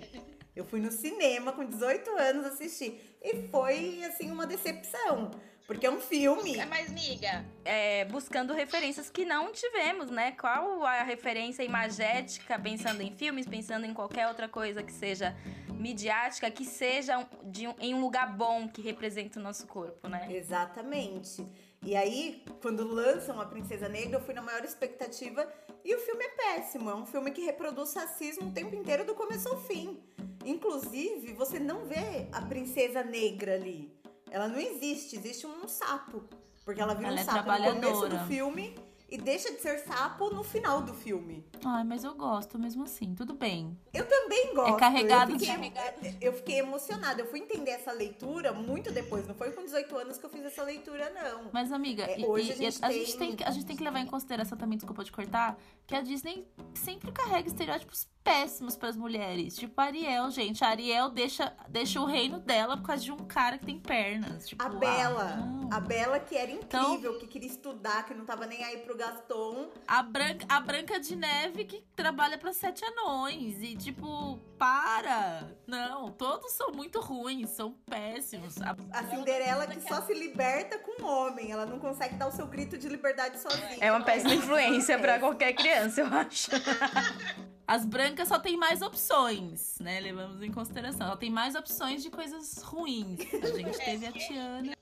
Eu 0.55 0.65
fui 0.67 0.81
no 0.81 0.91
cinema 0.91 1.53
com 1.53 1.65
18 1.65 2.11
anos 2.11 2.45
assistir 2.45 3.01
e 3.23 3.49
foi 3.49 4.05
assim 4.05 4.31
uma 4.31 4.47
decepção, 4.47 5.31
Porque 5.71 5.87
é 5.87 5.91
um 5.91 6.01
filme. 6.01 6.59
É 6.59 6.67
mais 6.67 6.91
miga. 6.91 7.45
É, 7.65 8.05
buscando 8.07 8.53
referências 8.53 9.09
que 9.09 9.25
não 9.25 9.53
tivemos, 9.53 10.11
né? 10.11 10.33
Qual 10.33 10.85
a 10.85 11.05
referência 11.05 11.63
imagética, 11.63 12.59
pensando 12.59 13.01
em 13.03 13.13
filmes, 13.13 13.47
pensando 13.47 13.87
em 13.87 13.95
qualquer 13.95 14.27
outra 14.27 14.49
coisa 14.49 14.83
que 14.83 14.91
seja 14.93 15.33
midiática, 15.69 16.51
que 16.51 16.65
seja 16.65 17.25
de 17.45 17.69
um, 17.69 17.75
em 17.79 17.95
um 17.95 18.01
lugar 18.01 18.37
bom 18.37 18.67
que 18.67 18.83
representa 18.83 19.39
o 19.39 19.43
nosso 19.45 19.65
corpo, 19.69 20.09
né? 20.09 20.27
Exatamente. 20.29 21.47
E 21.85 21.95
aí, 21.95 22.43
quando 22.61 22.85
lançam 22.85 23.41
a 23.41 23.47
Princesa 23.47 23.89
Negra, 23.89 24.17
eu 24.17 24.25
fui 24.25 24.35
na 24.35 24.43
maior 24.43 24.65
expectativa 24.65 25.49
e 25.85 25.95
o 25.95 26.01
filme 26.01 26.25
é 26.25 26.31
péssimo. 26.31 26.91
É 26.91 26.97
um 26.97 27.07
filme 27.07 27.31
que 27.31 27.43
reproduz 27.43 27.95
racismo 27.95 28.49
o 28.49 28.53
tempo 28.53 28.75
inteiro, 28.75 29.05
do 29.05 29.15
começo 29.15 29.49
ao 29.49 29.57
fim. 29.57 30.03
Inclusive, 30.45 31.33
você 31.33 31.61
não 31.61 31.85
vê 31.85 32.27
a 32.33 32.43
Princesa 32.43 33.05
Negra 33.05 33.55
ali. 33.55 34.00
Ela 34.31 34.49
não 34.49 34.59
existe, 34.59 35.17
existe 35.17 35.47
um 35.47 35.67
sapo. 35.67 36.23
Porque 36.65 36.81
ela 36.81 36.95
vira 36.95 37.09
ela 37.09 37.17
um 37.17 37.21
é 37.21 37.25
sapo 37.25 37.51
no 37.51 37.75
começo 37.75 38.09
do 38.09 38.19
filme 38.27 38.75
e 39.11 39.19
deixa 39.19 39.51
de 39.51 39.61
ser 39.61 39.81
sapo 39.81 40.31
no 40.31 40.45
final 40.45 40.83
do 40.83 40.95
filme. 40.95 41.45
Ai, 41.65 41.83
mas 41.83 42.05
eu 42.05 42.15
gosto 42.15 42.59
mesmo 42.59 42.85
assim, 42.85 43.13
tudo 43.15 43.35
bem. 43.35 43.77
Eu 43.93 44.07
também 44.09 44.55
gosto. 44.55 44.77
É 44.77 44.79
carregado 44.79 45.33
eu 45.33 45.39
fiquei, 45.39 45.71
de... 45.71 46.25
Eu 46.25 46.33
fiquei 46.33 46.59
emocionada. 46.61 47.21
Eu 47.21 47.27
fui 47.27 47.41
entender 47.41 47.73
essa 47.73 47.91
leitura 47.91 48.53
muito 48.53 48.93
depois. 48.93 49.27
Não 49.27 49.35
foi 49.35 49.51
com 49.51 49.65
18 49.65 49.97
anos 49.99 50.17
que 50.17 50.25
eu 50.25 50.31
fiz 50.31 50.45
essa 50.45 50.63
leitura, 50.63 51.11
não. 51.11 51.51
Mas, 51.53 51.73
amiga, 51.73 52.05
é, 52.05 52.25
hoje 52.25 52.51
e, 52.51 52.53
a, 52.53 52.71
gente, 52.71 52.85
a, 52.85 52.89
tem... 52.89 53.05
gente 53.05 53.19
tem, 53.19 53.37
a 53.45 53.51
gente 53.51 53.67
tem 53.67 53.77
que 53.77 53.83
levar 53.83 53.99
em 53.99 54.07
consideração 54.07 54.57
também, 54.57 54.79
desculpa 54.79 55.03
te 55.03 55.11
cortar, 55.11 55.59
que 55.89 55.95
a 55.95 56.03
Disney 56.03 56.47
sempre 56.75 57.11
carrega 57.11 57.49
estereótipos 57.49 58.07
péssimos 58.23 58.77
para 58.77 58.89
as 58.89 58.97
mulheres. 58.97 59.57
Tipo, 59.57 59.81
a 59.81 59.85
Ariel, 59.85 60.31
gente. 60.31 60.65
A 60.65 60.69
Ariel 60.69 61.09
deixa, 61.11 61.53
deixa 61.69 62.01
o 62.01 62.05
reino 62.05 62.39
dela 62.39 62.77
por 62.77 62.87
causa 62.87 63.03
de 63.03 63.13
um 63.13 63.19
cara 63.19 63.59
que 63.59 63.67
tem 63.67 63.79
pernas. 63.79 64.49
Tipo, 64.49 64.63
a 64.63 64.69
Bela. 64.69 65.39
Ah, 65.71 65.77
a 65.77 65.81
Bela 65.81 66.21
que 66.21 66.37
era 66.37 66.51
então 66.51 66.95
incrível, 66.95 67.11
então, 67.13 67.21
que 67.21 67.27
queria 67.27 67.49
estudar, 67.49 68.05
que 68.05 68.15
não 68.15 68.25
tava 68.25 68.47
nem 68.47 68.63
aí 68.65 68.79
pro 68.79 68.97
Gaston. 68.97 69.71
A 69.87 70.03
Branca, 70.03 70.47
a 70.49 70.61
Branca 70.61 71.01
de 71.01 71.17
Neve 71.17 71.65
que 71.65 71.83
trabalha 71.97 72.39
para 72.39 72.53
sete 72.53 72.85
anões. 72.85 73.63
E, 73.63 73.77
tipo, 73.77 74.39
para! 74.61 75.49
Não, 75.67 76.13
todos 76.13 76.53
são 76.53 76.71
muito 76.71 77.01
ruins, 77.01 77.49
são 77.49 77.73
péssimos. 77.89 78.61
A, 78.61 78.77
a 78.93 79.05
Cinderela 79.05 79.67
que 79.67 79.81
só 79.81 80.03
se 80.03 80.13
liberta 80.13 80.79
com 80.79 81.03
um 81.03 81.07
homem. 81.07 81.51
Ela 81.51 81.65
não 81.65 81.79
consegue 81.79 82.17
dar 82.17 82.27
o 82.27 82.31
seu 82.31 82.47
grito 82.47 82.77
de 82.77 82.87
liberdade 82.87 83.41
sozinha. 83.41 83.79
É 83.81 83.91
uma 83.91 84.05
péssima 84.05 84.35
influência 84.35 84.99
para 84.99 85.19
qualquer 85.19 85.55
criança, 85.55 86.03
eu 86.03 86.07
acho. 86.09 86.51
As 87.67 87.87
brancas 87.87 88.29
só 88.29 88.39
tem 88.39 88.57
mais 88.57 88.83
opções, 88.83 89.79
né? 89.81 89.99
Levamos 90.01 90.43
em 90.43 90.53
consideração. 90.53 91.07
Ela 91.07 91.17
tem 91.17 91.31
mais 91.31 91.55
opções 91.55 92.03
de 92.03 92.11
coisas 92.11 92.61
ruins. 92.63 93.21
A 93.33 93.57
gente 93.57 93.79
teve 93.79 94.07
a 94.07 94.13
Tiana. 94.13 94.73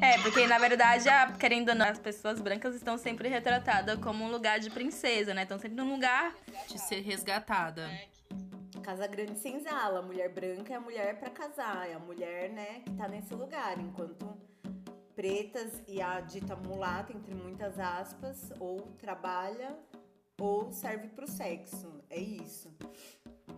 É, 0.00 0.18
porque 0.18 0.46
na 0.46 0.58
verdade, 0.58 1.08
a, 1.08 1.32
querendo 1.32 1.70
ou 1.70 1.74
não, 1.74 1.86
as 1.86 1.98
pessoas 1.98 2.40
brancas 2.40 2.74
estão 2.76 2.98
sempre 2.98 3.28
retratadas 3.28 3.98
como 3.98 4.22
um 4.22 4.30
lugar 4.30 4.60
de 4.60 4.70
princesa, 4.70 5.34
né? 5.34 5.42
Estão 5.42 5.58
sempre 5.58 5.76
num 5.76 5.90
lugar 5.90 6.32
de 6.68 6.78
ser 6.78 7.00
resgatada. 7.00 7.90
Casa 8.86 9.08
Grande 9.08 9.36
Senzala, 9.40 9.98
a 9.98 10.02
mulher 10.02 10.32
branca 10.32 10.72
é 10.72 10.76
a 10.76 10.80
mulher 10.80 11.18
para 11.18 11.28
casar, 11.28 11.90
é 11.90 11.94
a 11.94 11.98
mulher, 11.98 12.50
né, 12.50 12.82
que 12.84 12.92
tá 12.92 13.08
nesse 13.08 13.34
lugar, 13.34 13.80
enquanto 13.80 14.24
pretas 15.12 15.82
e 15.88 16.00
a 16.00 16.20
dita 16.20 16.54
mulata, 16.54 17.12
entre 17.12 17.34
muitas 17.34 17.80
aspas, 17.80 18.52
ou 18.60 18.82
trabalha 18.96 19.76
ou 20.40 20.70
serve 20.70 21.08
para 21.08 21.24
o 21.24 21.28
sexo. 21.28 22.00
É 22.08 22.20
isso. 22.20 22.72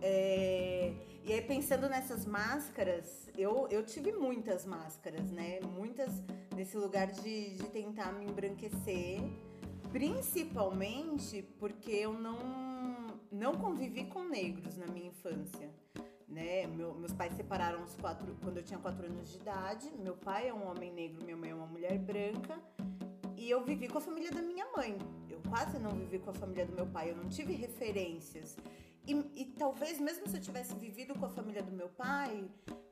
É... 0.01 0.95
E 1.23 1.31
aí, 1.31 1.41
pensando 1.43 1.87
nessas 1.87 2.25
máscaras, 2.25 3.29
eu, 3.37 3.67
eu 3.69 3.85
tive 3.85 4.11
muitas 4.11 4.65
máscaras, 4.65 5.29
né? 5.29 5.59
Muitas 5.75 6.09
nesse 6.55 6.75
lugar 6.75 7.05
de, 7.05 7.51
de 7.51 7.65
tentar 7.65 8.13
me 8.13 8.25
embranquecer, 8.25 9.21
principalmente 9.91 11.43
porque 11.59 11.91
eu 11.91 12.13
não, 12.13 12.39
não 13.31 13.53
convivi 13.55 14.05
com 14.05 14.23
negros 14.23 14.77
na 14.77 14.87
minha 14.87 15.07
infância. 15.07 15.69
Né? 16.27 16.67
Meu, 16.67 16.93
meus 16.93 17.13
pais 17.13 17.33
separaram 17.33 17.83
quatro, 17.99 18.35
quando 18.43 18.57
eu 18.57 18.63
tinha 18.63 18.79
4 18.79 19.05
anos 19.05 19.31
de 19.31 19.37
idade. 19.37 19.91
Meu 19.97 20.15
pai 20.15 20.47
é 20.47 20.53
um 20.53 20.69
homem 20.69 20.91
negro, 20.93 21.23
minha 21.23 21.37
mãe 21.37 21.49
é 21.49 21.55
uma 21.55 21.67
mulher 21.67 21.97
branca. 21.97 22.59
E 23.35 23.49
eu 23.49 23.63
vivi 23.63 23.87
com 23.87 23.97
a 23.97 24.01
família 24.01 24.31
da 24.31 24.41
minha 24.41 24.65
mãe 24.75 24.97
quase 25.49 25.79
não 25.79 25.91
vivi 25.91 26.19
com 26.19 26.29
a 26.29 26.33
família 26.33 26.65
do 26.65 26.73
meu 26.73 26.85
pai, 26.85 27.09
eu 27.09 27.15
não 27.15 27.27
tive 27.27 27.53
referências. 27.53 28.55
E, 29.05 29.13
e 29.35 29.45
talvez, 29.57 29.99
mesmo 29.99 30.27
se 30.27 30.37
eu 30.37 30.41
tivesse 30.41 30.75
vivido 30.75 31.15
com 31.15 31.25
a 31.25 31.29
família 31.29 31.63
do 31.63 31.71
meu 31.71 31.89
pai, 31.89 32.47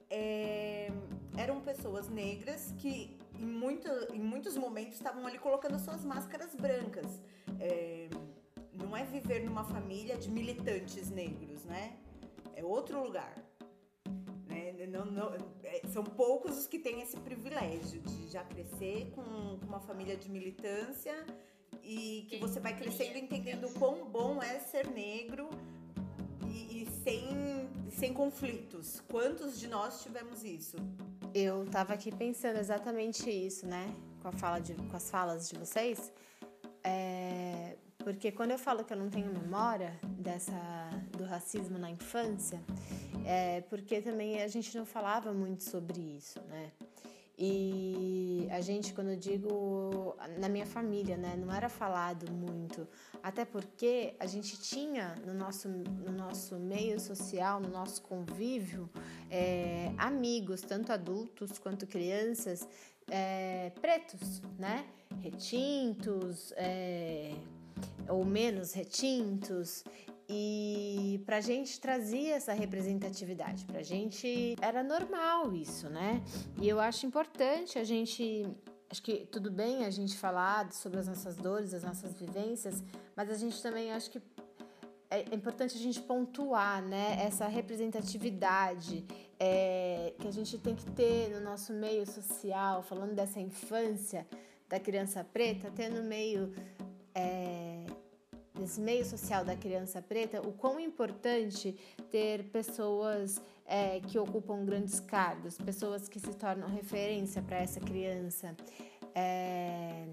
é, 0.09 0.89
eram 1.37 1.61
pessoas 1.61 2.09
negras 2.09 2.73
que 2.79 3.17
em, 3.37 3.45
muito, 3.45 3.89
em 4.11 4.19
muitos 4.19 4.57
momentos 4.57 4.95
estavam 4.95 5.27
ali 5.27 5.37
colocando 5.37 5.77
suas 5.79 6.03
máscaras 6.03 6.55
brancas. 6.55 7.21
É, 7.59 8.09
não 8.77 8.95
é 8.95 9.03
viver 9.03 9.43
numa 9.43 9.63
família 9.63 10.17
de 10.17 10.29
militantes 10.29 11.09
negros, 11.09 11.63
né? 11.65 11.97
É 12.55 12.63
outro 12.63 13.03
lugar. 13.03 13.35
Né? 14.47 14.87
Não, 14.87 15.05
não, 15.05 15.33
é, 15.63 15.81
são 15.87 16.03
poucos 16.03 16.57
os 16.57 16.67
que 16.67 16.79
têm 16.79 17.01
esse 17.01 17.17
privilégio 17.17 18.01
de 18.01 18.29
já 18.29 18.43
crescer 18.43 19.11
com, 19.13 19.23
com 19.59 19.65
uma 19.65 19.79
família 19.79 20.15
de 20.15 20.29
militância 20.29 21.25
e 21.83 22.25
que 22.29 22.37
você 22.37 22.59
vai 22.59 22.75
crescendo 22.75 23.17
entendendo 23.17 23.67
o 23.67 23.73
quão 23.73 24.05
bom 24.05 24.41
é 24.41 24.59
ser 24.59 24.87
negro 24.87 25.49
e, 26.45 26.83
e, 26.83 26.87
sem, 27.03 27.69
sem 27.89 28.13
conflitos. 28.13 29.01
Quantos 29.07 29.59
de 29.59 29.67
nós 29.67 30.01
tivemos 30.01 30.43
isso? 30.43 30.77
Eu 31.33 31.65
tava 31.69 31.93
aqui 31.93 32.13
pensando 32.13 32.57
exatamente 32.57 33.29
isso, 33.29 33.65
né? 33.65 33.93
Com, 34.21 34.29
a 34.29 34.31
fala 34.31 34.59
de, 34.59 34.73
com 34.73 34.95
as 34.95 35.09
falas 35.09 35.49
de 35.49 35.57
vocês. 35.57 36.11
É, 36.83 37.77
porque 38.07 38.31
quando 38.31 38.51
eu 38.51 38.57
falo 38.57 38.85
que 38.85 38.93
eu 38.93 38.97
não 38.97 39.09
tenho 39.09 39.29
memória 39.33 39.99
dessa 40.03 40.53
do 41.17 41.25
racismo 41.25 41.77
na 41.77 41.91
infância, 41.91 42.57
é 43.25 43.59
porque 43.69 44.01
também 44.01 44.41
a 44.41 44.47
gente 44.47 44.77
não 44.77 44.85
falava 44.85 45.33
muito 45.33 45.65
sobre 45.65 45.99
isso, 45.99 46.39
né? 46.43 46.71
E 47.37 48.47
a 48.49 48.61
gente, 48.61 48.93
quando 48.93 49.09
eu 49.09 49.17
digo 49.17 50.15
na 50.39 50.47
minha 50.47 50.65
família, 50.65 51.17
né, 51.17 51.35
não 51.35 51.53
era 51.53 51.67
falado 51.67 52.31
muito, 52.31 52.87
até 53.21 53.43
porque 53.43 54.15
a 54.21 54.25
gente 54.25 54.57
tinha 54.57 55.13
no 55.25 55.33
nosso, 55.33 55.67
no 55.67 56.13
nosso 56.13 56.55
meio 56.55 57.01
social, 57.01 57.59
no 57.59 57.67
nosso 57.67 58.01
convívio, 58.03 58.89
é, 59.29 59.91
amigos, 59.97 60.61
tanto 60.61 60.93
adultos 60.93 61.59
quanto 61.59 61.85
crianças, 61.85 62.65
é, 63.11 63.69
pretos, 63.81 64.41
né, 64.57 64.85
retintos, 65.21 66.53
é, 66.55 67.35
ou 68.07 68.23
menos 68.25 68.73
retintos, 68.73 69.83
e 70.29 71.21
pra 71.25 71.39
gente 71.39 71.79
trazia 71.79 72.35
essa 72.35 72.53
representatividade, 72.53 73.65
pra 73.65 73.81
gente 73.81 74.55
era 74.61 74.83
normal 74.83 75.53
isso, 75.53 75.89
né? 75.89 76.21
E 76.61 76.67
eu 76.67 76.79
acho 76.79 77.05
importante 77.05 77.79
a 77.79 77.83
gente 77.83 78.45
acho 78.89 79.01
que 79.01 79.25
tudo 79.31 79.51
bem 79.51 79.85
a 79.85 79.89
gente 79.89 80.17
falar 80.17 80.71
sobre 80.71 80.99
as 80.99 81.07
nossas 81.07 81.35
dores, 81.35 81.73
as 81.73 81.83
nossas 81.83 82.13
vivências, 82.13 82.83
mas 83.15 83.29
a 83.29 83.35
gente 83.35 83.61
também 83.61 83.91
acho 83.91 84.11
que 84.11 84.21
é 85.09 85.33
importante 85.33 85.75
a 85.75 85.79
gente 85.79 86.01
pontuar, 86.01 86.81
né, 86.81 87.17
essa 87.21 87.47
representatividade 87.47 89.05
é, 89.39 90.13
que 90.19 90.27
a 90.27 90.31
gente 90.31 90.57
tem 90.57 90.75
que 90.75 90.85
ter 90.91 91.29
no 91.29 91.39
nosso 91.39 91.71
meio 91.71 92.05
social, 92.05 92.83
falando 92.83 93.13
dessa 93.13 93.39
infância 93.39 94.27
da 94.67 94.79
criança 94.79 95.23
preta, 95.23 95.71
ter 95.71 95.89
no 95.89 96.03
meio 96.03 96.53
é, 97.17 97.83
nesse 98.59 98.79
meio 98.79 99.03
social 99.03 99.43
da 99.43 99.55
criança 99.55 100.01
preta, 100.01 100.39
o 100.41 100.53
quão 100.53 100.79
importante 100.79 101.75
ter 102.11 102.43
pessoas 102.45 103.41
é, 103.65 103.99
que 104.01 104.19
ocupam 104.19 104.63
grandes 104.63 104.99
cargos, 104.99 105.57
pessoas 105.57 106.07
que 106.07 106.19
se 106.19 106.33
tornam 106.35 106.69
referência 106.69 107.41
para 107.41 107.57
essa 107.57 107.79
criança, 107.79 108.55
é, 109.15 110.05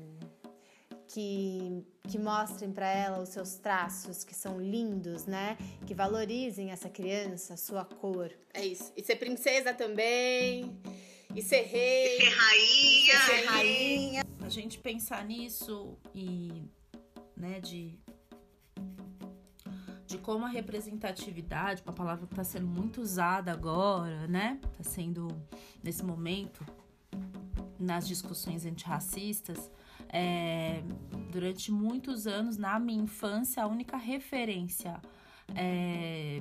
que, 1.09 1.85
que 2.09 2.19
mostrem 2.19 2.73
para 2.73 2.89
ela 2.89 3.21
os 3.21 3.29
seus 3.29 3.55
traços, 3.55 4.25
que 4.25 4.35
são 4.35 4.61
lindos, 4.61 5.27
né? 5.27 5.57
Que 5.87 5.95
valorizem 5.95 6.71
essa 6.71 6.89
criança, 6.89 7.55
a 7.55 7.57
sua 7.57 7.85
cor. 7.85 8.33
É 8.53 8.65
isso. 8.65 8.93
E 8.97 9.03
ser 9.03 9.17
princesa 9.17 9.73
também. 9.75 10.77
E 11.35 11.43
ser 11.43 11.63
rei. 11.63 12.17
E 12.17 12.23
ser 12.23 12.31
rainha. 12.31 13.15
E 13.15 13.27
ser 13.27 13.45
rainha. 13.45 14.25
A 14.41 14.49
gente 14.49 14.79
pensar 14.79 15.25
nisso 15.25 15.97
e, 16.15 16.65
né, 17.37 17.61
de 17.61 17.99
de 20.07 20.19
como 20.19 20.45
a 20.45 20.49
representatividade, 20.49 21.83
uma 21.83 21.93
palavra 21.93 22.27
que 22.27 22.33
está 22.33 22.45
sendo 22.45 22.67
muito 22.67 23.01
usada 23.01 23.51
agora, 23.51 24.29
né? 24.29 24.61
Está 24.71 24.85
sendo, 24.85 25.29
nesse 25.83 26.05
momento, 26.05 26.65
nas 27.79 28.07
discussões 28.07 28.65
antirracistas, 28.65 29.71
é, 30.09 30.83
durante 31.33 31.73
muitos 31.73 32.27
anos, 32.27 32.57
na 32.57 32.79
minha 32.79 33.03
infância, 33.03 33.63
a 33.63 33.67
única 33.67 33.97
referência 33.97 35.01
é, 35.55 36.41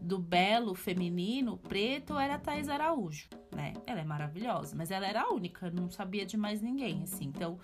do 0.00 0.18
belo 0.18 0.74
feminino 0.74 1.56
preto 1.58 2.18
era 2.18 2.34
a 2.34 2.38
Thais 2.38 2.68
Araújo, 2.68 3.28
né? 3.54 3.74
Ela 3.86 4.00
é 4.00 4.04
maravilhosa, 4.04 4.74
mas 4.76 4.90
ela 4.90 5.06
era 5.06 5.22
a 5.22 5.30
única, 5.30 5.70
não 5.70 5.90
sabia 5.90 6.24
de 6.24 6.36
mais 6.36 6.60
ninguém, 6.60 7.02
assim. 7.02 7.26
Então, 7.26 7.58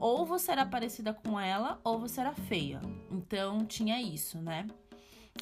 ou 0.00 0.24
você 0.24 0.52
era 0.52 0.64
parecida 0.64 1.12
com 1.12 1.38
ela, 1.38 1.80
ou 1.84 1.98
você 1.98 2.20
era 2.20 2.32
feia. 2.32 2.80
Então, 3.10 3.64
tinha 3.64 4.00
isso, 4.00 4.38
né? 4.40 4.66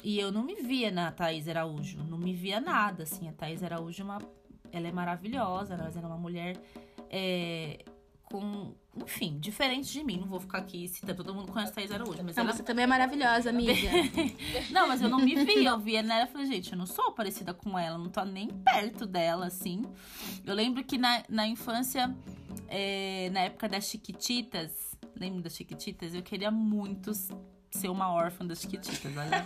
E 0.03 0.19
eu 0.19 0.31
não 0.31 0.43
me 0.43 0.55
via 0.55 0.91
na 0.91 1.11
Thaís 1.11 1.47
Araújo, 1.47 2.03
não 2.03 2.17
me 2.17 2.33
via 2.33 2.59
nada, 2.59 3.03
assim. 3.03 3.27
A 3.27 3.33
Thaís 3.33 3.63
Araújo, 3.63 4.01
é 4.01 4.05
uma, 4.05 4.19
ela 4.71 4.87
é 4.87 4.91
maravilhosa, 4.91 5.73
ela 5.73 5.91
é 5.93 5.99
uma 5.99 6.17
mulher 6.17 6.57
é, 7.09 7.83
com, 8.31 8.73
enfim, 8.95 9.37
diferente 9.39 9.91
de 9.91 10.03
mim. 10.03 10.17
Não 10.17 10.27
vou 10.27 10.39
ficar 10.39 10.59
aqui 10.59 10.87
citando, 10.87 11.23
todo 11.23 11.35
mundo 11.35 11.51
conhece 11.51 11.71
a 11.71 11.75
Thaís 11.75 11.91
Araújo. 11.91 12.23
Mas 12.23 12.35
não, 12.35 12.43
ela... 12.43 12.53
você 12.53 12.63
também 12.63 12.83
é 12.83 12.87
maravilhosa, 12.87 13.49
amiga. 13.49 13.73
não, 14.71 14.87
mas 14.87 15.01
eu 15.01 15.09
não 15.09 15.19
me 15.19 15.35
via, 15.43 15.69
eu 15.69 15.79
via 15.79 16.01
nela 16.01 16.23
e 16.23 16.31
falei, 16.31 16.47
gente, 16.47 16.71
eu 16.71 16.77
não 16.77 16.85
sou 16.85 17.11
parecida 17.11 17.53
com 17.53 17.77
ela, 17.77 17.97
não 17.97 18.09
tô 18.09 18.23
nem 18.23 18.47
perto 18.47 19.05
dela, 19.05 19.47
assim. 19.47 19.83
Eu 20.45 20.55
lembro 20.55 20.83
que 20.83 20.97
na, 20.97 21.23
na 21.27 21.45
infância, 21.45 22.15
é, 22.67 23.29
na 23.31 23.41
época 23.41 23.67
das 23.67 23.85
Chiquititas, 23.85 24.97
lembro 25.15 25.41
das 25.41 25.55
Chiquititas? 25.55 26.15
Eu 26.15 26.23
queria 26.23 26.49
muito 26.49 27.11
ser 27.13 27.89
uma 27.89 28.11
órfã 28.11 28.45
das 28.45 28.61
Chiquititas, 28.61 29.11
olha. 29.17 29.45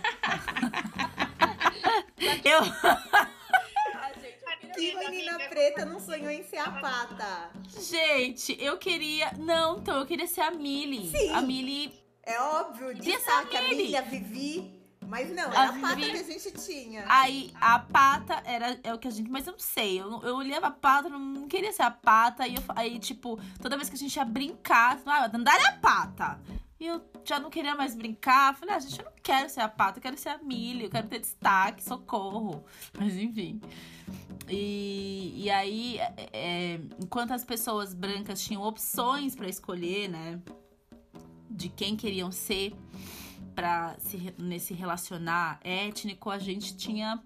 eu. 2.44 3.26
Que 4.76 4.94
menina 4.96 5.38
preta 5.48 5.84
não 5.84 5.98
sonhou 5.98 6.30
em 6.30 6.42
ser 6.44 6.58
a 6.58 6.70
pata? 6.70 7.50
Gente, 7.80 8.56
eu 8.62 8.76
queria. 8.78 9.32
Não, 9.38 9.78
então, 9.78 9.98
eu 9.98 10.06
queria 10.06 10.26
ser 10.26 10.42
a 10.42 10.50
Millie. 10.50 11.10
Sim. 11.10 11.30
A 11.30 11.40
Millie. 11.40 11.92
É 12.22 12.40
óbvio, 12.40 12.94
destaque 12.94 13.56
a 13.56 13.62
Millie, 13.62 13.96
a 13.96 14.02
Vivi. 14.02 14.76
Mas 15.08 15.30
não, 15.30 15.44
era 15.44 15.60
a, 15.60 15.68
a 15.68 15.80
pata 15.80 15.96
que 15.96 16.10
a 16.10 16.22
gente 16.22 16.50
tinha. 16.52 17.04
Aí, 17.08 17.52
a 17.60 17.78
pata 17.78 18.42
era 18.44 18.78
é 18.82 18.92
o 18.92 18.98
que 18.98 19.06
a 19.06 19.10
gente. 19.10 19.30
Mas 19.30 19.46
eu 19.46 19.52
não 19.52 19.60
sei. 19.60 20.00
Eu, 20.00 20.20
eu 20.22 20.36
olhava 20.36 20.66
a 20.66 20.70
pata, 20.70 21.08
não 21.08 21.46
queria 21.46 21.72
ser 21.72 21.82
a 21.82 21.90
pata. 21.90 22.42
Aí, 22.42 22.56
eu, 22.56 22.62
aí, 22.74 22.98
tipo, 22.98 23.38
toda 23.62 23.76
vez 23.76 23.88
que 23.88 23.94
a 23.94 23.98
gente 23.98 24.16
ia 24.16 24.24
brincar, 24.24 25.00
ah, 25.06 25.30
andar 25.32 25.60
é 25.60 25.66
a 25.66 25.72
pata. 25.72 26.40
E 26.78 26.86
eu 26.86 27.00
já 27.24 27.38
não 27.38 27.50
queria 27.50 27.74
mais 27.74 27.94
brincar. 27.94 28.54
Falei, 28.56 28.74
ah, 28.74 28.78
gente, 28.80 28.98
eu 28.98 29.04
não 29.04 29.12
quero 29.22 29.48
ser 29.48 29.60
a 29.60 29.68
pata, 29.68 29.98
eu 29.98 30.02
quero 30.02 30.18
ser 30.18 30.30
a 30.30 30.38
Millie, 30.38 30.84
eu 30.84 30.90
quero 30.90 31.06
ter 31.06 31.20
destaque, 31.20 31.82
socorro. 31.82 32.64
Mas 32.98 33.14
enfim. 33.16 33.60
E, 34.48 35.44
e 35.44 35.50
aí, 35.50 35.98
é, 35.98 36.28
é 36.32 36.80
enquanto 37.00 37.32
as 37.32 37.44
pessoas 37.44 37.92
brancas 37.92 38.40
tinham 38.42 38.62
opções 38.62 39.34
para 39.34 39.48
escolher, 39.48 40.08
né? 40.08 40.40
De 41.50 41.68
quem 41.68 41.96
queriam 41.96 42.30
ser 42.30 42.74
para 43.54 43.96
se 43.98 44.34
nesse 44.38 44.74
relacionar 44.74 45.58
étnico, 45.64 46.30
a 46.30 46.38
gente 46.38 46.76
tinha 46.76 47.22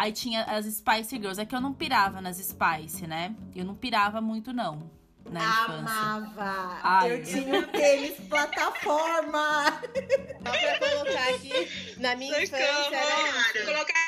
Aí 0.00 0.12
tinha 0.12 0.44
as 0.44 0.64
Spice 0.64 1.16
Girls. 1.16 1.38
É 1.38 1.44
que 1.44 1.54
eu 1.54 1.60
não 1.60 1.74
pirava 1.74 2.22
nas 2.22 2.38
Spice, 2.38 3.06
né? 3.06 3.36
Eu 3.54 3.66
não 3.66 3.74
pirava 3.74 4.18
muito, 4.18 4.50
não. 4.50 4.90
Na 5.30 5.64
Amava! 5.66 6.80
Ai. 6.82 7.12
Eu 7.12 7.22
tinha 7.22 7.60
um 7.60 7.62
tênis 7.64 8.18
plataforma! 8.26 9.64
Só 9.64 10.50
pra 10.50 10.78
colocar 10.78 11.34
aqui, 11.34 11.94
na 11.98 12.16
minha 12.16 12.42
infância 12.42 12.56
era 12.56 13.28
isso. 13.28 13.66
Colocar 13.66 13.99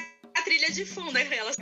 trilha 0.62 0.72
de 0.72 0.85
fundo 0.85 1.16
aquelas. 1.16 1.57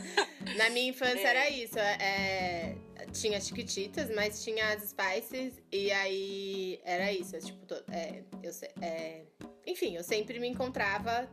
na 0.56 0.70
minha 0.70 0.88
infância 0.88 1.26
é. 1.26 1.30
era 1.30 1.50
isso. 1.50 1.78
É, 1.78 2.74
tinha 3.12 3.40
Chiquititas, 3.40 4.10
mas 4.14 4.42
tinha 4.42 4.72
as 4.72 4.90
Spices. 4.90 5.60
E 5.70 5.92
aí 5.92 6.80
era 6.84 7.12
isso. 7.12 7.38
Tipo, 7.38 7.74
é, 7.90 8.22
eu, 8.42 8.52
é, 8.80 9.22
enfim, 9.66 9.96
eu 9.96 10.02
sempre 10.02 10.38
me 10.38 10.48
encontrava 10.48 11.28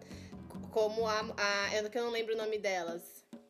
como 0.71 1.07
a, 1.07 1.19
a. 1.37 1.75
Eu 1.75 2.03
não 2.03 2.11
lembro 2.11 2.33
o 2.33 2.37
nome 2.37 2.57
delas. 2.57 3.01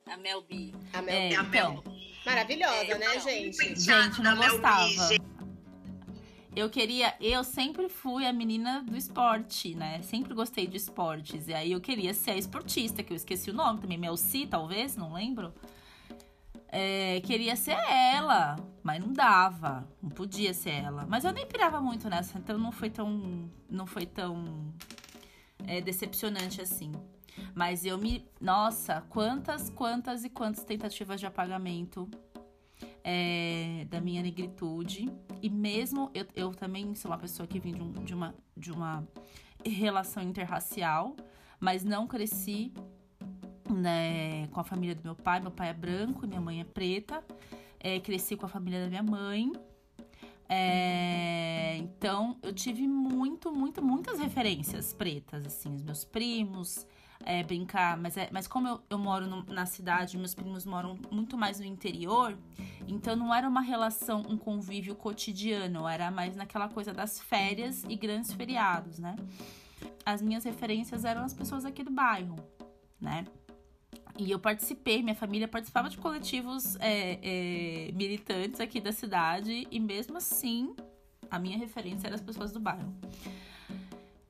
A 0.06 0.18
Mel 0.18 0.42
B. 0.42 0.74
A 0.92 1.02
Mel 1.02 1.16
é, 1.16 1.30
B. 1.30 1.36
Então, 1.36 1.84
Maravilhosa, 2.26 2.94
é, 2.94 2.98
né, 2.98 3.20
gente? 3.20 3.76
Gente, 3.76 4.22
não 4.22 4.36
gostava. 4.36 5.33
Eu 6.56 6.70
queria, 6.70 7.16
eu 7.20 7.44
sempre 7.44 7.90
fui 7.90 8.28
a 8.28 8.32
menina 8.32 8.84
do 8.84 8.96
esporte, 8.96 9.74
né? 9.74 10.04
Sempre 10.04 10.36
gostei 10.36 10.68
de 10.68 10.78
esportes. 10.78 11.48
E 11.48 11.54
aí 11.54 11.72
eu 11.72 11.82
queria 11.82 12.14
ser 12.14 12.32
a 12.32 12.38
esportista, 12.38 13.02
que 13.02 13.12
eu 13.12 13.18
esqueci 13.18 13.50
o 13.50 13.54
nome 13.54 13.82
também, 13.82 13.98
Melci, 13.98 14.46
talvez, 14.46 14.96
não 14.96 15.14
lembro. 15.14 15.52
É, 16.68 17.22
queria 17.22 17.56
ser 17.56 17.78
ela, 17.90 18.56
mas 18.84 19.00
não 19.00 19.12
dava, 19.12 19.88
não 20.02 20.12
podia 20.12 20.54
ser 20.54 20.72
ela. 20.72 21.08
Mas 21.10 21.24
eu 21.24 21.34
nem 21.34 21.46
pirava 21.46 21.82
muito 21.82 22.08
nessa, 22.08 22.38
então 22.38 22.58
não 22.58 22.72
foi 22.72 22.90
tão, 22.92 23.50
não 23.68 23.88
foi 23.88 24.06
tão 24.06 24.72
é, 25.66 25.82
decepcionante 25.82 26.62
assim. 26.62 26.92
Mas 27.56 27.84
eu 27.84 27.98
me. 27.98 28.28
Nossa, 28.40 29.02
quantas, 29.10 29.72
quantas 29.72 30.24
e 30.24 30.30
quantas 30.30 30.64
tentativas 30.64 31.20
de 31.20 31.26
apagamento 31.26 32.08
é, 33.04 33.86
da 33.90 34.00
minha 34.00 34.22
negritude. 34.22 35.10
E 35.42 35.50
mesmo 35.50 36.10
eu, 36.14 36.26
eu 36.36 36.52
também 36.52 36.96
sou 36.96 37.12
uma 37.12 37.18
pessoa 37.18 37.46
que 37.46 37.60
vim 37.60 37.74
de, 37.74 37.82
um, 37.82 37.92
de, 37.92 38.14
uma, 38.14 38.36
de 38.56 38.72
uma 38.72 39.08
relação 39.66 40.24
interracial, 40.24 41.16
mas 41.60 41.84
não 41.84 42.08
cresci 42.08 42.72
né, 43.70 44.48
com 44.48 44.60
a 44.60 44.64
família 44.64 44.96
do 44.96 45.04
meu 45.04 45.16
pai. 45.16 45.40
Meu 45.40 45.52
pai 45.52 45.70
é 45.70 45.74
branco, 45.74 46.26
minha 46.28 46.42
mãe 46.42 46.62
é 46.62 46.64
preta. 46.64 47.24
É, 47.80 48.00
cresci 48.00 48.38
com 48.38 48.46
a 48.46 48.50
família 48.50 48.82
da 48.82 48.88
minha 48.88 49.04
mãe. 49.04 49.52
É, 50.48 51.78
então 51.78 52.38
eu 52.44 52.54
tive 52.54 52.88
muito, 52.88 53.52
muito, 53.52 53.82
muitas 53.84 54.20
referências 54.20 54.94
pretas, 54.94 55.46
assim, 55.48 55.74
os 55.74 55.82
meus 55.82 56.04
primos, 56.04 56.86
é, 57.26 57.44
brincar, 57.44 57.98
mas, 57.98 58.18
é, 58.18 58.30
mas 58.32 58.48
como 58.48 58.68
eu, 58.68 58.82
eu 58.90 58.98
moro 58.98 59.28
no, 59.28 59.44
na 59.46 59.66
cidade, 59.66 60.18
meus 60.18 60.34
primos 60.34 60.66
moram 60.66 60.98
muito 61.12 61.38
mais 61.38 61.60
no 61.60 61.66
interior, 61.66 62.38
então 62.88 63.16
não 63.16 63.34
era 63.34 63.48
uma 63.48 63.62
relação, 63.62 64.24
um 64.28 64.38
convívio 64.38 64.96
cotidiano, 64.96 65.88
era 65.88 66.12
mais 66.12 66.36
naquela 66.36 66.68
coisa 66.70 66.94
das 66.94 67.22
férias 67.22 67.84
e 67.88 67.96
grandes 67.96 68.34
feriados, 68.34 69.00
né? 69.00 69.16
As 70.06 70.22
minhas 70.22 70.44
referências 70.44 71.06
eram 71.06 71.24
as 71.24 71.34
pessoas 71.34 71.66
aqui 71.66 71.84
do 71.84 71.92
bairro, 71.92 72.36
né? 73.00 73.26
E 74.18 74.30
eu 74.30 74.40
participei, 74.40 75.02
minha 75.02 75.16
família 75.16 75.48
participava 75.48 75.90
de 75.90 75.98
coletivos 75.98 76.76
é, 76.80 77.20
é, 77.22 77.92
militantes 77.94 78.60
aqui 78.60 78.80
da 78.80 78.92
cidade, 78.92 79.68
e 79.72 79.80
mesmo 79.80 80.18
assim, 80.18 80.76
a 81.32 81.40
minha 81.40 81.58
referência 81.58 82.08
eram 82.08 82.16
as 82.16 82.22
pessoas 82.22 82.52
do 82.52 82.60
bairro. 82.60 82.94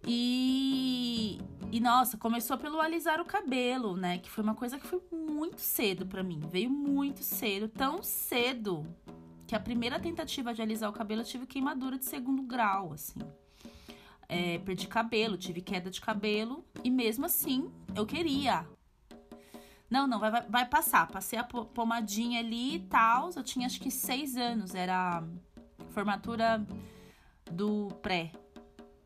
E, 0.05 1.39
e 1.73 1.79
nossa, 1.79 2.19
começou 2.19 2.55
pelo 2.55 2.79
alisar 2.79 3.19
o 3.19 3.25
cabelo, 3.25 3.97
né? 3.97 4.19
Que 4.19 4.29
foi 4.29 4.43
uma 4.43 4.53
coisa 4.53 4.77
que 4.77 4.85
foi 4.85 5.01
muito 5.11 5.59
cedo 5.59 6.05
para 6.05 6.21
mim. 6.21 6.39
Veio 6.51 6.69
muito 6.69 7.23
cedo, 7.23 7.67
tão 7.67 8.03
cedo 8.03 8.85
que 9.47 9.55
a 9.55 9.59
primeira 9.59 9.99
tentativa 9.99 10.53
de 10.53 10.61
alisar 10.61 10.87
o 10.87 10.93
cabelo 10.93 11.21
eu 11.21 11.25
tive 11.25 11.47
queimadura 11.47 11.97
de 11.97 12.05
segundo 12.05 12.43
grau, 12.43 12.93
assim. 12.93 13.19
É, 14.29 14.59
perdi 14.59 14.87
cabelo, 14.87 15.35
tive 15.35 15.61
queda 15.61 15.89
de 15.89 15.99
cabelo 15.99 16.63
e 16.83 16.91
mesmo 16.91 17.25
assim 17.25 17.71
eu 17.95 18.05
queria. 18.05 18.67
Não, 19.89 20.05
não, 20.05 20.19
vai, 20.19 20.29
vai, 20.29 20.41
vai 20.47 20.65
passar. 20.67 21.07
Passei 21.07 21.39
a 21.39 21.43
pomadinha 21.43 22.39
ali 22.39 22.75
e 22.75 22.79
tal. 22.81 23.31
Eu 23.35 23.41
tinha 23.41 23.65
acho 23.65 23.81
que 23.81 23.89
seis 23.89 24.37
anos, 24.37 24.75
era 24.75 25.23
formatura 25.89 26.63
do 27.51 27.87
pré, 28.03 28.31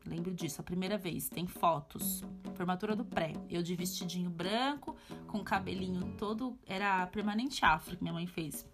Lembro 0.08 0.34
disso, 0.34 0.60
a 0.60 0.64
primeira 0.64 0.96
vez. 0.96 1.28
Tem 1.28 1.46
fotos. 1.46 2.22
Formatura 2.54 2.96
do 2.96 3.04
pré. 3.04 3.32
Eu 3.48 3.62
de 3.62 3.74
vestidinho 3.76 4.30
branco, 4.30 4.96
com 5.26 5.44
cabelinho 5.44 6.14
todo. 6.16 6.58
Era 6.66 7.06
permanente 7.06 7.64
afro 7.64 7.96
que 7.96 8.02
minha 8.02 8.14
mãe 8.14 8.26
fez. 8.26 8.66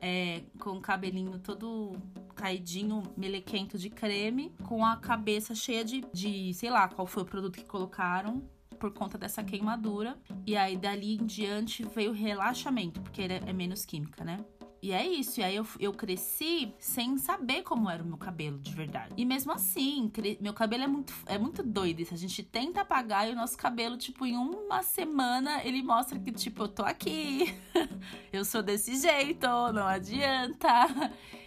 É, 0.00 0.42
com 0.60 0.70
o 0.72 0.80
cabelinho 0.80 1.38
todo 1.38 1.96
caidinho, 2.34 3.02
melequento 3.16 3.78
de 3.78 3.88
creme, 3.88 4.52
com 4.64 4.84
a 4.84 4.96
cabeça 4.96 5.54
cheia 5.54 5.82
de, 5.82 6.04
de, 6.12 6.52
sei 6.52 6.68
lá 6.68 6.86
qual 6.86 7.06
foi 7.06 7.22
o 7.22 7.26
produto 7.26 7.56
que 7.56 7.64
colocaram 7.64 8.42
por 8.76 8.92
conta 8.92 9.16
dessa 9.16 9.42
queimadura. 9.42 10.18
E 10.46 10.56
aí 10.56 10.76
dali 10.76 11.14
em 11.14 11.24
diante 11.24 11.82
veio 11.94 12.10
o 12.10 12.14
relaxamento, 12.14 13.00
porque 13.00 13.22
é 13.22 13.52
menos 13.52 13.84
química, 13.84 14.22
né? 14.22 14.44
E 14.86 14.92
é 14.92 15.04
isso. 15.04 15.40
E 15.40 15.42
aí 15.42 15.56
eu, 15.56 15.66
eu 15.80 15.92
cresci 15.92 16.72
sem 16.78 17.18
saber 17.18 17.62
como 17.62 17.90
era 17.90 18.00
o 18.00 18.06
meu 18.06 18.16
cabelo 18.16 18.56
de 18.56 18.72
verdade. 18.72 19.12
E 19.16 19.24
mesmo 19.24 19.50
assim, 19.50 20.12
meu 20.40 20.54
cabelo 20.54 20.84
é 20.84 20.86
muito, 20.86 21.12
é 21.26 21.36
muito 21.36 21.60
doido. 21.60 22.04
Se 22.04 22.14
a 22.14 22.16
gente 22.16 22.40
tenta 22.44 22.82
apagar 22.82 23.28
e 23.28 23.32
o 23.32 23.34
nosso 23.34 23.58
cabelo, 23.58 23.96
tipo, 23.96 24.24
em 24.24 24.36
uma 24.36 24.84
semana, 24.84 25.60
ele 25.64 25.82
mostra 25.82 26.20
que, 26.20 26.30
tipo, 26.30 26.62
eu 26.62 26.68
tô 26.68 26.84
aqui. 26.84 27.52
eu 28.32 28.44
sou 28.44 28.62
desse 28.62 28.94
jeito, 28.96 29.48
não 29.72 29.88
adianta. 29.88 30.86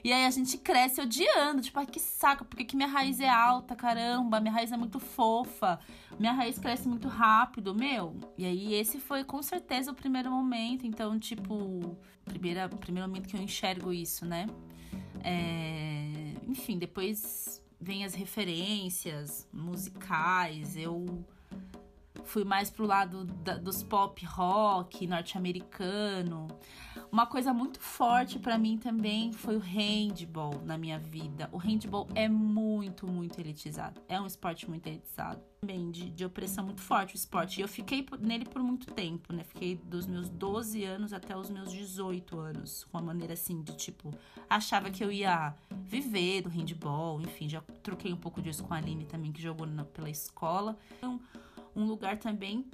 E 0.03 0.11
aí 0.11 0.25
a 0.25 0.31
gente 0.31 0.57
cresce 0.57 0.99
odiando. 0.99 1.61
Tipo, 1.61 1.79
ai 1.79 1.85
que 1.85 1.99
saco, 1.99 2.43
porque 2.43 2.65
que 2.65 2.75
minha 2.75 2.89
raiz 2.89 3.21
é 3.21 3.29
alta, 3.29 3.73
caramba, 3.73 4.41
minha 4.41 4.53
raiz 4.53 4.73
é 4.73 4.77
muito 4.77 4.99
fofa. 4.99 5.79
Minha 6.19 6.33
raiz 6.33 6.59
cresce 6.59 6.89
muito 6.89 7.07
rápido, 7.07 7.73
meu. 7.73 8.17
E 8.37 8.45
aí 8.45 8.73
esse 8.73 8.99
foi 8.99 9.23
com 9.23 9.41
certeza 9.41 9.91
o 9.91 9.95
primeiro 9.95 10.29
momento. 10.29 10.85
Então, 10.85 11.17
tipo, 11.17 11.97
primeira, 12.29 12.69
primeiro 12.69 13.07
momento 13.07 13.27
que 13.27 13.35
eu 13.35 13.41
enxergo 13.41 13.91
isso, 13.91 14.25
né? 14.25 14.47
É, 15.23 16.33
enfim, 16.47 16.77
depois 16.77 17.61
vem 17.79 18.05
as 18.05 18.13
referências 18.13 19.47
musicais. 19.51 20.77
Eu 20.77 21.25
fui 22.23 22.43
mais 22.43 22.69
pro 22.69 22.85
lado 22.85 23.25
da, 23.25 23.57
dos 23.57 23.83
pop 23.83 24.25
rock 24.25 25.05
norte-americano. 25.07 26.47
Uma 27.11 27.25
coisa 27.25 27.51
muito 27.51 27.79
forte 27.79 28.37
para 28.37 28.57
mim 28.57 28.77
também 28.77 29.33
foi 29.33 29.55
o 29.55 29.59
handball 29.59 30.61
na 30.63 30.77
minha 30.77 30.99
vida. 30.99 31.49
O 31.51 31.57
handball 31.57 32.07
é 32.13 32.29
muito, 32.29 33.07
muito 33.07 33.39
elitizado. 33.39 33.99
É 34.07 34.21
um 34.21 34.27
esporte 34.27 34.69
muito 34.69 34.85
elitizado. 34.85 35.41
Também 35.59 35.89
de, 35.89 36.11
de 36.11 36.23
opressão 36.23 36.63
muito 36.63 36.81
forte 36.81 37.15
o 37.15 37.17
esporte. 37.17 37.59
E 37.59 37.61
eu 37.63 37.67
fiquei 37.67 38.05
nele 38.19 38.45
por 38.45 38.61
muito 38.61 38.93
tempo, 38.93 39.33
né? 39.33 39.43
Fiquei 39.43 39.75
dos 39.75 40.05
meus 40.05 40.29
12 40.29 40.83
anos 40.83 41.11
até 41.11 41.35
os 41.35 41.49
meus 41.49 41.71
18 41.71 42.39
anos. 42.39 42.83
Com 42.85 42.97
uma 42.99 43.07
maneira 43.07 43.33
assim 43.33 43.61
de 43.63 43.75
tipo, 43.75 44.13
achava 44.47 44.91
que 44.91 45.03
eu 45.03 45.11
ia 45.11 45.55
viver 45.71 46.43
do 46.43 46.49
handball. 46.49 47.19
Enfim, 47.21 47.49
já 47.49 47.61
troquei 47.81 48.13
um 48.13 48.17
pouco 48.17 48.39
disso 48.39 48.63
com 48.63 48.73
a 48.73 48.77
Aline 48.77 49.05
também, 49.05 49.31
que 49.31 49.41
jogou 49.41 49.65
na, 49.65 49.83
pela 49.83 50.09
escola. 50.09 50.77
Então, 50.95 51.19
um 51.75 51.85
lugar 51.85 52.17
também 52.17 52.65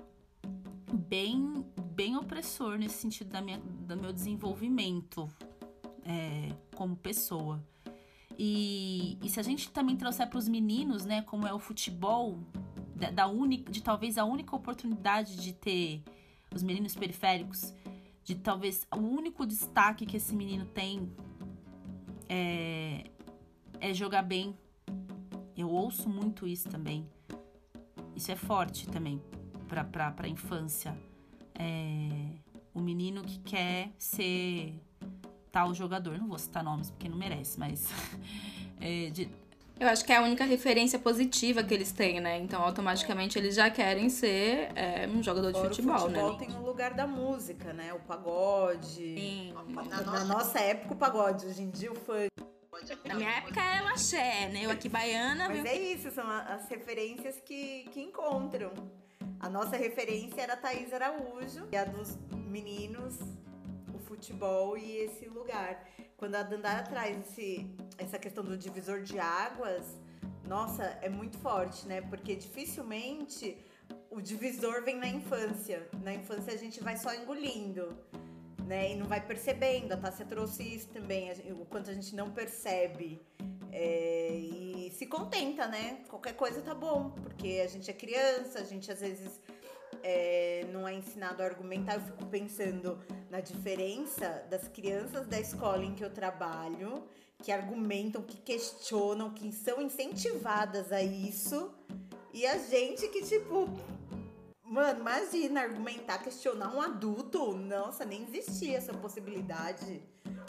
bem 0.92 1.66
bem 1.96 2.18
opressor 2.18 2.78
nesse 2.78 2.96
sentido 2.96 3.30
da 3.30 3.42
minha, 3.42 3.58
do 3.58 3.96
meu 3.96 4.12
desenvolvimento 4.12 5.30
é, 6.04 6.52
como 6.76 6.96
pessoa. 6.96 7.64
E, 8.38 9.18
e, 9.24 9.30
se 9.30 9.40
a 9.40 9.44
gente 9.44 9.72
também 9.72 9.96
trouxer 9.96 10.28
para 10.28 10.38
os 10.38 10.48
meninos, 10.50 11.06
né, 11.06 11.22
como 11.22 11.48
é 11.48 11.54
o 11.54 11.60
futebol, 11.60 12.38
da, 12.94 13.10
da 13.10 13.28
única, 13.28 13.72
de 13.72 13.82
talvez 13.82 14.18
a 14.18 14.26
única 14.26 14.54
oportunidade 14.54 15.38
de 15.38 15.54
ter 15.54 16.04
os 16.54 16.62
meninos 16.62 16.96
periféricos, 16.96 17.74
de 18.26 18.36
talvez 18.36 18.86
o 18.94 19.00
único 19.00 19.46
destaque 19.46 20.06
que 20.06 20.18
esse 20.18 20.36
menino 20.36 20.66
tem 20.66 21.10
é, 22.28 23.06
é 23.80 23.94
jogar 23.94 24.24
bem. 24.24 24.58
Eu 25.56 25.70
ouço 25.70 26.10
muito 26.10 26.46
isso 26.46 26.68
também. 26.68 27.08
Isso 28.16 28.32
é 28.32 28.36
forte 28.36 28.88
também 28.88 29.22
para 29.68 30.14
a 30.18 30.28
infância. 30.28 30.98
É, 31.58 32.10
o 32.74 32.80
menino 32.80 33.24
que 33.24 33.40
quer 33.40 33.92
ser 33.98 34.74
tal 35.52 35.74
jogador. 35.74 36.18
Não 36.18 36.28
vou 36.28 36.38
citar 36.38 36.64
nomes 36.64 36.90
porque 36.90 37.08
não 37.08 37.18
merece, 37.18 37.60
mas. 37.60 37.90
É, 38.82 39.10
de... 39.10 39.30
Eu 39.80 39.88
acho 39.88 40.04
que 40.04 40.12
é 40.12 40.18
a 40.18 40.22
única 40.22 40.44
referência 40.44 41.00
positiva 41.00 41.64
que 41.64 41.74
eles 41.74 41.94
têm, 41.94 42.20
né? 42.20 42.38
Então, 42.40 42.62
automaticamente, 42.62 43.40
eles 43.40 43.56
já 43.56 43.70
querem 43.70 44.10
ser 44.10 44.70
é, 44.76 45.08
um 45.08 45.24
jogador 45.24 45.54
de 45.54 45.60
futebol, 45.62 45.96
o 45.96 46.00
futebol 46.00 46.32
né? 46.34 46.38
tem 46.38 46.50
o 46.56 46.60
um 46.60 46.66
lugar 46.66 46.94
da 46.94 47.08
música, 47.08 47.72
né? 47.72 47.94
O 47.94 48.00
pagode. 48.00 49.16
Sim. 49.18 49.54
Na, 49.90 50.02
na 50.02 50.26
nossa 50.26 50.60
época, 50.60 50.94
o 50.94 50.98
pagode. 50.98 51.46
Hoje 51.46 51.62
em 51.62 51.70
dia, 51.70 51.90
o 51.90 51.96
funk. 51.96 52.28
Na 53.06 53.16
minha 53.16 53.32
época 53.32 53.62
é 53.62 53.82
o 53.82 53.88
axé, 53.88 54.50
né? 54.50 54.66
Eu 54.66 54.72
aqui 54.72 54.90
baiana. 54.90 55.48
Mas 55.48 55.66
é 55.66 55.76
isso, 55.76 56.12
são 56.12 56.30
as 56.30 56.68
referências 56.68 57.40
que, 57.40 57.86
que 57.92 58.02
encontram. 58.02 58.72
A 59.40 59.50
nossa 59.50 59.78
referência 59.78 60.42
era 60.42 60.54
a 60.54 60.58
Thaís 60.58 60.92
Araújo 60.94 61.68
e 61.72 61.78
a 61.78 61.86
dos 61.86 62.18
meninos, 62.48 63.20
o 63.94 64.00
futebol 64.00 64.78
e 64.78 64.98
esse 64.98 65.28
lugar. 65.28 65.88
Quando 66.18 66.36
a 66.36 66.44
Dandara 66.44 66.84
traz 66.84 67.18
esse, 67.20 67.70
essa 67.98 68.18
questão 68.18 68.44
do 68.44 68.58
divisor 68.58 69.02
de 69.02 69.20
águas, 69.20 70.00
nossa, 70.48 70.84
é 71.02 71.10
muito 71.10 71.38
forte, 71.38 71.88
né? 71.88 72.02
Porque 72.02 72.36
dificilmente 72.36 73.58
o 74.10 74.22
divisor 74.22 74.84
vem 74.84 74.98
na 74.98 75.08
infância. 75.08 75.88
Na 76.04 76.14
infância 76.14 76.54
a 76.54 76.58
gente 76.58 76.82
vai 76.82 76.98
só 76.98 77.14
engolindo, 77.14 77.98
né? 78.66 78.92
E 78.92 78.96
não 78.96 79.06
vai 79.06 79.26
percebendo. 79.26 79.92
A 79.92 79.98
Tássia 79.98 80.26
trouxe 80.26 80.64
isso 80.64 80.88
também, 80.90 81.32
o 81.52 81.66
quanto 81.66 81.90
a 81.90 81.94
gente 81.94 82.16
não 82.16 82.32
percebe. 82.32 83.22
É, 83.72 84.30
e 84.32 84.92
se 84.96 85.06
contenta, 85.06 85.68
né? 85.68 86.00
Qualquer 86.08 86.34
coisa 86.34 86.62
tá 86.62 86.74
bom, 86.74 87.12
porque 87.24 87.62
a 87.64 87.68
gente 87.68 87.90
é 87.90 87.94
criança, 87.94 88.60
a 88.60 88.64
gente 88.64 88.92
às 88.92 89.02
vezes 89.02 89.40
é, 90.02 90.66
não 90.72 90.88
é 90.88 90.94
ensinado 90.94 91.42
a 91.42 91.46
argumentar. 91.46 91.96
Eu 91.96 92.02
fico 92.02 92.26
pensando 92.28 93.00
na 93.30 93.42
diferença 93.42 94.46
das 94.50 94.68
crianças 94.68 95.28
da 95.28 95.40
escola 95.40 95.84
em 95.84 95.94
que 95.94 96.04
eu 96.04 96.10
trabalho, 96.10 97.04
que 97.44 97.52
argumentam, 97.52 98.22
que 98.22 98.38
questionam, 98.38 99.34
que 99.34 99.52
são 99.52 99.82
incentivadas 99.82 100.92
a 100.92 101.02
isso, 101.02 101.74
e 102.34 102.46
a 102.46 102.58
gente 102.58 103.08
que, 103.10 103.24
tipo, 103.24 103.70
Mano, 104.66 105.00
imagina 105.00 105.62
argumentar, 105.62 106.18
questionar 106.20 106.76
um 106.76 106.82
adulto. 106.82 107.56
Nossa, 107.56 108.04
nem 108.04 108.24
existia 108.24 108.78
essa 108.78 108.94
possibilidade 108.94 110.02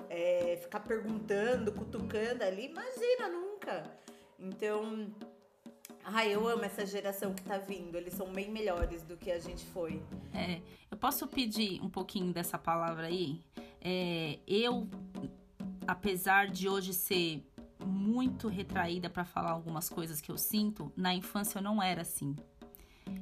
é, 0.08 0.58
ficar 0.62 0.80
perguntando, 0.80 1.70
cutucando 1.72 2.42
ali, 2.42 2.66
imagina 2.66 3.28
nunca. 3.28 3.90
Então, 4.38 5.12
ai, 6.02 6.34
eu 6.34 6.48
amo 6.48 6.64
essa 6.64 6.86
geração 6.86 7.34
que 7.34 7.42
tá 7.42 7.58
vindo. 7.58 7.96
Eles 7.96 8.14
são 8.14 8.32
bem 8.32 8.50
melhores 8.50 9.02
do 9.02 9.16
que 9.16 9.30
a 9.30 9.38
gente 9.38 9.66
foi. 9.66 10.02
É, 10.32 10.60
eu 10.90 10.96
posso 10.96 11.26
pedir 11.26 11.82
um 11.82 11.90
pouquinho 11.90 12.32
dessa 12.32 12.58
palavra 12.58 13.06
aí? 13.06 13.42
É, 13.80 14.38
eu, 14.46 14.88
apesar 15.86 16.48
de 16.48 16.68
hoje 16.68 16.94
ser 16.94 17.46
muito 17.84 18.48
retraída 18.48 19.08
para 19.10 19.24
falar 19.24 19.50
algumas 19.50 19.88
coisas 19.88 20.20
que 20.20 20.30
eu 20.30 20.38
sinto, 20.38 20.90
na 20.96 21.14
infância 21.14 21.58
eu 21.58 21.62
não 21.62 21.82
era 21.82 22.02
assim. 22.02 22.34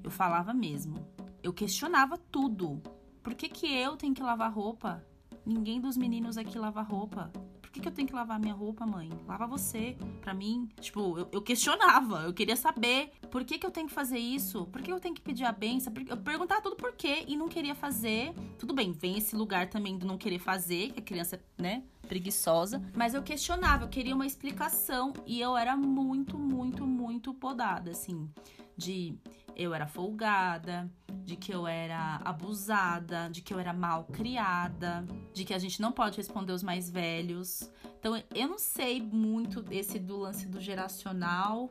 Eu 0.02 0.10
falava 0.10 0.52
mesmo. 0.52 1.06
Eu 1.42 1.52
questionava 1.52 2.16
tudo. 2.16 2.82
Por 3.22 3.34
que, 3.34 3.48
que 3.48 3.66
eu 3.66 3.96
tenho 3.96 4.14
que 4.14 4.22
lavar 4.22 4.52
roupa? 4.52 5.04
Ninguém 5.46 5.80
dos 5.80 5.96
meninos 5.96 6.38
aqui 6.38 6.58
lava 6.58 6.82
roupa. 6.82 7.30
Por 7.60 7.70
que, 7.70 7.80
que 7.80 7.88
eu 7.88 7.92
tenho 7.92 8.06
que 8.06 8.14
lavar 8.14 8.38
minha 8.38 8.54
roupa, 8.54 8.86
mãe? 8.86 9.10
Lava 9.26 9.46
você, 9.46 9.96
pra 10.20 10.32
mim. 10.32 10.68
Tipo, 10.80 11.18
eu, 11.18 11.28
eu 11.32 11.42
questionava, 11.42 12.22
eu 12.22 12.32
queria 12.32 12.54
saber 12.54 13.10
por 13.30 13.44
que, 13.44 13.58
que 13.58 13.66
eu 13.66 13.70
tenho 13.70 13.88
que 13.88 13.92
fazer 13.92 14.18
isso, 14.18 14.66
por 14.66 14.80
que 14.80 14.92
eu 14.92 15.00
tenho 15.00 15.14
que 15.14 15.20
pedir 15.20 15.44
a 15.44 15.52
benção. 15.52 15.92
Eu 16.08 16.16
perguntava 16.16 16.62
tudo 16.62 16.76
por 16.76 16.92
quê 16.92 17.24
e 17.26 17.36
não 17.36 17.48
queria 17.48 17.74
fazer. 17.74 18.32
Tudo 18.58 18.72
bem, 18.72 18.92
vem 18.92 19.18
esse 19.18 19.34
lugar 19.34 19.68
também 19.68 19.98
do 19.98 20.06
não 20.06 20.16
querer 20.16 20.38
fazer, 20.38 20.92
que 20.92 21.00
a 21.00 21.02
criança, 21.02 21.42
né, 21.58 21.82
preguiçosa. 22.08 22.80
Mas 22.96 23.12
eu 23.12 23.22
questionava, 23.22 23.84
eu 23.84 23.88
queria 23.88 24.14
uma 24.14 24.26
explicação 24.26 25.12
e 25.26 25.40
eu 25.40 25.56
era 25.56 25.76
muito, 25.76 26.38
muito, 26.38 26.86
muito 26.86 27.34
podada, 27.34 27.90
assim. 27.90 28.30
De 28.76 29.18
eu 29.56 29.74
era 29.74 29.86
folgada, 29.86 30.90
de 31.24 31.36
que 31.36 31.52
eu 31.52 31.66
era 31.66 32.20
abusada, 32.24 33.28
de 33.30 33.40
que 33.40 33.52
eu 33.54 33.58
era 33.58 33.72
mal 33.72 34.04
criada, 34.04 35.04
de 35.32 35.44
que 35.44 35.54
a 35.54 35.58
gente 35.58 35.80
não 35.80 35.92
pode 35.92 36.16
responder 36.16 36.52
os 36.52 36.62
mais 36.62 36.90
velhos. 36.90 37.70
Então 37.98 38.22
eu 38.34 38.48
não 38.48 38.58
sei 38.58 39.00
muito 39.00 39.62
desse 39.62 39.98
do 39.98 40.18
lance 40.18 40.46
do 40.46 40.60
geracional. 40.60 41.70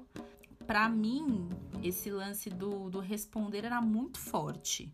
Para 0.66 0.88
mim, 0.90 1.50
esse 1.84 2.10
lance 2.10 2.50
do, 2.50 2.90
do 2.90 3.00
responder 3.00 3.66
era 3.66 3.82
muito 3.82 4.18
forte. 4.18 4.92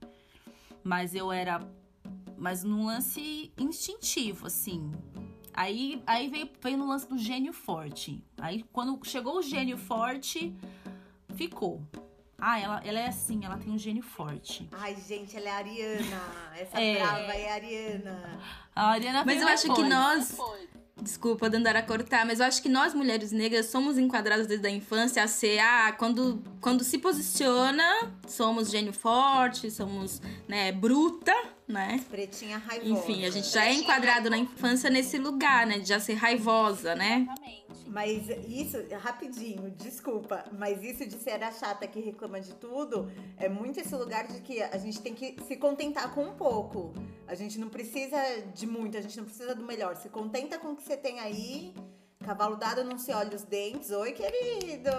Mas 0.84 1.16
eu 1.16 1.32
era. 1.32 1.62
Mas 2.38 2.64
num 2.64 2.86
lance 2.86 3.52
instintivo, 3.58 4.48
assim. 4.48 4.92
Aí, 5.54 6.02
aí 6.08 6.30
veio, 6.30 6.50
veio 6.62 6.78
no 6.78 6.88
lance 6.88 7.08
do 7.08 7.18
gênio 7.18 7.54
forte. 7.54 8.24
Aí 8.38 8.64
quando 8.72 8.98
chegou 9.06 9.38
o 9.38 9.42
gênio 9.42 9.78
forte, 9.78 10.56
ficou. 11.36 11.82
Ah, 12.42 12.60
ela, 12.60 12.82
ela 12.86 13.00
é 13.00 13.08
assim, 13.08 13.44
ela 13.44 13.58
tem 13.58 13.72
um 13.72 13.78
gênio 13.78 14.04
forte. 14.04 14.68
Ai, 14.72 14.96
gente, 15.08 15.36
ela 15.36 15.50
é 15.50 15.52
a 15.52 15.56
Ariana. 15.56 16.22
Essa 16.58 16.82
é. 16.82 16.96
brava 16.96 17.34
é 17.34 17.50
a 17.50 17.54
Ariana. 17.54 18.40
A 18.76 18.90
Ariana 18.92 19.24
Mas 19.26 19.42
eu 19.42 19.48
acho 19.48 19.74
que 19.74 19.84
nós. 19.84 20.38
Desculpa, 21.02 21.50
Dandara 21.50 21.82
cortar, 21.82 22.26
mas 22.26 22.42
eu 22.42 22.46
acho 22.46 22.62
que 22.62 22.68
nós, 22.68 22.94
mulheres 22.94 23.32
negras, 23.32 23.68
somos 23.68 23.98
enquadradas 23.98 24.48
desde 24.48 24.68
a 24.68 24.70
infância 24.70 25.24
a 25.24 25.28
ser, 25.28 25.60
ah, 25.60 25.94
quando, 25.98 26.44
quando 26.60 26.84
se 26.84 26.98
posiciona, 26.98 28.12
somos 28.28 28.70
gênio 28.70 28.92
forte, 28.92 29.72
somos, 29.72 30.22
né, 30.46 30.74
bruta, 30.74 31.34
né? 31.66 32.04
Pretinha 32.10 32.58
raivosa. 32.58 32.92
Enfim, 32.92 33.24
a 33.24 33.30
gente 33.30 33.48
já 33.48 33.66
é 33.66 33.74
enquadrado 33.76 34.30
na 34.30 34.38
infância 34.38 34.90
nesse 34.90 35.18
lugar, 35.18 35.66
né, 35.66 35.80
de 35.80 35.88
já 35.88 36.02
ser 36.02 36.16
raivosa, 36.16 36.94
né? 36.96 37.22
Exatamente. 37.22 37.59
Mas 37.90 38.30
isso, 38.48 38.78
rapidinho, 39.02 39.72
desculpa, 39.72 40.46
mas 40.52 40.84
isso 40.84 41.08
de 41.08 41.16
ser 41.16 41.44
a 41.44 41.52
chata 41.52 41.88
que 41.88 42.00
reclama 42.00 42.40
de 42.40 42.54
tudo 42.54 43.12
é 43.36 43.50
muito 43.50 43.80
esse 43.80 43.96
lugar 43.96 44.28
de 44.28 44.42
que 44.42 44.62
a 44.62 44.78
gente 44.78 45.02
tem 45.02 45.16
que 45.16 45.36
se 45.48 45.58
contentar 45.58 46.14
com 46.14 46.24
um 46.24 46.36
pouco. 46.36 46.94
A 47.28 47.34
gente 47.34 47.60
não 47.60 47.68
precisa 47.68 48.18
de 48.54 48.68
muito, 48.68 48.96
a 48.96 49.02
gente 49.02 49.18
não 49.18 49.26
precisa 49.26 49.56
do 49.56 49.64
melhor. 49.64 49.96
Se 49.96 50.08
contenta 50.08 50.60
com 50.60 50.74
o 50.74 50.76
que 50.76 50.84
você 50.84 50.96
tem 50.96 51.20
aí 51.20 51.74
Cavalo 52.26 52.58
dado 52.58 52.84
não 52.84 52.98
se 52.98 53.14
olha 53.14 53.34
os 53.34 53.44
dentes. 53.44 53.92
Oi, 53.92 54.12
querido. 54.12 54.92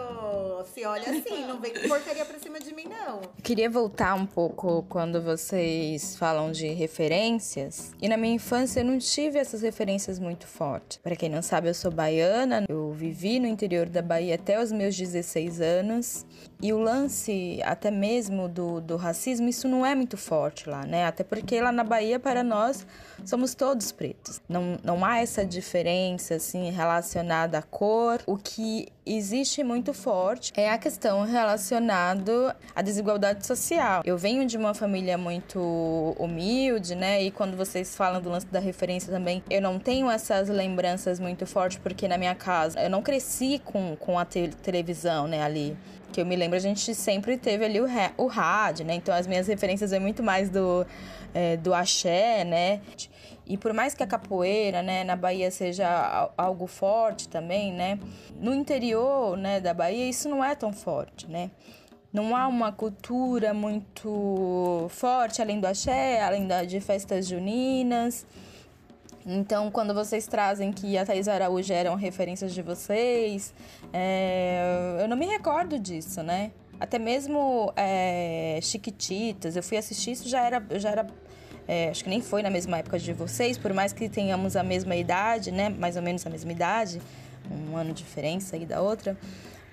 Se 0.73 0.85
olha 0.87 1.11
assim, 1.11 1.47
não 1.47 1.61
vem 1.61 1.73
porcaria 1.87 2.25
pra 2.25 2.39
cima 2.39 2.59
de 2.59 2.75
mim, 2.75 2.87
não. 2.89 3.21
Queria 3.43 3.68
voltar 3.68 4.14
um 4.14 4.25
pouco 4.25 4.85
quando 4.89 5.21
vocês 5.21 6.16
falam 6.16 6.51
de 6.51 6.68
referências. 6.68 7.93
E 8.01 8.09
na 8.09 8.16
minha 8.16 8.35
infância 8.35 8.81
eu 8.81 8.87
não 8.87 8.99
tive 8.99 9.39
essas 9.39 9.61
referências 9.61 10.18
muito 10.18 10.47
fortes. 10.47 10.97
Para 10.97 11.14
quem 11.14 11.29
não 11.29 11.43
sabe, 11.43 11.68
eu 11.68 11.75
sou 11.75 11.91
baiana. 11.91 12.64
Eu 12.66 12.91
vivi 12.93 13.39
no 13.39 13.47
interior 13.47 13.87
da 13.87 14.01
Bahia 14.01 14.37
até 14.37 14.61
os 14.61 14.73
meus 14.73 14.97
16 14.97 15.61
anos. 15.61 16.27
E 16.62 16.72
o 16.72 16.78
lance, 16.78 17.58
até 17.64 17.90
mesmo 17.90 18.46
do, 18.46 18.80
do 18.80 18.96
racismo, 18.96 19.48
isso 19.48 19.66
não 19.66 19.84
é 19.84 19.94
muito 19.94 20.16
forte 20.18 20.68
lá, 20.68 20.84
né? 20.84 21.06
Até 21.06 21.24
porque 21.24 21.58
lá 21.58 21.72
na 21.72 21.82
Bahia, 21.82 22.20
para 22.20 22.42
nós, 22.42 22.86
somos 23.24 23.54
todos 23.54 23.90
pretos. 23.90 24.42
Não, 24.46 24.78
não 24.84 25.02
há 25.02 25.18
essa 25.18 25.44
diferença, 25.44 26.34
assim, 26.34 26.70
relacionada 26.70 27.58
à 27.58 27.62
cor. 27.62 28.20
O 28.26 28.36
que 28.36 28.88
existe 29.16 29.62
muito 29.62 29.92
forte 29.92 30.52
é 30.56 30.70
a 30.70 30.78
questão 30.78 31.24
relacionada 31.24 32.56
à 32.74 32.82
desigualdade 32.82 33.46
social. 33.46 34.02
Eu 34.04 34.16
venho 34.16 34.46
de 34.46 34.56
uma 34.56 34.74
família 34.74 35.16
muito 35.18 35.61
humilde, 36.18 36.94
né? 36.94 37.22
E 37.22 37.30
quando 37.30 37.56
vocês 37.56 37.96
falam 37.96 38.20
do 38.20 38.28
lance 38.28 38.46
da 38.46 38.61
referência 38.61 39.12
também, 39.12 39.42
eu 39.50 39.61
não 39.61 39.78
tenho 39.78 40.11
essas 40.11 40.48
lembranças 40.48 41.18
muito 41.18 41.46
fortes, 41.46 41.78
porque 41.78 42.06
na 42.08 42.18
minha 42.18 42.34
casa 42.34 42.80
eu 42.80 42.90
não 42.90 43.02
cresci 43.02 43.61
com, 43.64 43.96
com 43.96 44.18
a 44.18 44.24
te 44.24 44.48
televisão, 44.62 45.26
né, 45.26 45.42
ali 45.42 45.76
que 46.11 46.20
eu 46.20 46.26
me 46.26 46.36
lembro, 46.36 46.56
a 46.56 46.61
gente 46.61 46.94
sempre 46.94 47.36
teve 47.36 47.64
ali 47.64 47.80
o, 47.80 47.86
o 48.16 48.26
rádio, 48.26 48.84
né? 48.84 48.94
Então 48.94 49.14
as 49.14 49.26
minhas 49.26 49.46
referências 49.46 49.92
é 49.92 49.98
muito 49.98 50.22
mais 50.22 50.50
do, 50.50 50.84
é, 51.32 51.56
do 51.56 51.72
axé, 51.72 52.44
né? 52.44 52.80
E 53.51 53.57
por 53.57 53.72
mais 53.72 53.94
que 53.94 54.03
a 54.05 54.07
capoeira, 54.07 54.80
né, 54.80 55.03
na 55.03 55.16
Bahia 55.16 55.51
seja 55.51 56.30
algo 56.38 56.68
forte 56.68 57.28
também, 57.28 57.72
né, 57.72 57.98
no 58.38 58.55
interior, 58.55 59.36
né, 59.36 59.59
da 59.59 59.74
Bahia 59.74 60.09
isso 60.09 60.28
não 60.28 60.44
é 60.44 60.55
tão 60.55 60.72
forte, 60.72 61.28
né? 61.28 61.51
Não 62.12 62.36
há 62.36 62.46
uma 62.46 62.70
cultura 62.70 63.53
muito 63.53 64.86
forte 64.88 65.42
além 65.42 65.59
do 65.59 65.66
axé, 65.66 66.22
além 66.22 66.46
da, 66.46 66.62
de 66.64 66.80
festas 66.80 67.26
juninas. 67.26 68.24
Então, 69.26 69.68
quando 69.68 69.92
vocês 69.92 70.28
trazem 70.28 70.72
que 70.72 70.96
a 70.96 71.05
Thais 71.05 71.26
Araújo 71.26 71.72
eram 71.72 71.96
referências 71.96 72.55
de 72.55 72.62
vocês, 72.62 73.53
é, 73.92 74.98
eu 75.01 75.09
não 75.09 75.16
me 75.16 75.26
recordo 75.26 75.76
disso, 75.76 76.22
né? 76.22 76.53
Até 76.78 77.01
mesmo 77.01 77.72
é, 77.76 78.61
Chiquititas, 78.62 79.57
eu 79.57 79.62
fui 79.62 79.76
assistir 79.76 80.12
isso 80.12 80.28
já 80.28 80.44
era, 80.44 80.62
já 80.78 80.90
era 80.90 81.07
é, 81.73 81.89
acho 81.89 82.03
que 82.03 82.11
nem 82.11 82.21
foi 82.21 82.43
na 82.43 82.51
mesma 82.51 82.79
época 82.79 82.99
de 82.99 83.12
vocês, 83.12 83.57
por 83.57 83.73
mais 83.73 83.93
que 83.93 84.09
tenhamos 84.09 84.57
a 84.57 84.62
mesma 84.64 84.97
idade, 84.97 85.53
né? 85.53 85.68
Mais 85.68 85.95
ou 85.95 86.03
menos 86.03 86.27
a 86.27 86.29
mesma 86.29 86.51
idade, 86.51 87.01
um 87.49 87.77
ano 87.77 87.93
de 87.93 88.03
diferença 88.03 88.57
aí 88.57 88.66
da 88.66 88.81
outra. 88.81 89.16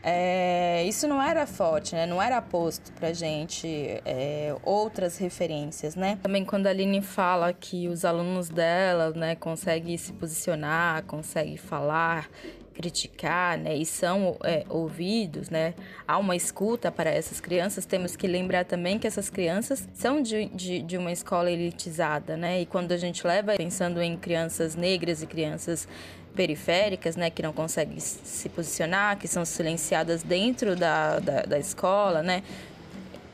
É, 0.03 0.85
isso 0.85 1.07
não 1.07 1.19
era 1.19 1.47
forte, 1.47 1.95
né? 1.95 2.05
Não 2.05 2.21
era 2.21 2.39
posto 2.39 2.91
pra 2.91 3.13
gente 3.13 3.67
é, 4.05 4.55
outras 4.63 5.17
referências, 5.17 5.95
né? 5.95 6.19
Também 6.21 6.45
quando 6.45 6.67
a 6.67 6.69
Aline 6.69 7.01
fala 7.01 7.51
que 7.51 7.87
os 7.87 8.05
alunos 8.05 8.47
dela, 8.47 9.09
né, 9.09 9.33
conseguem 9.33 9.97
se 9.97 10.13
posicionar, 10.13 11.03
conseguem 11.05 11.57
falar, 11.57 12.29
criticar, 12.77 13.57
né, 13.57 13.75
e 13.75 13.83
são 13.83 14.37
é, 14.43 14.63
ouvidos, 14.69 15.49
né, 15.49 15.73
há 16.07 16.19
uma 16.19 16.35
escuta 16.35 16.91
para 16.91 17.09
essas 17.09 17.41
crianças, 17.41 17.87
temos 17.87 18.15
que 18.15 18.27
lembrar 18.27 18.65
também 18.65 18.99
que 18.99 19.07
essas 19.07 19.31
crianças 19.31 19.87
são 19.95 20.21
de, 20.21 20.45
de, 20.49 20.83
de 20.83 20.95
uma 20.95 21.11
escola 21.11 21.49
elitizada, 21.49 22.37
né, 22.37 22.61
e 22.61 22.67
quando 22.67 22.91
a 22.91 22.97
gente 22.97 23.25
leva 23.25 23.55
pensando 23.55 23.99
em 23.99 24.15
crianças 24.15 24.75
negras 24.75 25.23
e 25.23 25.25
crianças 25.25 25.87
periféricas, 26.35 27.15
né, 27.15 27.31
que 27.31 27.41
não 27.41 27.51
conseguem 27.51 27.99
se 27.99 28.47
posicionar, 28.49 29.17
que 29.17 29.27
são 29.27 29.43
silenciadas 29.43 30.21
dentro 30.21 30.75
da, 30.75 31.19
da, 31.19 31.41
da 31.41 31.57
escola, 31.57 32.21
né, 32.21 32.43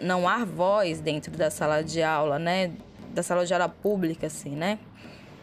não 0.01 0.25
há 0.25 0.45
voz 0.45 1.01
dentro 1.01 1.33
da 1.33 1.51
sala 1.51 1.83
de 1.83 2.01
aula, 2.01 2.39
né, 2.39 2.71
da 3.13 3.21
sala 3.21 3.45
de 3.45 3.53
aula 3.53 3.67
pública, 3.67 4.27
assim, 4.27 4.51
né, 4.51 4.79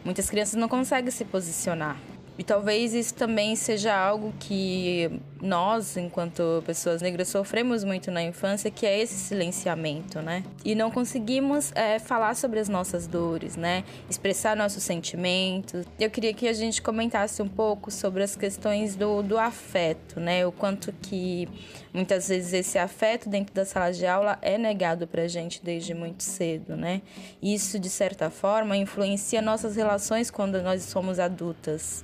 muitas 0.03 0.30
crianças 0.30 0.55
não 0.55 0.68
conseguem 0.68 1.11
se 1.11 1.26
posicionar, 1.26 1.98
e 2.41 2.43
talvez 2.43 2.95
isso 2.95 3.12
também 3.12 3.55
seja 3.55 3.95
algo 3.95 4.32
que 4.41 5.20
nós, 5.43 5.99
enquanto 5.99 6.62
pessoas 6.64 7.03
negras, 7.03 7.28
sofremos 7.28 7.84
muito 7.84 8.11
na 8.11 8.22
infância, 8.22 8.70
que 8.70 8.86
é 8.86 8.99
esse 8.99 9.12
silenciamento, 9.12 10.22
né? 10.22 10.43
E 10.64 10.74
não 10.74 10.91
conseguimos 10.91 11.70
é, 11.74 11.99
falar 11.99 12.34
sobre 12.34 12.59
as 12.59 12.66
nossas 12.66 13.07
dores, 13.07 13.57
né? 13.57 13.84
Expressar 14.09 14.57
nossos 14.57 14.82
sentimentos. 14.82 15.84
Eu 15.99 16.09
queria 16.09 16.32
que 16.32 16.49
a 16.49 16.55
gente 16.55 16.80
comentasse 16.80 17.43
um 17.43 17.49
pouco 17.49 17.91
sobre 17.91 18.22
as 18.22 18.34
questões 18.34 18.97
do, 18.97 19.22
do 19.22 19.36
afeto, 19.36 20.18
né? 20.18 20.47
O 20.47 20.51
quanto 20.51 20.95
que 20.95 21.47
muitas 21.93 22.28
vezes 22.28 22.55
esse 22.55 22.78
afeto 22.78 23.28
dentro 23.28 23.55
da 23.55 23.66
sala 23.66 23.93
de 23.93 24.07
aula 24.07 24.38
é 24.41 24.57
negado 24.57 25.07
pra 25.07 25.28
gente 25.28 25.62
desde 25.62 25.93
muito 25.93 26.22
cedo, 26.22 26.74
né? 26.74 27.03
Isso, 27.43 27.78
de 27.78 27.91
certa 27.91 28.30
forma, 28.30 28.78
influencia 28.78 29.43
nossas 29.43 29.76
relações 29.76 30.30
quando 30.30 30.62
nós 30.62 30.84
somos 30.84 31.18
adultas 31.18 32.03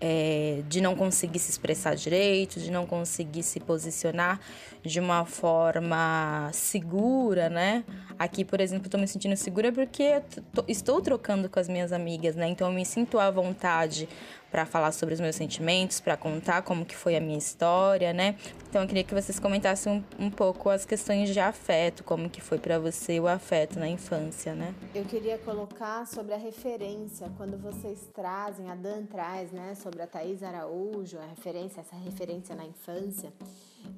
é, 0.00 0.62
de 0.68 0.80
não 0.80 0.94
conseguir 0.94 1.38
se 1.38 1.50
expressar 1.50 1.94
direito, 1.94 2.60
de 2.60 2.70
não 2.70 2.86
conseguir 2.86 3.42
se 3.42 3.60
posicionar 3.60 4.40
de 4.82 5.00
uma 5.00 5.24
forma 5.24 6.50
segura, 6.52 7.48
né? 7.48 7.84
Aqui, 8.18 8.44
por 8.44 8.60
exemplo, 8.60 8.86
estou 8.86 9.00
me 9.00 9.08
sentindo 9.08 9.36
segura 9.36 9.72
porque 9.72 10.22
estou 10.68 11.00
trocando 11.00 11.48
com 11.48 11.58
as 11.58 11.68
minhas 11.68 11.92
amigas, 11.92 12.36
né? 12.36 12.48
Então 12.48 12.68
eu 12.68 12.74
me 12.74 12.84
sinto 12.84 13.18
à 13.18 13.30
vontade 13.30 14.08
para 14.54 14.64
falar 14.64 14.92
sobre 14.92 15.14
os 15.14 15.20
meus 15.20 15.34
sentimentos, 15.34 15.98
para 15.98 16.16
contar 16.16 16.62
como 16.62 16.86
que 16.86 16.94
foi 16.94 17.16
a 17.16 17.20
minha 17.20 17.36
história, 17.36 18.12
né? 18.12 18.36
Então 18.68 18.82
eu 18.82 18.86
queria 18.86 19.02
que 19.02 19.12
vocês 19.12 19.40
comentassem 19.40 19.92
um, 19.92 20.26
um 20.26 20.30
pouco 20.30 20.70
as 20.70 20.84
questões 20.84 21.30
de 21.30 21.40
afeto, 21.40 22.04
como 22.04 22.30
que 22.30 22.40
foi 22.40 22.56
para 22.56 22.78
você 22.78 23.18
o 23.18 23.26
afeto 23.26 23.80
na 23.80 23.88
infância, 23.88 24.54
né? 24.54 24.72
Eu 24.94 25.04
queria 25.06 25.38
colocar 25.38 26.06
sobre 26.06 26.34
a 26.34 26.36
referência, 26.36 27.28
quando 27.36 27.60
vocês 27.60 28.08
trazem, 28.14 28.70
a 28.70 28.76
Dan 28.76 29.06
traz, 29.06 29.50
né, 29.50 29.74
sobre 29.74 30.02
a 30.02 30.06
Thaís 30.06 30.40
Araújo, 30.40 31.18
a 31.18 31.26
referência, 31.26 31.80
essa 31.80 31.96
referência 31.96 32.54
na 32.54 32.64
infância. 32.64 33.32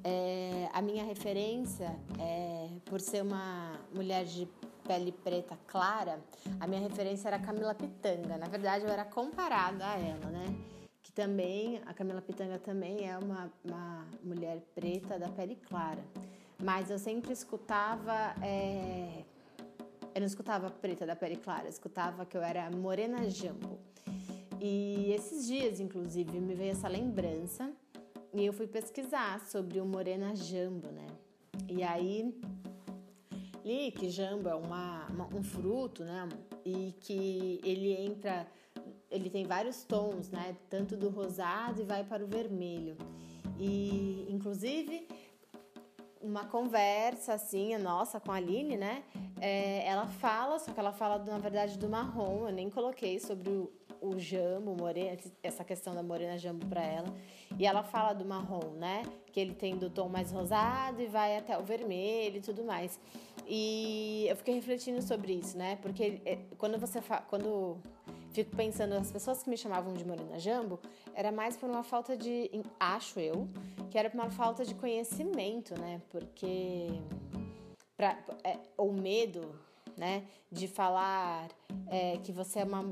É, 0.03 0.69
a 0.73 0.81
minha 0.81 1.03
referência, 1.03 1.95
é, 2.19 2.67
por 2.85 2.99
ser 2.99 3.21
uma 3.21 3.79
mulher 3.93 4.25
de 4.25 4.47
pele 4.87 5.11
preta 5.11 5.57
clara, 5.67 6.19
a 6.59 6.65
minha 6.65 6.79
referência 6.79 7.27
era 7.27 7.37
Camila 7.37 7.75
Pitanga. 7.75 8.37
Na 8.37 8.47
verdade, 8.47 8.85
eu 8.85 8.89
era 8.89 9.03
comparada 9.03 9.85
a 9.85 9.97
ela, 9.99 10.29
né? 10.31 10.55
Que 11.03 11.11
também, 11.11 11.81
a 11.85 11.93
Camila 11.93 12.21
Pitanga 12.21 12.57
também 12.57 13.07
é 13.07 13.17
uma, 13.17 13.51
uma 13.63 14.05
mulher 14.23 14.61
preta 14.73 15.19
da 15.19 15.27
pele 15.27 15.55
clara. 15.55 16.03
Mas 16.63 16.89
eu 16.89 16.97
sempre 16.97 17.33
escutava. 17.33 18.33
É... 18.41 19.23
Eu 20.15 20.21
não 20.21 20.27
escutava 20.27 20.71
preta 20.71 21.05
da 21.05 21.15
pele 21.15 21.35
clara, 21.35 21.65
eu 21.65 21.69
escutava 21.69 22.25
que 22.25 22.35
eu 22.35 22.41
era 22.41 22.71
morena 22.71 23.29
jambo. 23.29 23.77
E 24.59 25.11
esses 25.11 25.45
dias, 25.45 25.79
inclusive, 25.79 26.39
me 26.39 26.55
veio 26.55 26.71
essa 26.71 26.87
lembrança 26.87 27.71
e 28.33 28.43
eu 28.43 28.51
fui 28.51 28.65
pesquisar 28.65 29.39
sobre 29.41 29.79
o 29.79 29.85
morena 29.85 30.35
jambo, 30.35 30.87
né? 30.87 31.05
E 31.69 31.83
aí 31.83 32.33
que 33.95 34.09
jambo 34.09 34.47
é 34.47 34.55
uma, 34.55 35.05
uma, 35.07 35.25
um 35.35 35.43
fruto, 35.43 36.03
né? 36.03 36.27
E 36.65 36.93
que 36.99 37.59
ele 37.63 37.93
entra, 37.93 38.47
ele 39.11 39.29
tem 39.29 39.45
vários 39.45 39.83
tons, 39.83 40.29
né? 40.29 40.55
Tanto 40.69 40.95
do 40.95 41.09
rosado 41.09 41.81
e 41.81 41.85
vai 41.85 42.03
para 42.03 42.23
o 42.23 42.27
vermelho. 42.27 42.95
E, 43.59 44.25
inclusive, 44.29 45.07
uma 46.21 46.45
conversa 46.45 47.33
assim, 47.33 47.77
nossa, 47.77 48.19
com 48.19 48.31
a 48.31 48.35
Aline, 48.35 48.77
né? 48.77 49.03
É, 49.39 49.85
ela 49.87 50.07
fala, 50.07 50.59
só 50.59 50.71
que 50.71 50.79
ela 50.79 50.93
fala, 50.93 51.17
na 51.23 51.37
verdade, 51.37 51.77
do 51.77 51.89
marrom. 51.89 52.47
Eu 52.47 52.53
nem 52.53 52.69
coloquei 52.69 53.19
sobre 53.19 53.49
o, 53.49 53.71
o 54.01 54.19
jambo, 54.19 54.75
morena, 54.75 55.17
essa 55.41 55.63
questão 55.63 55.93
da 55.93 56.03
morena 56.03 56.37
jambo 56.37 56.65
para 56.67 56.83
ela. 56.83 57.13
E 57.57 57.65
ela 57.65 57.83
fala 57.83 58.13
do 58.13 58.25
marrom, 58.25 58.71
né? 58.77 59.03
Que 59.31 59.39
ele 59.39 59.53
tem 59.53 59.77
do 59.77 59.89
tom 59.89 60.09
mais 60.09 60.31
rosado 60.31 61.01
e 61.01 61.07
vai 61.07 61.37
até 61.37 61.57
o 61.57 61.63
vermelho 61.63 62.37
e 62.37 62.41
tudo 62.41 62.63
mais. 62.63 62.99
E 63.47 64.25
eu 64.29 64.35
fiquei 64.35 64.55
refletindo 64.55 65.01
sobre 65.01 65.33
isso, 65.33 65.57
né? 65.57 65.77
Porque 65.81 66.21
é, 66.25 66.37
quando 66.57 66.77
você 66.77 67.01
fa... 67.01 67.21
quando 67.21 67.77
fico 68.31 68.55
pensando 68.55 68.93
as 68.93 69.11
pessoas 69.11 69.41
que 69.41 69.49
me 69.49 69.57
chamavam 69.57 69.93
de 69.93 70.05
Morena 70.05 70.37
Jambo, 70.37 70.79
era 71.15 71.31
mais 71.31 71.57
por 71.57 71.69
uma 71.69 71.83
falta 71.83 72.15
de, 72.15 72.51
acho 72.79 73.19
eu, 73.19 73.47
que 73.89 73.97
era 73.97 74.09
por 74.09 74.19
uma 74.19 74.29
falta 74.29 74.63
de 74.63 74.75
conhecimento, 74.75 75.79
né? 75.79 76.01
Porque 76.09 76.87
pra, 77.95 78.19
é, 78.43 78.59
ou 78.77 78.93
medo, 78.93 79.59
né, 79.97 80.23
de 80.51 80.67
falar 80.67 81.47
é, 81.89 82.17
que 82.17 82.31
você 82.31 82.59
é 82.59 82.63
uma, 82.63 82.85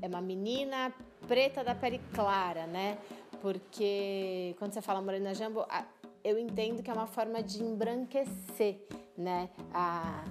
é 0.00 0.08
uma 0.08 0.22
menina 0.22 0.92
preta 1.28 1.62
da 1.62 1.74
pele 1.74 2.00
clara, 2.14 2.66
né? 2.66 2.98
Porque 3.42 4.54
quando 4.58 4.72
você 4.72 4.80
fala 4.80 5.00
Morena 5.00 5.34
Jambo, 5.34 5.64
eu 6.24 6.38
entendo 6.38 6.82
que 6.82 6.90
é 6.90 6.94
uma 6.94 7.06
forma 7.06 7.42
de 7.42 7.62
embranquecer 7.62 8.80
né, 9.16 9.50
a, 9.72 10.24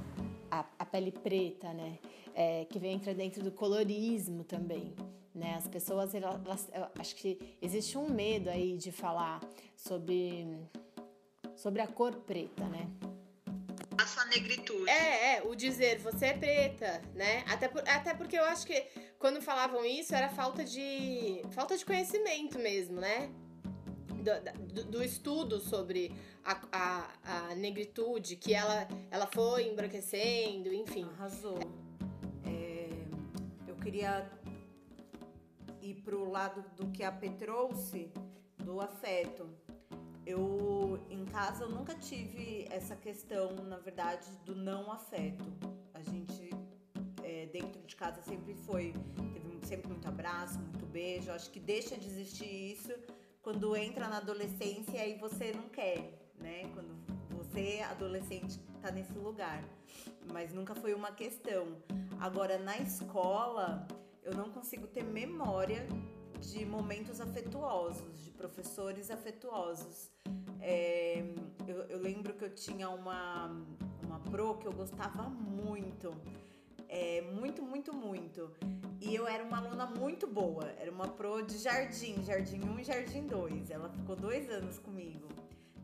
a, 0.50 0.66
a 0.80 0.86
pele 0.86 1.12
preta, 1.12 1.72
né, 1.74 2.00
é, 2.34 2.66
que 2.66 2.86
entra 2.86 3.14
dentro 3.14 3.44
do 3.44 3.52
colorismo 3.52 4.44
também. 4.44 4.94
Né? 5.34 5.56
As 5.56 5.68
pessoas, 5.68 6.14
elas, 6.14 6.70
acho 6.98 7.16
que 7.16 7.58
existe 7.62 7.98
um 7.98 8.10
medo 8.10 8.50
aí 8.50 8.78
de 8.78 8.92
falar 8.92 9.40
sobre, 9.76 10.58
sobre 11.56 11.82
a 11.82 11.88
cor 11.88 12.16
preta, 12.16 12.66
né? 12.66 12.90
A 14.00 14.06
sua 14.08 14.24
negritude. 14.28 14.90
É, 14.90 15.36
é, 15.36 15.44
o 15.44 15.54
dizer 15.54 16.00
você 16.00 16.28
é 16.28 16.34
preta, 16.34 17.02
né? 17.14 17.44
Até, 17.46 17.68
por, 17.68 17.84
até 17.86 18.14
porque 18.14 18.40
eu 18.40 18.46
acho 18.46 18.66
que 18.66 18.82
quando 19.20 19.42
falavam 19.42 19.84
isso 19.84 20.16
era 20.16 20.30
falta 20.30 20.64
de 20.64 21.42
falta 21.52 21.76
de 21.76 21.84
conhecimento 21.84 22.58
mesmo, 22.58 23.02
né? 23.02 23.30
Do, 24.08 24.74
do, 24.74 24.84
do 24.86 25.04
estudo 25.04 25.60
sobre 25.60 26.16
a, 26.46 26.62
a, 26.72 27.10
a, 27.24 27.56
negritude, 27.56 28.38
que 28.38 28.54
ela, 28.54 28.88
ela 29.12 29.28
foi 29.28 29.68
embranquecendo, 29.68 30.74
enfim. 30.74 31.04
Arrasou. 31.18 31.60
É, 32.46 32.90
eu 33.68 33.76
queria 33.76 34.32
ir 35.82 35.96
para 35.96 36.16
o 36.16 36.32
lado 36.32 36.64
do 36.78 36.90
que 36.92 37.04
a 37.04 37.12
P 37.12 37.32
trouxe, 37.32 38.10
do 38.60 38.80
afeto. 38.80 39.50
Eu 40.26 41.00
em 41.10 41.26
casa 41.26 41.64
eu 41.64 41.70
nunca 41.70 41.96
tive 41.96 42.68
essa 42.70 42.96
questão, 42.96 43.56
na 43.56 43.78
verdade, 43.78 44.30
do 44.46 44.56
não 44.56 44.92
afeto. 44.92 45.46
A 45.94 46.02
gente 46.02 46.50
é, 47.24 47.48
dentro 47.48 47.82
de 47.82 47.96
casa 47.96 48.22
sempre 48.22 48.54
foi, 48.54 48.94
teve 49.34 49.50
sempre 49.66 49.88
muito 49.88 50.08
abraço, 50.08 50.60
muito 50.60 50.86
beijo. 50.86 51.32
Acho 51.32 51.50
que 51.52 51.60
deixa 51.60 51.98
de 51.98 52.08
existir 52.08 52.72
isso 52.74 52.94
quando 53.42 53.76
entra 53.76 54.08
na 54.08 54.18
adolescência 54.18 55.06
e 55.08 55.18
você 55.18 55.52
não 55.54 55.70
quer, 55.70 56.32
né? 56.40 56.70
Quando 56.74 57.00
você, 57.38 57.82
adolescente, 57.90 58.60
tá 58.82 58.92
nesse 58.92 59.14
lugar. 59.14 59.64
Mas 60.32 60.54
nunca 60.54 60.76
foi 60.76 60.94
uma 60.94 61.12
questão. 61.12 61.78
Agora, 62.20 62.58
na 62.58 62.78
escola, 62.78 63.88
eu 64.24 64.36
não 64.36 64.50
consigo 64.52 64.88
ter 64.88 65.04
memória 65.04 65.88
de 66.40 66.66
momentos 66.66 67.20
afetuosos, 67.20 68.24
de 68.24 68.32
professores 68.32 69.12
afetuosos. 69.12 70.10
É, 70.62 71.24
eu, 71.68 71.78
eu, 71.84 72.00
lembro 72.00 72.34
que 72.34 72.44
eu 72.44 72.54
tinha 72.54 72.90
uma, 72.90 73.48
uma 74.04 74.20
pro 74.20 74.56
que 74.56 74.68
eu 74.68 74.74
gostava 74.74 75.24
muito. 75.24 76.14
É, 76.88 77.22
muito, 77.22 77.62
muito, 77.62 77.94
muito. 77.94 78.52
E 79.00 79.16
eu 79.16 79.28
era 79.28 79.44
uma 79.44 79.58
aluna 79.58 79.86
muito 79.86 80.26
boa. 80.26 80.66
Era 80.78 80.92
uma 80.92 81.08
pro 81.08 81.42
de 81.42 81.58
jardim, 81.58 82.24
jardim 82.24 82.62
1 82.62 82.80
e 82.80 82.84
jardim 82.84 83.28
2. 83.28 83.70
Ela 83.70 83.90
ficou 83.90 84.16
dois 84.16 84.50
anos 84.50 84.80
comigo. 84.80 85.28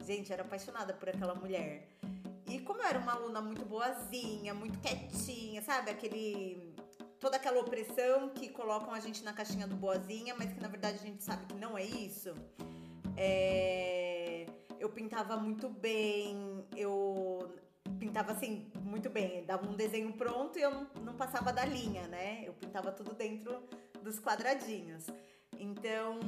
Gente, 0.03 0.31
era 0.31 0.43
apaixonada 0.43 0.93
por 0.93 1.09
aquela 1.09 1.35
mulher. 1.35 1.87
E 2.47 2.59
como 2.59 2.81
eu 2.81 2.87
era 2.87 2.99
uma 2.99 3.13
aluna 3.13 3.41
muito 3.41 3.65
boazinha, 3.65 4.53
muito 4.53 4.79
quietinha, 4.79 5.61
sabe? 5.61 5.89
Aquele 5.89 6.74
toda 7.19 7.37
aquela 7.37 7.59
opressão 7.59 8.29
que 8.29 8.49
colocam 8.49 8.93
a 8.93 8.99
gente 8.99 9.23
na 9.23 9.33
caixinha 9.33 9.67
do 9.67 9.75
boazinha, 9.75 10.35
mas 10.37 10.51
que 10.51 10.59
na 10.59 10.67
verdade 10.67 10.97
a 10.99 11.05
gente 11.05 11.23
sabe 11.23 11.45
que 11.45 11.55
não 11.55 11.77
é 11.77 11.83
isso. 11.83 12.33
É... 13.17 14.45
Eu 14.79 14.89
pintava 14.89 15.37
muito 15.37 15.69
bem, 15.69 16.65
eu 16.75 17.49
pintava 17.99 18.33
assim, 18.33 18.71
muito 18.81 19.09
bem, 19.09 19.45
dava 19.45 19.67
um 19.67 19.73
desenho 19.73 20.13
pronto 20.13 20.59
e 20.59 20.61
eu 20.61 20.87
não, 21.01 21.15
passava 21.15 21.51
da 21.51 21.65
linha, 21.65 22.07
né? 22.07 22.43
Eu 22.45 22.53
pintava 22.53 22.91
tudo 22.91 23.13
dentro 23.13 23.63
dos 24.03 24.19
quadradinhos. 24.19 25.07
Então, 25.57 26.19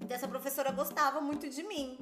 então 0.00 0.16
essa 0.16 0.26
professora 0.26 0.72
gostava 0.72 1.20
muito 1.20 1.48
de 1.48 1.62
mim. 1.62 1.98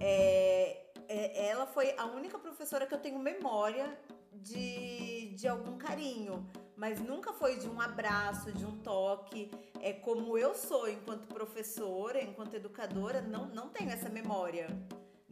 É, 0.00 0.86
é, 1.08 1.48
ela 1.48 1.66
foi 1.66 1.94
a 1.96 2.06
única 2.06 2.38
professora 2.38 2.86
que 2.86 2.94
eu 2.94 2.98
tenho 2.98 3.18
memória 3.18 3.98
de, 4.32 5.34
de 5.36 5.46
algum 5.46 5.76
carinho 5.76 6.44
mas 6.76 7.00
nunca 7.00 7.32
foi 7.32 7.58
de 7.58 7.68
um 7.68 7.80
abraço, 7.80 8.52
de 8.52 8.64
um 8.64 8.78
toque. 8.78 9.50
É 9.80 9.92
como 9.92 10.36
eu 10.38 10.54
sou 10.54 10.88
enquanto 10.88 11.26
professora, 11.26 12.22
enquanto 12.22 12.54
educadora, 12.54 13.20
não, 13.20 13.46
não 13.46 13.68
tenho 13.68 13.90
essa 13.90 14.08
memória. 14.08 14.68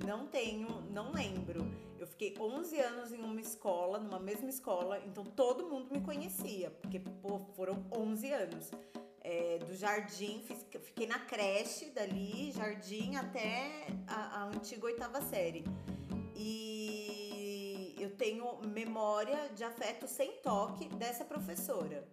Não 0.05 0.27
tenho, 0.27 0.83
não 0.91 1.13
lembro. 1.13 1.67
Eu 1.99 2.07
fiquei 2.07 2.35
11 2.41 2.81
anos 2.81 3.13
em 3.13 3.19
uma 3.19 3.41
escola, 3.41 3.99
numa 3.99 4.19
mesma 4.19 4.49
escola, 4.49 4.99
então 5.07 5.23
todo 5.25 5.69
mundo 5.69 5.93
me 5.93 6.01
conhecia, 6.01 6.71
porque 6.71 6.99
pô, 6.99 7.41
foram 7.55 7.85
11 7.95 8.33
anos. 8.33 8.71
É, 9.23 9.59
do 9.59 9.75
jardim, 9.77 10.43
fiz, 10.47 10.65
fiquei 10.83 11.07
na 11.07 11.19
creche 11.19 11.91
dali, 11.91 12.51
jardim 12.53 13.17
até 13.17 13.87
a, 14.07 14.41
a 14.41 14.45
antiga 14.47 14.87
oitava 14.87 15.21
série. 15.21 15.63
E 16.35 16.80
eu 18.01 18.11
tenho 18.17 18.59
memória 18.67 19.51
de 19.55 19.63
afeto 19.63 20.09
sem 20.09 20.33
toque 20.39 20.89
dessa 20.89 21.25
professora. 21.25 22.07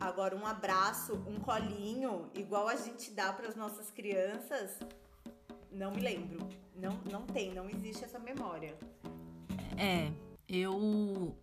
Agora, 0.00 0.34
um 0.34 0.46
abraço, 0.46 1.14
um 1.28 1.38
colinho, 1.38 2.30
igual 2.34 2.66
a 2.66 2.76
gente 2.76 3.10
dá 3.10 3.32
para 3.32 3.46
as 3.46 3.54
nossas 3.54 3.90
crianças, 3.90 4.78
não 5.70 5.92
me 5.92 6.00
lembro. 6.00 6.48
Não, 6.74 6.92
não 7.10 7.26
tem, 7.26 7.52
não 7.52 7.68
existe 7.68 8.04
essa 8.04 8.18
memória. 8.18 8.76
É, 9.78 10.10
eu 10.48 11.36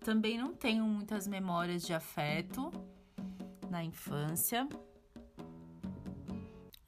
também 0.00 0.38
não 0.38 0.54
tenho 0.54 0.84
muitas 0.84 1.26
memórias 1.26 1.82
de 1.82 1.92
afeto 1.92 2.70
na 3.68 3.84
infância. 3.84 4.68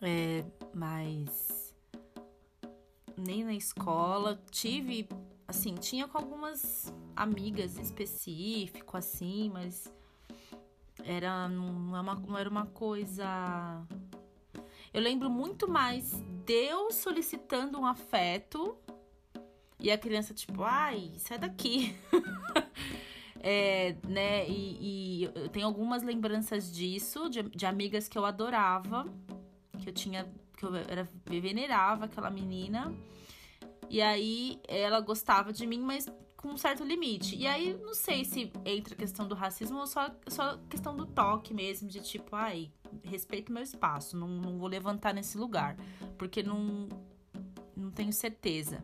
É, 0.00 0.44
mas 0.72 1.74
nem 3.16 3.44
na 3.44 3.54
escola. 3.54 4.40
Tive 4.50 5.08
assim, 5.52 5.74
tinha 5.74 6.08
com 6.08 6.18
algumas 6.18 6.92
amigas 7.14 7.78
específico, 7.78 8.96
assim, 8.96 9.50
mas 9.52 9.92
era 11.04 11.46
não, 11.48 11.94
é 11.96 12.00
uma, 12.00 12.14
não 12.14 12.38
era 12.38 12.48
uma 12.48 12.66
coisa. 12.66 13.86
Eu 14.92 15.00
lembro 15.00 15.30
muito 15.30 15.68
mais 15.68 16.12
Deus 16.44 16.96
solicitando 16.96 17.78
um 17.78 17.86
afeto 17.86 18.76
e 19.78 19.90
a 19.90 19.98
criança, 19.98 20.32
tipo, 20.32 20.62
ai, 20.62 21.12
sai 21.18 21.38
daqui. 21.38 21.94
é, 23.40 23.96
né? 24.08 24.48
E, 24.48 24.78
e, 24.80 25.24
eu 25.34 25.48
tenho 25.48 25.66
algumas 25.66 26.02
lembranças 26.02 26.72
disso, 26.72 27.28
de, 27.28 27.42
de 27.42 27.66
amigas 27.66 28.08
que 28.08 28.16
eu 28.16 28.24
adorava, 28.24 29.04
que 29.80 29.88
eu 29.88 29.92
tinha, 29.92 30.32
que 30.56 30.64
eu 30.64 30.74
era, 30.76 31.06
venerava 31.26 32.06
aquela 32.06 32.30
menina. 32.30 32.94
E 33.92 34.00
aí 34.00 34.58
ela 34.66 35.02
gostava 35.02 35.52
de 35.52 35.66
mim, 35.66 35.82
mas 35.82 36.08
com 36.34 36.48
um 36.48 36.56
certo 36.56 36.82
limite. 36.82 37.36
E 37.36 37.46
aí 37.46 37.74
não 37.74 37.92
sei 37.92 38.24
se 38.24 38.50
entra 38.64 38.94
a 38.94 38.96
questão 38.96 39.28
do 39.28 39.34
racismo 39.34 39.78
ou 39.78 39.86
só, 39.86 40.10
só 40.28 40.56
questão 40.70 40.96
do 40.96 41.04
toque 41.04 41.52
mesmo, 41.52 41.86
de 41.86 42.00
tipo, 42.00 42.34
ai, 42.34 42.72
respeito 43.04 43.52
meu 43.52 43.62
espaço, 43.62 44.16
não, 44.16 44.28
não 44.28 44.56
vou 44.56 44.66
levantar 44.66 45.12
nesse 45.12 45.36
lugar, 45.36 45.76
porque 46.16 46.42
não, 46.42 46.88
não 47.76 47.90
tenho 47.90 48.14
certeza. 48.14 48.82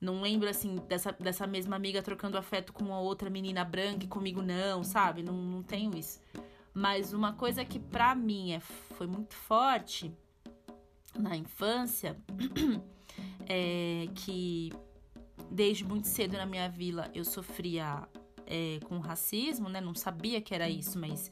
Não 0.00 0.22
lembro, 0.22 0.48
assim, 0.48 0.76
dessa, 0.88 1.12
dessa 1.12 1.46
mesma 1.46 1.76
amiga 1.76 2.02
trocando 2.02 2.38
afeto 2.38 2.72
com 2.72 2.86
uma 2.86 2.98
outra 2.98 3.28
menina 3.28 3.62
branca 3.62 4.06
e 4.06 4.08
comigo 4.08 4.40
não, 4.40 4.82
sabe? 4.82 5.22
Não, 5.22 5.34
não 5.34 5.62
tenho 5.62 5.94
isso. 5.98 6.18
Mas 6.72 7.12
uma 7.12 7.34
coisa 7.34 7.62
que 7.62 7.78
pra 7.78 8.14
mim 8.14 8.52
é, 8.52 8.60
foi 8.60 9.06
muito 9.06 9.34
forte 9.34 10.10
na 11.14 11.36
infância 11.36 12.16
é, 13.48 14.06
que 14.14 14.72
desde 15.50 15.84
muito 15.84 16.08
cedo 16.08 16.36
na 16.36 16.46
minha 16.46 16.68
vila 16.68 17.10
eu 17.14 17.24
sofria 17.24 18.08
é, 18.46 18.80
com 18.84 18.98
racismo, 18.98 19.68
né? 19.68 19.80
Não 19.80 19.94
sabia 19.94 20.40
que 20.40 20.54
era 20.54 20.68
isso, 20.68 20.98
mas 20.98 21.30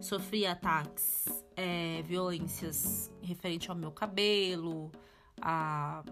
sofria 0.00 0.52
ataques, 0.52 1.44
é, 1.56 2.02
violências 2.02 3.10
referente 3.22 3.70
ao 3.70 3.76
meu 3.76 3.90
cabelo, 3.90 4.90
a, 5.40 6.02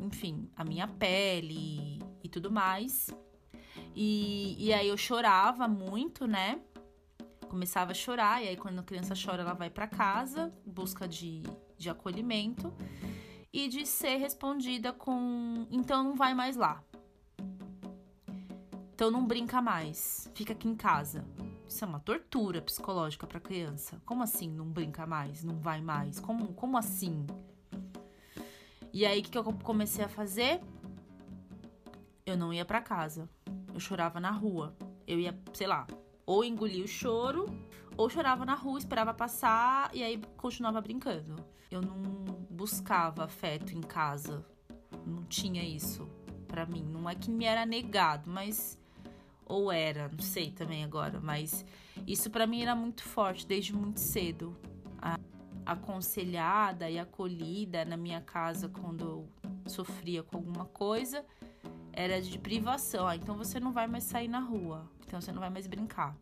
enfim, 0.00 0.50
a 0.56 0.64
minha 0.64 0.88
pele 0.88 2.00
e 2.22 2.28
tudo 2.28 2.50
mais. 2.50 3.08
E, 3.94 4.56
e 4.58 4.72
aí 4.72 4.88
eu 4.88 4.96
chorava 4.96 5.66
muito, 5.68 6.26
né? 6.26 6.60
Começava 7.48 7.92
a 7.92 7.94
chorar, 7.94 8.42
e 8.44 8.48
aí 8.48 8.56
quando 8.56 8.78
a 8.78 8.82
criança 8.82 9.14
chora, 9.14 9.42
ela 9.42 9.54
vai 9.54 9.70
para 9.70 9.86
casa, 9.86 10.52
busca 10.66 11.08
de, 11.08 11.42
de 11.78 11.88
acolhimento 11.88 12.72
e 13.58 13.66
de 13.66 13.84
ser 13.84 14.18
respondida 14.18 14.92
com 14.92 15.66
então 15.68 16.04
não 16.04 16.14
vai 16.14 16.32
mais 16.32 16.54
lá. 16.54 16.80
Então 18.94 19.10
não 19.10 19.26
brinca 19.26 19.60
mais, 19.60 20.30
fica 20.32 20.52
aqui 20.52 20.68
em 20.68 20.76
casa. 20.76 21.24
Isso 21.66 21.84
é 21.84 21.88
uma 21.88 21.98
tortura 21.98 22.62
psicológica 22.62 23.26
para 23.26 23.40
criança. 23.40 24.00
Como 24.06 24.22
assim 24.22 24.48
não 24.48 24.66
brinca 24.66 25.06
mais, 25.06 25.42
não 25.42 25.58
vai 25.58 25.80
mais? 25.80 26.20
Como, 26.20 26.54
como 26.54 26.78
assim? 26.78 27.26
E 28.92 29.04
aí 29.04 29.18
o 29.18 29.22
que, 29.24 29.30
que 29.30 29.38
eu 29.38 29.44
comecei 29.44 30.04
a 30.04 30.08
fazer? 30.08 30.60
Eu 32.24 32.36
não 32.36 32.52
ia 32.52 32.64
para 32.64 32.80
casa. 32.80 33.28
Eu 33.74 33.80
chorava 33.80 34.20
na 34.20 34.30
rua. 34.30 34.72
Eu 35.04 35.18
ia, 35.18 35.36
sei 35.52 35.66
lá, 35.66 35.84
ou 36.24 36.44
engolia 36.44 36.84
o 36.84 36.88
choro, 36.88 37.46
ou 37.96 38.08
chorava 38.08 38.44
na 38.44 38.54
rua, 38.54 38.78
esperava 38.78 39.12
passar 39.12 39.90
e 39.92 40.02
aí 40.02 40.22
continuava 40.36 40.80
brincando. 40.80 41.34
Eu 41.70 41.82
não 41.82 42.27
buscava 42.58 43.22
afeto 43.22 43.72
em 43.72 43.80
casa. 43.80 44.44
Não 45.06 45.22
tinha 45.22 45.62
isso 45.62 46.08
para 46.48 46.66
mim. 46.66 46.82
Não 46.82 47.08
é 47.08 47.14
que 47.14 47.30
me 47.30 47.44
era 47.44 47.64
negado, 47.64 48.28
mas 48.28 48.76
ou 49.46 49.70
era, 49.70 50.08
não 50.08 50.18
sei 50.18 50.50
também 50.50 50.82
agora, 50.82 51.20
mas 51.20 51.64
isso 52.06 52.28
para 52.28 52.46
mim 52.46 52.60
era 52.60 52.74
muito 52.74 53.04
forte 53.04 53.46
desde 53.46 53.72
muito 53.72 54.00
cedo. 54.00 54.56
A, 55.00 55.16
aconselhada 55.64 56.90
e 56.90 56.98
acolhida 56.98 57.84
na 57.84 57.96
minha 57.96 58.20
casa 58.20 58.68
quando 58.68 59.04
eu 59.04 59.28
sofria 59.70 60.24
com 60.24 60.36
alguma 60.36 60.64
coisa 60.64 61.24
era 61.92 62.20
de 62.20 62.38
privação. 62.40 63.06
Ah, 63.06 63.14
então 63.14 63.36
você 63.36 63.60
não 63.60 63.72
vai 63.72 63.86
mais 63.86 64.02
sair 64.02 64.28
na 64.28 64.40
rua, 64.40 64.90
então 65.06 65.20
você 65.20 65.30
não 65.30 65.40
vai 65.40 65.50
mais 65.50 65.68
brincar. 65.68 66.16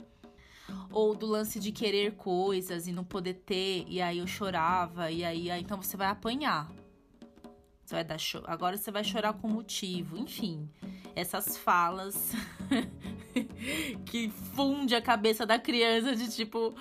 Ou 0.91 1.14
do 1.14 1.27
lance 1.27 1.59
de 1.61 1.72
querer 1.72 2.12
coisas 2.14 2.87
e 2.87 2.93
não 2.93 3.05
poder 3.05 3.35
ter, 3.35 3.85
e 3.89 4.01
aí 4.01 4.18
eu 4.18 4.27
chorava, 4.27 5.11
e 5.11 5.24
aí, 5.24 5.51
aí 5.51 5.62
então 5.62 5.81
você 5.81 5.97
vai 5.97 6.09
apanhar. 6.09 6.70
Você 7.85 7.95
vai 7.95 8.05
dar 8.05 8.18
cho 8.18 8.43
Agora 8.47 8.77
você 8.77 8.91
vai 8.91 9.05
chorar 9.05 9.35
com 9.35 9.47
motivo. 9.47 10.18
Enfim, 10.18 10.68
essas 11.14 11.57
falas 11.57 12.33
que 14.07 14.29
funde 14.55 14.95
a 14.95 15.01
cabeça 15.01 15.47
da 15.47 15.59
criança 15.59 16.16
de 16.16 16.29
tipo, 16.29 16.74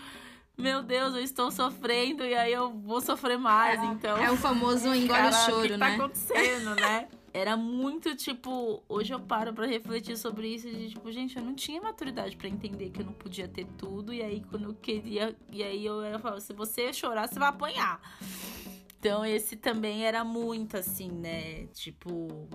meu 0.57 0.81
Deus, 0.81 1.13
eu 1.13 1.21
estou 1.21 1.51
sofrendo 1.51 2.25
e 2.25 2.33
aí 2.33 2.53
eu 2.53 2.71
vou 2.71 3.01
sofrer 3.01 3.37
mais, 3.37 3.83
então. 3.83 4.17
É 4.17 4.31
o 4.31 4.37
famoso 4.37 4.87
engole 4.87 5.07
Cara, 5.07 5.31
choro, 5.31 5.59
o 5.59 5.67
que 5.67 5.77
né? 5.77 5.89
tá 5.89 5.93
acontecendo, 5.95 6.75
né? 6.75 7.07
Era 7.35 7.57
muito 7.57 8.15
tipo, 8.15 8.81
hoje 8.87 9.13
eu 9.13 9.19
paro 9.19 9.53
pra 9.53 9.67
refletir 9.67 10.17
sobre 10.17 10.47
isso 10.47 10.69
tipo, 10.87 11.11
gente, 11.11 11.35
eu 11.35 11.43
não 11.43 11.53
tinha 11.53 11.81
maturidade 11.81 12.37
pra 12.37 12.47
entender 12.47 12.91
que 12.91 13.01
eu 13.01 13.05
não 13.05 13.11
podia 13.11 13.45
ter 13.45 13.65
tudo 13.77 14.13
e 14.13 14.21
aí 14.21 14.39
quando 14.49 14.69
eu 14.69 14.73
queria, 14.73 15.35
e 15.51 15.61
aí 15.61 15.85
eu 15.85 16.01
era 16.01 16.17
falava, 16.17 16.39
se 16.39 16.53
você 16.53 16.93
chorar, 16.93 17.27
você 17.27 17.37
vai 17.37 17.49
apanhar. 17.49 17.99
Então 18.97 19.25
esse 19.25 19.57
também 19.57 20.05
era 20.05 20.23
muito 20.23 20.77
assim, 20.77 21.11
né? 21.11 21.67
Tipo, 21.73 22.47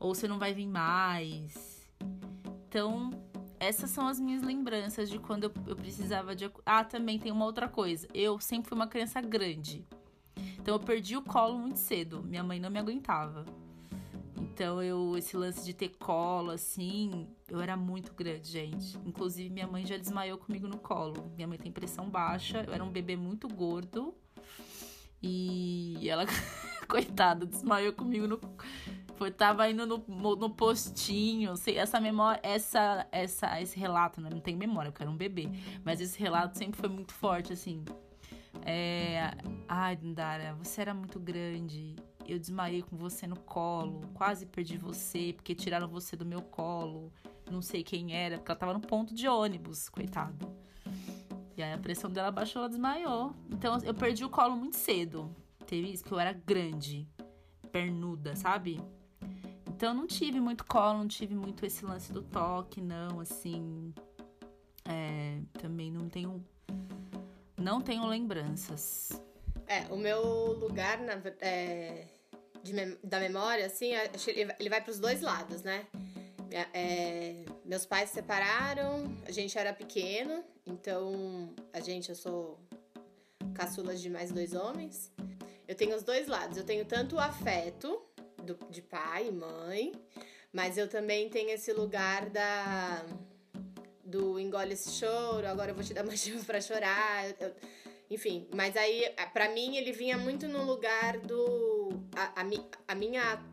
ou 0.00 0.14
você 0.14 0.26
não 0.26 0.38
vai 0.38 0.54
vir 0.54 0.66
mais. 0.66 1.86
Então, 2.66 3.10
essas 3.60 3.90
são 3.90 4.08
as 4.08 4.18
minhas 4.18 4.42
lembranças 4.42 5.10
de 5.10 5.18
quando 5.18 5.44
eu, 5.44 5.52
eu 5.66 5.76
precisava 5.76 6.34
de. 6.34 6.50
Ah, 6.64 6.84
também 6.84 7.18
tem 7.18 7.30
uma 7.30 7.44
outra 7.44 7.68
coisa. 7.68 8.08
Eu 8.14 8.40
sempre 8.40 8.70
fui 8.70 8.76
uma 8.78 8.86
criança 8.86 9.20
grande. 9.20 9.86
Então 10.58 10.74
eu 10.74 10.80
perdi 10.80 11.16
o 11.16 11.22
colo 11.22 11.58
muito 11.58 11.78
cedo. 11.78 12.22
Minha 12.22 12.42
mãe 12.42 12.60
não 12.60 12.70
me 12.70 12.78
aguentava. 12.78 13.44
Então 14.36 14.82
eu 14.82 15.16
esse 15.16 15.36
lance 15.36 15.64
de 15.64 15.72
ter 15.72 15.90
colo 15.90 16.50
assim, 16.50 17.28
eu 17.48 17.60
era 17.60 17.76
muito 17.76 18.12
grande, 18.12 18.48
gente. 18.48 18.98
Inclusive 19.06 19.50
minha 19.50 19.66
mãe 19.66 19.86
já 19.86 19.96
desmaiou 19.96 20.38
comigo 20.38 20.66
no 20.66 20.78
colo. 20.78 21.30
Minha 21.36 21.46
mãe 21.46 21.58
tem 21.58 21.70
pressão 21.70 22.08
baixa, 22.08 22.64
eu 22.66 22.72
era 22.72 22.82
um 22.82 22.90
bebê 22.90 23.16
muito 23.16 23.48
gordo. 23.48 24.14
E 25.22 26.08
ela 26.08 26.24
coitada, 26.88 27.46
desmaiou 27.46 27.92
comigo 27.92 28.26
no 28.26 28.40
foi 29.18 29.32
tava 29.32 29.68
indo 29.68 29.84
no, 29.84 30.04
no 30.36 30.48
postinho, 30.48 31.56
sei, 31.56 31.76
essa 31.76 32.00
memória, 32.00 32.40
essa 32.40 33.04
essa 33.10 33.60
esse 33.60 33.76
relato, 33.76 34.20
né? 34.20 34.30
não 34.30 34.38
tenho 34.38 34.56
memória, 34.56 34.92
porque 34.92 35.02
era 35.02 35.10
um 35.10 35.16
bebê, 35.16 35.48
mas 35.84 36.00
esse 36.00 36.16
relato 36.16 36.56
sempre 36.56 36.78
foi 36.78 36.88
muito 36.88 37.12
forte 37.12 37.52
assim. 37.52 37.84
É, 38.70 39.30
ai, 39.66 39.96
Dara, 39.96 40.54
você 40.54 40.82
era 40.82 40.92
muito 40.92 41.18
grande. 41.18 41.96
Eu 42.26 42.38
desmaiei 42.38 42.82
com 42.82 42.98
você 42.98 43.26
no 43.26 43.38
colo, 43.40 44.02
quase 44.12 44.44
perdi 44.44 44.76
você, 44.76 45.32
porque 45.32 45.54
tiraram 45.54 45.88
você 45.88 46.14
do 46.14 46.26
meu 46.26 46.42
colo. 46.42 47.10
Não 47.50 47.62
sei 47.62 47.82
quem 47.82 48.14
era, 48.14 48.36
porque 48.36 48.52
ela 48.52 48.58
tava 48.58 48.74
no 48.74 48.80
ponto 48.80 49.14
de 49.14 49.26
ônibus, 49.26 49.88
coitado. 49.88 50.54
E 51.56 51.62
aí 51.62 51.72
a 51.72 51.78
pressão 51.78 52.10
dela 52.10 52.30
baixou, 52.30 52.60
ela 52.60 52.68
desmaiou. 52.68 53.32
Então 53.50 53.78
eu 53.82 53.94
perdi 53.94 54.22
o 54.22 54.28
colo 54.28 54.54
muito 54.54 54.76
cedo. 54.76 55.34
Teve 55.66 55.90
isso, 55.90 56.02
porque 56.02 56.14
eu 56.14 56.20
era 56.20 56.34
grande, 56.34 57.08
pernuda, 57.72 58.36
sabe? 58.36 58.78
Então 59.66 59.94
não 59.94 60.06
tive 60.06 60.40
muito 60.40 60.66
colo, 60.66 60.98
não 60.98 61.08
tive 61.08 61.34
muito 61.34 61.64
esse 61.64 61.86
lance 61.86 62.12
do 62.12 62.20
toque, 62.20 62.82
não, 62.82 63.18
assim. 63.18 63.94
É, 64.84 65.40
também 65.54 65.90
não 65.90 66.06
tenho. 66.06 66.44
Não 67.68 67.82
tenho 67.82 68.06
lembranças. 68.06 69.10
É, 69.66 69.80
o 69.92 69.96
meu 69.98 70.22
lugar 70.54 70.98
na, 71.00 71.20
é, 71.38 72.06
de 72.62 72.72
da 73.04 73.20
memória, 73.20 73.66
assim, 73.66 73.90
ele, 74.26 74.70
vai 74.70 74.80
pros 74.80 74.98
dois 74.98 75.20
lados, 75.20 75.60
né? 75.62 75.86
É, 76.72 77.44
meus 77.66 77.84
pais 77.84 78.08
se 78.08 78.14
separaram, 78.14 79.04
a 79.26 79.30
gente 79.30 79.58
era 79.58 79.74
pequeno, 79.74 80.42
então 80.64 81.54
a 81.70 81.78
gente, 81.80 82.08
eu 82.08 82.14
sou 82.14 82.58
caçula 83.52 83.94
de 83.94 84.08
mais 84.08 84.32
dois 84.32 84.54
homens. 84.54 85.12
Eu 85.66 85.74
tenho 85.74 85.94
os 85.94 86.02
dois 86.02 86.26
lados, 86.26 86.56
eu 86.56 86.64
tenho 86.64 86.86
tanto 86.86 87.16
o 87.16 87.20
afeto 87.20 88.00
do- 88.42 88.58
de 88.70 88.80
pai 88.80 89.28
e 89.28 89.30
mãe, 89.30 89.92
mas 90.50 90.78
eu 90.78 90.88
também 90.88 91.28
tenho 91.28 91.50
esse 91.50 91.70
lugar 91.74 92.30
da 92.30 93.04
do 94.08 94.38
engole 94.40 94.72
esse 94.72 94.90
choro, 94.90 95.46
agora 95.46 95.70
eu 95.70 95.74
vou 95.74 95.84
te 95.84 95.92
dar 95.94 96.04
motivo 96.04 96.42
pra 96.46 96.60
chorar. 96.60 97.28
eu- 97.40 97.54
enfim, 98.10 98.48
mas 98.54 98.74
aí, 98.74 99.04
pra 99.34 99.50
mim, 99.50 99.76
ele 99.76 99.92
vinha 99.92 100.16
muito 100.16 100.48
no 100.48 100.64
lugar 100.64 101.18
do. 101.18 101.90
A, 102.16 102.40
a, 102.40 102.44
a 102.88 102.94
minha. 102.94 103.44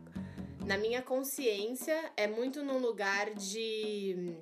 Na 0.64 0.76
minha 0.76 1.00
consciência, 1.00 2.10
é 2.16 2.26
muito 2.26 2.62
no 2.64 2.78
lugar 2.78 3.34
de. 3.34 4.34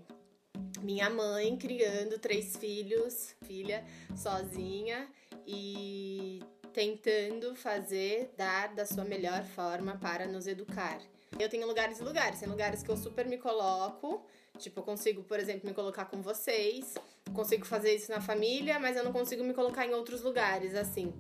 Minha 0.81 1.11
mãe 1.11 1.57
criando 1.57 2.19
três 2.19 2.57
filhos, 2.57 3.35
filha, 3.45 3.85
sozinha 4.17 5.09
e 5.47 6.43
tentando 6.73 7.55
fazer, 7.55 8.33
dar 8.37 8.75
da 8.75 8.85
sua 8.87 9.05
melhor 9.05 9.45
forma 9.45 9.97
para 9.99 10.27
nos 10.27 10.47
educar. 10.47 11.01
Eu 11.39 11.49
tenho 11.49 11.67
lugares 11.67 11.99
e 12.01 12.05
lugares, 12.05 12.39
tem 12.41 12.49
lugares 12.49 12.83
que 12.83 12.91
eu 12.91 12.97
super 12.97 13.27
me 13.27 13.39
coloco, 13.39 14.25
tipo, 14.59 14.81
eu 14.81 14.85
consigo, 14.85 15.23
por 15.23 15.39
exemplo, 15.39 15.69
me 15.69 15.75
colocar 15.75 16.05
com 16.07 16.21
vocês, 16.23 16.95
consigo 17.35 17.65
fazer 17.65 17.95
isso 17.95 18.11
na 18.11 18.21
família, 18.21 18.79
mas 18.79 18.97
eu 18.97 19.05
não 19.05 19.13
consigo 19.13 19.43
me 19.45 19.55
colocar 19.55 19.87
em 19.87 19.95
outros 19.95 20.23
lugares, 20.23 20.75
assim, 20.75 21.13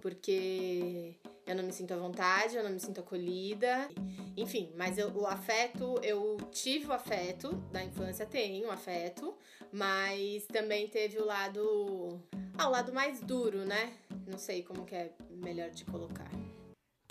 porque 0.00 1.14
eu 1.46 1.54
não 1.54 1.64
me 1.64 1.72
sinto 1.72 1.92
à 1.94 1.96
vontade, 1.96 2.56
eu 2.56 2.62
não 2.62 2.70
me 2.70 2.80
sinto 2.80 3.00
acolhida, 3.00 3.88
enfim, 4.36 4.70
mas 4.76 4.98
eu- 4.98 5.10
o 5.10 5.26
afeto, 5.26 5.98
eu 6.02 6.36
tive 6.50 6.86
o 6.86 6.92
afeto 6.92 7.52
da 7.72 7.82
infância, 7.82 8.24
tenho 8.26 8.70
afeto, 8.70 9.34
mas 9.72 10.46
também 10.46 10.88
teve 10.88 11.18
o 11.18 11.24
lado, 11.24 12.20
ah, 12.56 12.68
o 12.68 12.70
lado 12.70 12.92
mais 12.92 13.20
duro, 13.20 13.64
né? 13.64 13.92
Não 14.26 14.38
sei 14.38 14.62
como 14.62 14.84
que 14.84 14.94
é 14.94 15.12
melhor 15.30 15.70
de 15.70 15.84
colocar. 15.84 16.30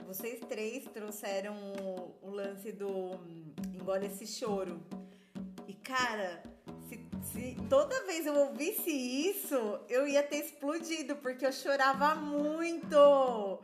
Vocês 0.05 0.39
três 0.47 0.85
trouxeram 0.85 1.55
o, 1.73 2.27
o 2.27 2.29
lance 2.31 2.71
do 2.71 2.87
hum, 2.89 3.53
engole 3.73 4.05
esse 4.05 4.25
choro. 4.25 4.79
Cara, 5.87 6.43
se, 6.89 6.99
se 7.31 7.57
toda 7.69 8.05
vez 8.05 8.25
eu 8.25 8.35
ouvisse 8.35 8.91
isso, 8.91 9.79
eu 9.87 10.07
ia 10.07 10.21
ter 10.21 10.45
explodido, 10.45 11.15
porque 11.15 11.45
eu 11.45 11.51
chorava 11.51 12.13
muito. 12.13 13.63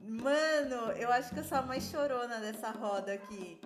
Mano, 0.00 0.92
eu 0.98 1.10
acho 1.12 1.32
que 1.32 1.38
eu 1.38 1.44
sou 1.44 1.58
a 1.58 1.62
mais 1.62 1.84
chorona 1.90 2.40
dessa 2.40 2.70
roda 2.70 3.12
aqui. 3.12 3.60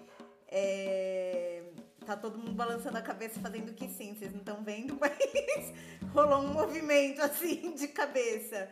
É, 0.48 1.62
Tá 2.04 2.16
todo 2.16 2.36
mundo 2.36 2.52
balançando 2.52 2.98
a 2.98 3.02
cabeça 3.02 3.40
fazendo 3.40 3.72
que 3.72 3.88
sim, 3.88 4.14
vocês 4.14 4.30
não 4.30 4.40
estão 4.40 4.62
vendo, 4.62 4.96
mas 5.00 5.72
rolou 6.12 6.40
um 6.40 6.52
movimento 6.52 7.22
assim 7.22 7.74
de 7.74 7.88
cabeça. 7.88 8.68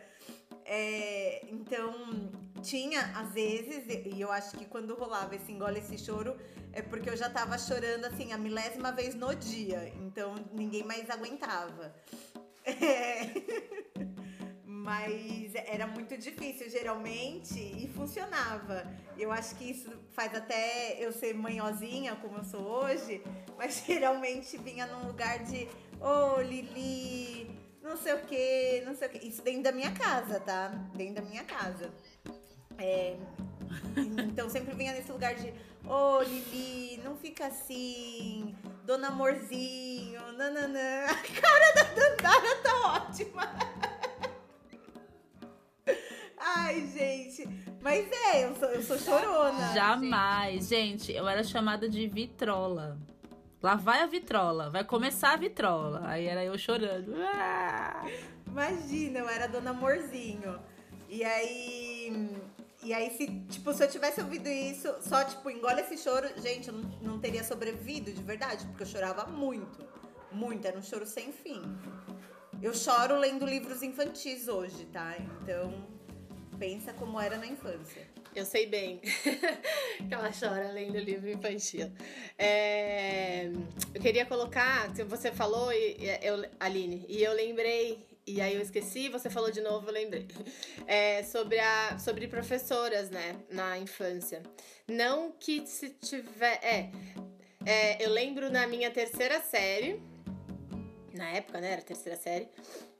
É, 0.65 1.43
então, 1.49 2.31
tinha 2.63 3.01
às 3.15 3.31
vezes, 3.33 3.83
e 4.05 4.19
eu 4.19 4.31
acho 4.31 4.57
que 4.57 4.65
quando 4.65 4.95
rolava 4.95 5.35
esse 5.35 5.51
engole 5.51 5.79
esse 5.79 5.97
choro, 5.97 6.35
é 6.71 6.81
porque 6.81 7.09
eu 7.09 7.15
já 7.15 7.29
tava 7.29 7.57
chorando 7.57 8.05
assim 8.05 8.31
a 8.33 8.37
milésima 8.37 8.91
vez 8.91 9.13
no 9.13 9.35
dia. 9.35 9.93
Então 10.01 10.33
ninguém 10.51 10.83
mais 10.83 11.09
aguentava. 11.09 11.93
É. 12.65 13.27
Mas 14.65 15.53
era 15.53 15.85
muito 15.85 16.17
difícil, 16.17 16.69
geralmente, 16.69 17.59
e 17.59 17.89
funcionava. 17.93 18.85
Eu 19.17 19.31
acho 19.33 19.55
que 19.55 19.69
isso 19.71 19.89
faz 20.11 20.33
até 20.33 20.97
eu 20.97 21.11
ser 21.11 21.33
manhosinha, 21.33 22.15
como 22.15 22.37
eu 22.37 22.43
sou 22.43 22.61
hoje, 22.61 23.21
mas 23.57 23.83
geralmente 23.85 24.57
vinha 24.57 24.87
num 24.87 25.07
lugar 25.07 25.39
de, 25.43 25.67
ô 26.01 26.41
Lili, 26.41 27.49
não 27.81 27.97
sei 27.97 28.13
o 28.13 28.21
que, 28.25 28.81
não 28.85 28.95
sei 28.95 29.07
o 29.09 29.11
que. 29.11 29.27
Isso 29.27 29.41
dentro 29.41 29.63
da 29.63 29.71
minha 29.71 29.91
casa, 29.91 30.39
tá? 30.39 30.69
Dentro 30.95 31.15
da 31.15 31.21
minha 31.21 31.43
casa. 31.43 31.93
É, 32.83 33.15
então 34.27 34.49
sempre 34.49 34.75
vinha 34.75 34.91
nesse 34.91 35.09
lugar 35.09 35.35
de, 35.35 35.53
ô 35.87 36.21
Lili, 36.21 36.99
não 37.01 37.15
fica 37.15 37.47
assim, 37.47 38.53
Dona 38.83 39.07
Amorzinho, 39.07 40.21
nananã. 40.33 41.05
A 41.05 41.15
cara 41.41 41.73
da 41.75 41.83
Dandara 41.93 42.55
tá 42.61 42.87
ótima. 42.97 43.49
Ai, 46.37 46.85
gente. 46.87 47.47
Mas 47.81 48.05
é, 48.11 48.45
eu 48.45 48.55
sou, 48.55 48.67
eu 48.67 48.81
sou 48.83 48.99
chorona. 48.99 49.73
Jamais, 49.73 50.67
gente, 50.67 51.13
eu 51.13 51.25
era 51.25 51.41
chamada 51.41 51.87
de 51.87 52.05
vitrola. 52.05 52.97
Lá 53.61 53.75
vai 53.75 54.01
a 54.01 54.07
vitrola, 54.07 54.69
vai 54.69 54.83
começar 54.83 55.31
a 55.31 55.37
vitrola. 55.37 56.01
Aí 56.03 56.25
era 56.25 56.43
eu 56.43 56.57
chorando. 56.57 57.15
Ah! 57.17 58.05
Imagina, 58.45 59.19
eu 59.19 59.29
era 59.29 59.47
Dona 59.47 59.69
Amorzinho. 59.69 60.59
E 61.07 61.23
aí. 61.23 62.42
E 62.83 62.93
aí, 62.93 63.09
se, 63.11 63.27
tipo, 63.49 63.73
se 63.73 63.83
eu 63.83 63.89
tivesse 63.89 64.19
ouvido 64.21 64.49
isso, 64.49 64.93
só, 65.01 65.23
tipo, 65.23 65.49
engole 65.49 65.81
esse 65.81 65.97
choro, 65.97 66.27
gente, 66.41 66.67
eu 66.67 66.73
não, 66.73 66.89
não 67.01 67.19
teria 67.19 67.43
sobrevivido 67.43 68.11
de 68.11 68.21
verdade, 68.21 68.65
porque 68.67 68.83
eu 68.83 68.87
chorava 68.87 69.25
muito. 69.25 69.87
Muito, 70.31 70.67
era 70.67 70.77
um 70.77 70.81
choro 70.81 71.05
sem 71.05 71.31
fim. 71.31 71.61
Eu 72.61 72.73
choro 72.73 73.17
lendo 73.17 73.45
livros 73.45 73.81
infantis 73.83 74.47
hoje, 74.47 74.85
tá? 74.85 75.15
Então, 75.17 75.87
pensa 76.59 76.93
como 76.93 77.19
era 77.19 77.37
na 77.37 77.45
infância. 77.45 78.07
Eu 78.35 78.45
sei 78.45 78.65
bem 78.65 78.99
que 80.07 80.13
ela 80.13 80.31
chora 80.31 80.71
lendo 80.71 80.97
livro 80.97 81.29
infantil. 81.29 81.91
É, 82.37 83.51
eu 83.93 84.01
queria 84.01 84.25
colocar, 84.25 84.89
você 85.07 85.31
falou, 85.31 85.71
e 85.71 85.97
eu, 86.21 86.43
Aline, 86.59 87.05
e 87.07 87.23
eu 87.23 87.33
lembrei, 87.33 88.03
e 88.25 88.41
aí 88.41 88.55
eu 88.55 88.61
esqueci, 88.61 89.09
você 89.09 89.29
falou 89.29 89.51
de 89.51 89.61
novo, 89.61 89.87
eu 89.87 89.93
lembrei. 89.93 90.27
É, 90.87 91.23
sobre, 91.23 91.59
a, 91.59 91.97
sobre 91.97 92.27
professoras, 92.27 93.09
né, 93.09 93.35
na 93.49 93.77
infância. 93.77 94.41
Não 94.87 95.31
que 95.31 95.65
se 95.67 95.89
tiver. 95.89 96.59
É, 96.63 96.91
é, 97.65 98.05
eu 98.05 98.09
lembro 98.09 98.49
na 98.49 98.67
minha 98.67 98.91
terceira 98.91 99.39
série 99.39 100.01
na 101.13 101.29
época, 101.29 101.61
né, 101.61 101.71
era 101.73 101.81
terceira 101.81 102.17
série, 102.17 102.49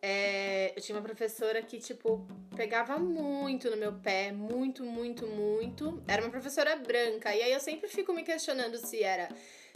é, 0.01 0.71
eu 0.75 0.81
tinha 0.81 0.95
uma 0.95 1.03
professora 1.03 1.61
que, 1.61 1.79
tipo, 1.79 2.25
pegava 2.55 2.97
muito 2.99 3.69
no 3.71 3.77
meu 3.77 3.93
pé, 3.93 4.31
muito, 4.31 4.83
muito, 4.83 5.25
muito. 5.25 6.01
Era 6.07 6.21
uma 6.21 6.29
professora 6.29 6.75
branca, 6.75 7.35
e 7.35 7.41
aí 7.41 7.51
eu 7.51 7.59
sempre 7.59 7.89
fico 7.89 8.13
me 8.13 8.23
questionando 8.23 8.77
se 8.77 9.01
era, 9.01 9.29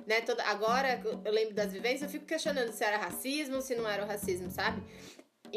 né, 0.06 0.22
toda, 0.22 0.43
agora 0.43 1.02
eu 1.26 1.32
lembro 1.32 1.56
das 1.56 1.74
vivências, 1.74 2.04
eu 2.04 2.10
fico 2.10 2.26
questionando 2.26 2.72
se 2.72 2.84
era 2.84 2.98
racismo, 2.98 3.60
se 3.62 3.76
não 3.76 3.89
era 3.89 4.04
o 4.04 4.08
racismo, 4.08 4.52
sabe? 4.52 4.84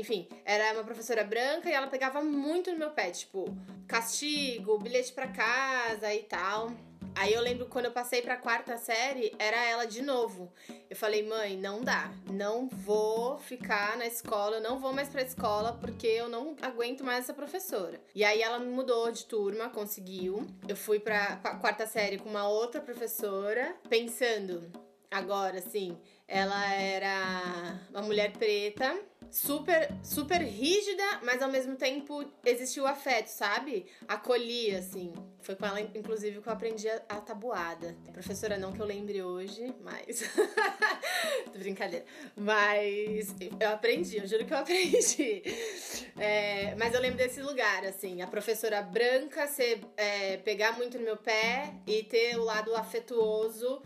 Enfim, 0.00 0.26
era 0.46 0.72
uma 0.72 0.82
professora 0.82 1.22
branca 1.22 1.68
e 1.68 1.74
ela 1.74 1.86
pegava 1.86 2.22
muito 2.22 2.72
no 2.72 2.78
meu 2.78 2.90
pé, 2.90 3.10
tipo, 3.10 3.54
castigo, 3.86 4.78
bilhete 4.78 5.12
para 5.12 5.28
casa 5.28 6.14
e 6.14 6.22
tal. 6.22 6.70
Aí 7.14 7.34
eu 7.34 7.42
lembro 7.42 7.66
quando 7.66 7.84
eu 7.84 7.90
passei 7.90 8.22
pra 8.22 8.38
quarta 8.38 8.78
série, 8.78 9.34
era 9.38 9.62
ela 9.62 9.84
de 9.84 10.00
novo. 10.00 10.50
Eu 10.88 10.96
falei, 10.96 11.22
mãe, 11.22 11.54
não 11.54 11.82
dá. 11.82 12.10
Não 12.32 12.66
vou 12.66 13.36
ficar 13.36 13.98
na 13.98 14.06
escola, 14.06 14.56
eu 14.56 14.62
não 14.62 14.78
vou 14.78 14.94
mais 14.94 15.10
pra 15.10 15.20
escola 15.20 15.76
porque 15.78 16.06
eu 16.06 16.30
não 16.30 16.56
aguento 16.62 17.04
mais 17.04 17.24
essa 17.24 17.34
professora. 17.34 18.00
E 18.14 18.24
aí 18.24 18.40
ela 18.40 18.58
me 18.58 18.72
mudou 18.72 19.12
de 19.12 19.26
turma, 19.26 19.68
conseguiu. 19.68 20.46
Eu 20.66 20.76
fui 20.76 20.98
pra 20.98 21.36
quarta 21.60 21.86
série 21.86 22.16
com 22.16 22.30
uma 22.30 22.48
outra 22.48 22.80
professora, 22.80 23.76
pensando 23.86 24.72
agora, 25.10 25.58
assim, 25.58 25.98
ela 26.30 26.72
era 26.72 27.80
uma 27.90 28.02
mulher 28.02 28.32
preta 28.32 28.96
super, 29.30 29.88
super 30.02 30.40
rígida, 30.40 31.20
mas 31.22 31.42
ao 31.42 31.50
mesmo 31.50 31.76
tempo 31.76 32.24
existiu 32.44 32.86
afeto, 32.86 33.28
sabe? 33.28 33.86
Acolhia, 34.08 34.78
assim. 34.78 35.12
Foi 35.40 35.56
com 35.56 35.66
ela, 35.66 35.80
inclusive, 35.80 36.40
que 36.40 36.48
eu 36.48 36.52
aprendi 36.52 36.88
a, 36.88 37.20
tabuada. 37.20 37.96
Professora, 38.12 38.58
não 38.58 38.72
que 38.72 38.80
eu 38.80 38.86
lembre 38.86 39.22
hoje, 39.22 39.74
mas. 39.80 40.22
Brincadeira. 41.56 42.04
Mas 42.36 43.34
eu 43.58 43.70
aprendi, 43.70 44.18
eu 44.18 44.26
juro 44.26 44.44
que 44.44 44.52
eu 44.52 44.58
aprendi. 44.58 45.42
É, 46.22 46.74
mas 46.74 46.92
eu 46.92 47.00
lembro 47.00 47.16
desse 47.16 47.40
lugar, 47.40 47.82
assim, 47.86 48.20
a 48.20 48.26
professora 48.26 48.82
branca 48.82 49.46
ser, 49.46 49.80
é, 49.96 50.36
pegar 50.38 50.76
muito 50.76 50.98
no 50.98 51.04
meu 51.04 51.16
pé 51.16 51.72
e 51.86 52.02
ter 52.02 52.36
o 52.36 52.44
lado 52.44 52.74
afetuoso 52.76 53.80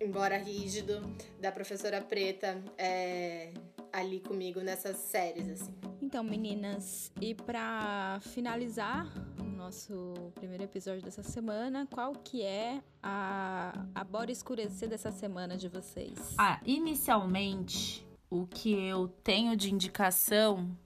embora 0.00 0.38
rígido, 0.38 1.00
da 1.38 1.52
professora 1.52 2.00
preta 2.00 2.62
é, 2.78 3.52
ali 3.92 4.20
comigo 4.20 4.60
nessas 4.60 4.96
séries, 4.96 5.48
assim. 5.48 5.74
Então, 6.00 6.24
meninas, 6.24 7.12
e 7.20 7.34
para 7.34 8.18
finalizar 8.22 9.06
o 9.38 9.44
nosso 9.44 10.14
primeiro 10.34 10.64
episódio 10.64 11.02
dessa 11.02 11.22
semana, 11.22 11.86
qual 11.92 12.12
que 12.12 12.42
é 12.42 12.82
a, 13.02 13.86
a 13.94 14.02
bora 14.02 14.32
escurecer 14.32 14.88
dessa 14.88 15.12
semana 15.12 15.56
de 15.56 15.68
vocês? 15.68 16.34
Ah, 16.38 16.60
inicialmente, 16.64 18.06
o 18.28 18.46
que 18.46 18.72
eu 18.72 19.08
tenho 19.22 19.56
de 19.56 19.72
indicação 19.72 20.76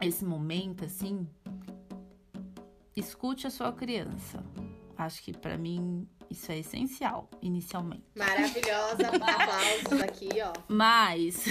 esse 0.00 0.24
momento, 0.24 0.84
assim, 0.84 1.26
escute 2.94 3.46
a 3.46 3.50
sua 3.50 3.72
criança. 3.72 4.44
Acho 4.96 5.22
que 5.22 5.32
para 5.32 5.56
mim 5.58 6.06
isso 6.30 6.50
é 6.52 6.58
essencial, 6.58 7.28
inicialmente. 7.40 8.04
Maravilhosa, 8.16 9.08
aplausos 9.16 10.02
aqui, 10.02 10.28
ó. 10.42 10.52
Mas 10.68 11.44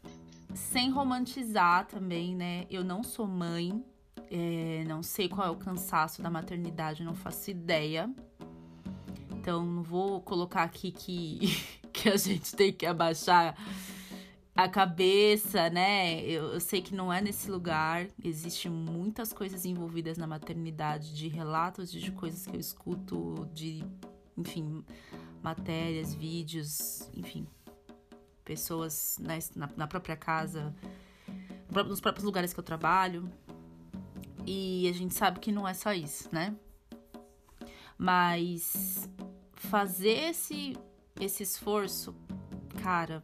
sem 0.54 0.90
romantizar 0.90 1.86
também, 1.86 2.34
né? 2.34 2.66
Eu 2.70 2.84
não 2.84 3.02
sou 3.02 3.26
mãe, 3.26 3.84
é, 4.30 4.84
não 4.86 5.02
sei 5.02 5.28
qual 5.28 5.46
é 5.46 5.50
o 5.50 5.56
cansaço 5.56 6.22
da 6.22 6.30
maternidade, 6.30 7.04
não 7.04 7.14
faço 7.14 7.50
ideia. 7.50 8.10
Então, 9.30 9.64
não 9.64 9.82
vou 9.82 10.20
colocar 10.20 10.62
aqui 10.62 10.90
que, 10.90 11.38
que 11.92 12.08
a 12.08 12.16
gente 12.16 12.54
tem 12.54 12.72
que 12.72 12.84
abaixar 12.84 13.56
a 14.58 14.68
cabeça, 14.68 15.70
né? 15.70 16.20
Eu, 16.22 16.54
eu, 16.54 16.60
sei 16.60 16.82
que 16.82 16.92
não 16.92 17.12
é 17.12 17.20
nesse 17.20 17.48
lugar. 17.48 18.08
Existem 18.22 18.68
muitas 18.70 19.32
coisas 19.32 19.64
envolvidas 19.64 20.18
na 20.18 20.26
maternidade, 20.26 21.14
de 21.14 21.28
relatos 21.28 21.92
de 21.92 22.10
coisas 22.10 22.44
que 22.44 22.56
eu 22.56 22.60
escuto, 22.60 23.48
de, 23.54 23.84
enfim, 24.38 24.84
matérias, 25.42 26.14
vídeos, 26.14 27.10
enfim, 27.12 27.46
pessoas 28.44 29.18
na, 29.54 29.68
na 29.76 29.86
própria 29.86 30.16
casa, 30.16 30.74
nos 31.70 32.00
próprios 32.00 32.24
lugares 32.24 32.52
que 32.52 32.60
eu 32.60 32.64
trabalho. 32.64 33.30
E 34.46 34.88
a 34.88 34.92
gente 34.92 35.12
sabe 35.12 35.40
que 35.40 35.52
não 35.52 35.66
é 35.66 35.74
só 35.74 35.92
isso, 35.92 36.28
né? 36.32 36.56
Mas 37.98 39.10
fazer 39.54 40.30
esse, 40.30 40.78
esse 41.20 41.42
esforço, 41.42 42.14
cara, 42.80 43.22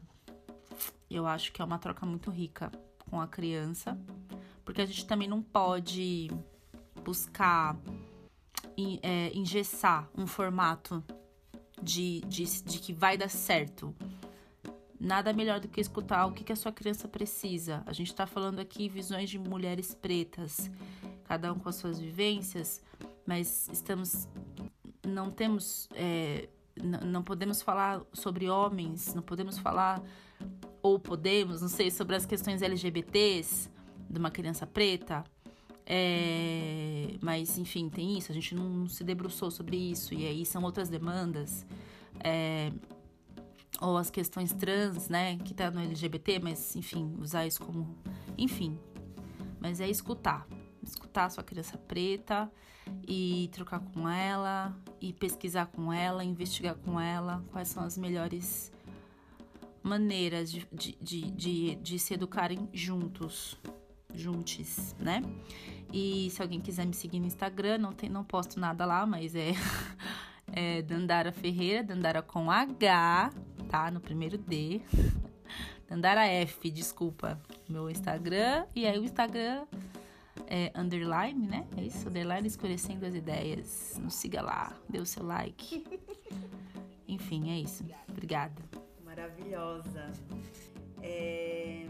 eu 1.08 1.26
acho 1.26 1.52
que 1.52 1.62
é 1.62 1.64
uma 1.64 1.78
troca 1.78 2.04
muito 2.04 2.30
rica 2.30 2.70
com 3.08 3.20
a 3.20 3.28
criança, 3.28 3.96
porque 4.64 4.82
a 4.82 4.86
gente 4.86 5.06
também 5.06 5.28
não 5.28 5.40
pode 5.40 6.28
buscar 7.04 7.78
é, 9.02 9.30
engessar 9.34 10.08
um 10.16 10.26
formato 10.26 11.02
de, 11.82 12.20
de, 12.22 12.44
de 12.62 12.78
que 12.78 12.92
vai 12.92 13.16
dar 13.16 13.28
certo. 13.28 13.94
Nada 14.98 15.32
melhor 15.32 15.60
do 15.60 15.68
que 15.68 15.80
escutar 15.80 16.26
o 16.26 16.32
que, 16.32 16.44
que 16.44 16.52
a 16.52 16.56
sua 16.56 16.72
criança 16.72 17.06
precisa. 17.06 17.82
A 17.86 17.92
gente 17.92 18.08
está 18.08 18.26
falando 18.26 18.58
aqui 18.58 18.88
visões 18.88 19.28
de 19.28 19.38
mulheres 19.38 19.94
pretas, 19.94 20.70
cada 21.24 21.52
um 21.52 21.58
com 21.58 21.68
as 21.68 21.76
suas 21.76 21.98
vivências, 21.98 22.82
mas 23.26 23.68
estamos. 23.68 24.26
Não 25.06 25.30
temos. 25.30 25.88
É, 25.94 26.48
não 26.82 27.22
podemos 27.22 27.62
falar 27.62 28.02
sobre 28.12 28.48
homens, 28.48 29.14
não 29.14 29.22
podemos 29.22 29.58
falar. 29.58 30.02
Ou 30.82 30.98
podemos, 30.98 31.62
não 31.62 31.68
sei, 31.68 31.90
sobre 31.90 32.14
as 32.14 32.26
questões 32.26 32.60
LGBTs 32.60 33.70
de 34.08 34.18
uma 34.18 34.30
criança 34.30 34.66
preta. 34.66 35.24
É, 35.86 37.16
mas, 37.20 37.58
enfim, 37.58 37.88
tem 37.88 38.18
isso. 38.18 38.32
A 38.32 38.34
gente 38.34 38.54
não 38.54 38.88
se 38.88 39.04
debruçou 39.04 39.50
sobre 39.50 39.76
isso. 39.76 40.14
E 40.14 40.26
aí 40.26 40.44
são 40.46 40.62
outras 40.62 40.88
demandas. 40.88 41.66
É, 42.22 42.72
ou 43.80 43.96
as 43.96 44.10
questões 44.10 44.52
trans, 44.52 45.08
né, 45.08 45.36
que 45.38 45.52
tá 45.52 45.70
no 45.70 45.80
LGBT, 45.80 46.38
mas 46.38 46.76
enfim, 46.76 47.16
usar 47.20 47.46
isso 47.46 47.62
como, 47.62 47.96
enfim. 48.38 48.78
Mas 49.60 49.80
é 49.80 49.88
escutar, 49.88 50.46
escutar 50.82 51.26
a 51.26 51.30
sua 51.30 51.42
criança 51.42 51.76
preta 51.76 52.50
e 53.06 53.48
trocar 53.52 53.80
com 53.80 54.08
ela 54.08 54.76
e 55.00 55.12
pesquisar 55.12 55.66
com 55.66 55.92
ela, 55.92 56.24
investigar 56.24 56.76
com 56.76 57.00
ela 57.00 57.42
quais 57.50 57.68
são 57.68 57.82
as 57.82 57.96
melhores 57.98 58.70
maneiras 59.82 60.50
de, 60.50 60.66
de, 60.72 60.96
de, 61.00 61.30
de, 61.30 61.74
de 61.76 61.98
se 61.98 62.14
educarem 62.14 62.68
juntos, 62.72 63.58
juntos, 64.14 64.94
né? 64.98 65.22
E 65.92 66.28
se 66.30 66.42
alguém 66.42 66.60
quiser 66.60 66.86
me 66.86 66.94
seguir 66.94 67.20
no 67.20 67.26
Instagram, 67.26 67.78
não, 67.78 67.92
tem, 67.92 68.08
não 68.08 68.24
posto 68.24 68.58
nada 68.58 68.84
lá, 68.84 69.06
mas 69.06 69.34
é, 69.34 69.52
é 70.52 70.82
Dandara 70.82 71.32
Ferreira, 71.32 71.84
Dandara 71.84 72.22
com 72.22 72.50
H, 72.50 73.32
tá? 73.68 73.90
No 73.90 74.00
primeiro 74.00 74.36
D. 74.36 74.80
Dandara 75.88 76.26
F, 76.26 76.70
desculpa. 76.70 77.40
Meu 77.68 77.88
Instagram. 77.88 78.66
E 78.74 78.86
aí 78.86 78.98
o 78.98 79.04
Instagram 79.04 79.66
é 80.46 80.72
underline, 80.74 81.46
né? 81.46 81.66
É 81.76 81.82
isso, 81.82 82.08
underline 82.08 82.46
escurecendo 82.46 83.06
as 83.06 83.14
ideias. 83.14 83.98
Nos 84.00 84.14
siga 84.14 84.42
lá, 84.42 84.72
dê 84.88 84.98
o 84.98 85.06
seu 85.06 85.24
like. 85.24 85.84
Enfim, 87.06 87.50
é 87.50 87.60
isso. 87.60 87.84
Obrigada. 88.08 88.60
Maravilhosa. 89.04 90.12
É, 91.02 91.86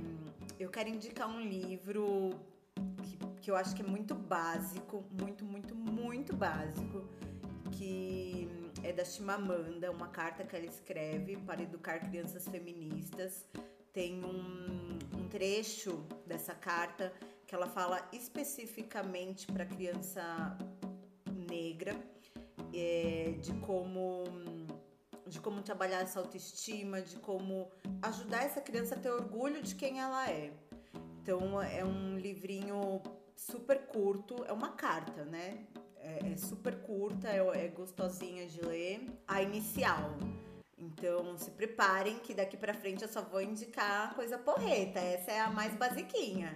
eu 0.59 0.71
quero 0.71 0.89
indicar 0.89 1.29
um 1.29 1.41
livro 1.41 2.31
que, 3.03 3.17
que 3.43 3.51
eu 3.51 3.57
acho 3.57 3.75
que 3.75 3.83
é 3.83 3.87
muito 3.87 4.15
básico, 4.15 5.05
muito, 5.11 5.45
muito, 5.45 5.75
muito 5.75 6.35
básico, 6.35 7.05
que 7.73 8.49
é 8.83 8.93
da 8.93 9.05
Chimamanda, 9.05 9.91
uma 9.91 10.09
carta 10.09 10.45
que 10.45 10.55
ela 10.55 10.67
escreve 10.67 11.37
para 11.39 11.63
educar 11.63 11.99
crianças 12.01 12.47
feministas. 12.47 13.45
Tem 13.93 14.25
um, 14.25 14.99
um 15.17 15.29
trecho 15.29 16.05
dessa 16.27 16.55
carta 16.55 17.13
que 17.47 17.55
ela 17.55 17.69
fala 17.69 18.07
especificamente 18.13 19.47
para 19.47 19.65
criança 19.65 20.57
negra, 21.49 21.97
é, 22.73 23.37
de 23.41 23.53
como 23.61 24.25
de 25.35 25.41
como 25.41 25.63
trabalhar 25.63 26.01
essa 26.01 26.21
autoestima, 26.21 27.01
de 27.01 27.17
como 27.17 27.71
ajudar 28.03 28.45
essa 28.45 28.61
criança 28.61 28.95
a 28.95 28.99
ter 28.99 29.11
orgulho 29.11 29.63
de 29.63 29.75
quem 29.75 30.01
ela 30.01 30.31
é. 30.31 30.53
Então 31.21 31.61
é 31.61 31.85
um 31.85 32.17
livrinho 32.17 33.03
super 33.35 33.87
curto, 33.87 34.45
é 34.47 34.53
uma 34.53 34.71
carta, 34.71 35.25
né? 35.25 35.67
é, 36.05 36.33
é 36.33 36.37
super 36.37 36.77
curta, 36.83 37.29
é, 37.29 37.65
é 37.65 37.69
gostosinha 37.69 38.47
de 38.47 38.61
ler. 38.61 39.07
A 39.27 39.43
inicial. 39.43 40.11
Então 40.79 41.37
se 41.39 41.51
preparem 41.51 42.19
que 42.19 42.35
daqui 42.35 42.57
para 42.57 42.75
frente 42.75 43.03
eu 43.03 43.09
só 43.09 43.23
vou 43.23 43.41
indicar 43.41 44.15
coisa 44.15 44.37
porreta. 44.37 45.01
Essa 45.01 45.33
é 45.33 45.41
a 45.41 45.51
mais 45.51 45.75
basiquinha. 45.75 46.55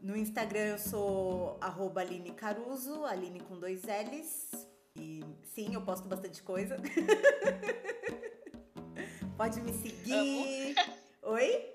No 0.00 0.16
Instagram 0.16 0.60
eu 0.60 0.78
sou 0.78 1.58
arroba 1.60 2.00
Aline 2.02 2.30
Caruso, 2.30 3.04
Aline 3.04 3.40
com 3.40 3.58
dois 3.58 3.82
L's. 3.82 4.68
E 4.94 5.24
sim, 5.42 5.74
eu 5.74 5.82
posto 5.82 6.08
bastante 6.08 6.42
coisa. 6.42 6.76
Pode 9.38 9.60
me 9.60 9.72
seguir. 9.72 10.74
Oi? 11.22 11.72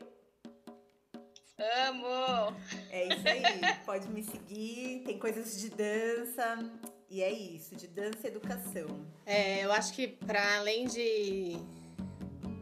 Amo! 1.88 2.54
É 2.92 3.06
isso 3.06 3.26
aí. 3.26 3.44
Pode 3.86 4.10
me 4.10 4.22
seguir. 4.22 5.04
Tem 5.06 5.18
coisas 5.18 5.62
de 5.62 5.70
dança. 5.70 6.60
E 7.10 7.24
é 7.24 7.32
isso, 7.32 7.74
de 7.78 7.88
dança 7.88 8.20
e 8.26 8.28
educação. 8.28 9.08
É, 9.26 9.64
eu 9.64 9.72
acho 9.72 9.94
que 9.94 10.10
para 10.10 10.58
além 10.58 10.88
de 10.88 11.54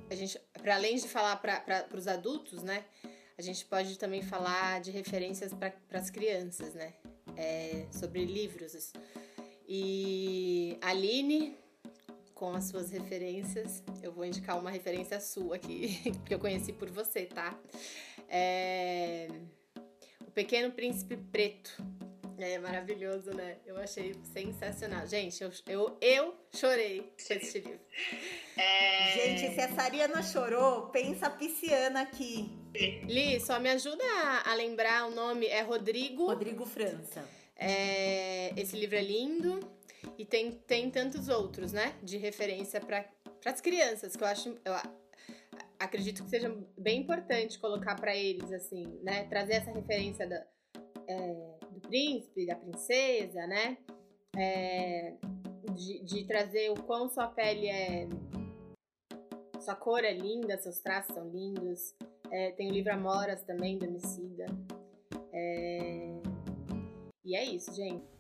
a 0.08 0.14
gente, 0.14 0.40
para 0.62 0.76
além 0.76 0.98
de 0.98 1.08
falar 1.08 1.38
para 1.38 1.88
os 1.96 2.08
adultos, 2.08 2.62
né, 2.62 2.86
a 3.40 3.42
gente 3.42 3.66
pode 3.66 3.98
também 3.98 4.22
falar 4.22 4.82
de 4.82 4.92
referências 4.92 5.52
para 5.52 5.74
as 5.94 6.12
crianças, 6.12 6.76
né, 6.76 6.94
é, 7.36 7.88
sobre 7.92 8.24
livros. 8.24 8.94
E 9.68 10.78
Aline, 10.80 11.58
com 12.42 12.56
as 12.56 12.64
suas 12.64 12.90
referências, 12.90 13.84
eu 14.02 14.12
vou 14.12 14.26
indicar 14.26 14.58
uma 14.58 14.72
referência 14.72 15.20
sua 15.20 15.58
aqui, 15.58 16.12
que 16.26 16.34
eu 16.34 16.40
conheci 16.40 16.74
por 16.74 16.90
você, 16.90 17.28
tá? 17.28 17.56
É, 18.28 19.28
o 20.28 20.32
Pequeno 20.32 20.72
Príncipe 20.72 21.18
Preto, 21.18 21.72
é 22.40 22.58
maravilhoso, 22.58 23.32
né? 23.32 23.58
Eu 23.64 23.78
achei 23.78 24.16
sensacional. 24.34 25.06
Gente, 25.06 25.44
eu, 25.44 25.52
eu, 25.68 25.98
eu 26.02 26.36
chorei 26.52 27.14
com 27.28 27.34
esse 27.36 27.60
livro. 27.60 27.80
É... 28.58 29.12
Gente, 29.14 29.54
se 29.54 29.62
a 29.62 29.76
Sariana 29.76 30.24
chorou, 30.24 30.88
pensa 30.88 31.28
a 31.28 31.30
pisciana 31.30 32.02
aqui. 32.02 32.50
Li, 33.04 33.40
só 33.40 33.60
me 33.60 33.70
ajuda 33.70 34.04
a, 34.04 34.50
a 34.50 34.56
lembrar 34.56 35.06
o 35.06 35.12
nome. 35.12 35.46
É 35.46 35.62
Rodrigo. 35.62 36.26
Rodrigo 36.26 36.66
França. 36.66 37.24
É, 37.56 38.52
esse 38.60 38.76
livro 38.76 38.96
é 38.96 39.04
lindo. 39.04 39.60
E 40.18 40.26
tem, 40.26 40.52
tem 40.52 40.90
tantos 40.90 41.28
outros, 41.28 41.72
né? 41.72 41.96
De 42.02 42.18
referência 42.18 42.80
para 42.82 43.06
as 43.46 43.62
crianças, 43.62 44.16
que 44.16 44.24
eu 44.24 44.28
acho. 44.28 44.50
Eu 44.64 44.74
acredito 45.80 46.24
que 46.24 46.30
seja 46.30 46.56
bem 46.78 47.02
importante 47.02 47.60
colocar 47.60 47.96
para 47.96 48.16
eles, 48.16 48.52
assim, 48.52 49.00
né? 49.04 49.26
Trazer 49.26 49.54
essa 49.54 49.72
referência 49.72 50.28
da. 50.28 50.46
É, 51.08 51.62
príncipe, 51.82 52.46
da 52.46 52.56
princesa, 52.56 53.46
né? 53.46 53.78
É, 54.38 55.14
de, 55.74 56.04
de, 56.04 56.26
trazer 56.26 56.72
o 56.72 56.82
quão 56.84 57.10
sua 57.10 57.28
pele 57.28 57.68
é. 57.68 58.08
Sua 59.60 59.76
cor 59.76 60.04
é 60.04 60.14
linda, 60.14 60.58
seus 60.58 60.80
traços 60.80 61.14
são 61.14 61.30
lindos. 61.30 61.94
É, 62.32 62.52
tem 62.52 62.70
o 62.70 62.74
livro 62.74 62.94
Amoras 62.94 63.44
também, 63.44 63.78
do 63.78 63.86
Emicida. 63.86 64.46
É, 65.34 66.22
e 67.26 67.36
é 67.36 67.44
isso, 67.44 67.74
gente. 67.76 68.11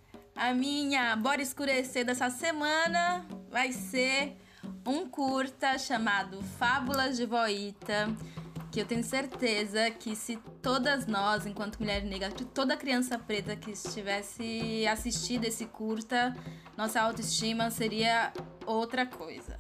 A 0.41 0.55
minha 0.55 1.15
Bora 1.15 1.39
Escurecer 1.39 2.03
dessa 2.03 2.31
semana 2.31 3.23
vai 3.51 3.71
ser 3.71 4.35
um 4.83 5.07
curta 5.07 5.77
chamado 5.77 6.41
Fábulas 6.57 7.15
de 7.15 7.27
Voita 7.27 8.09
que 8.71 8.81
eu 8.81 8.85
tenho 8.87 9.03
certeza 9.03 9.91
que 9.91 10.15
se 10.15 10.37
todas 10.59 11.05
nós, 11.05 11.45
enquanto 11.45 11.77
mulher 11.77 12.03
negra, 12.03 12.31
toda 12.31 12.75
criança 12.75 13.19
preta 13.19 13.55
que 13.55 13.69
estivesse 13.69 14.83
assistindo 14.87 15.45
esse 15.45 15.67
curta, 15.67 16.35
nossa 16.75 16.99
autoestima 16.99 17.69
seria 17.69 18.33
outra 18.65 19.05
coisa. 19.05 19.59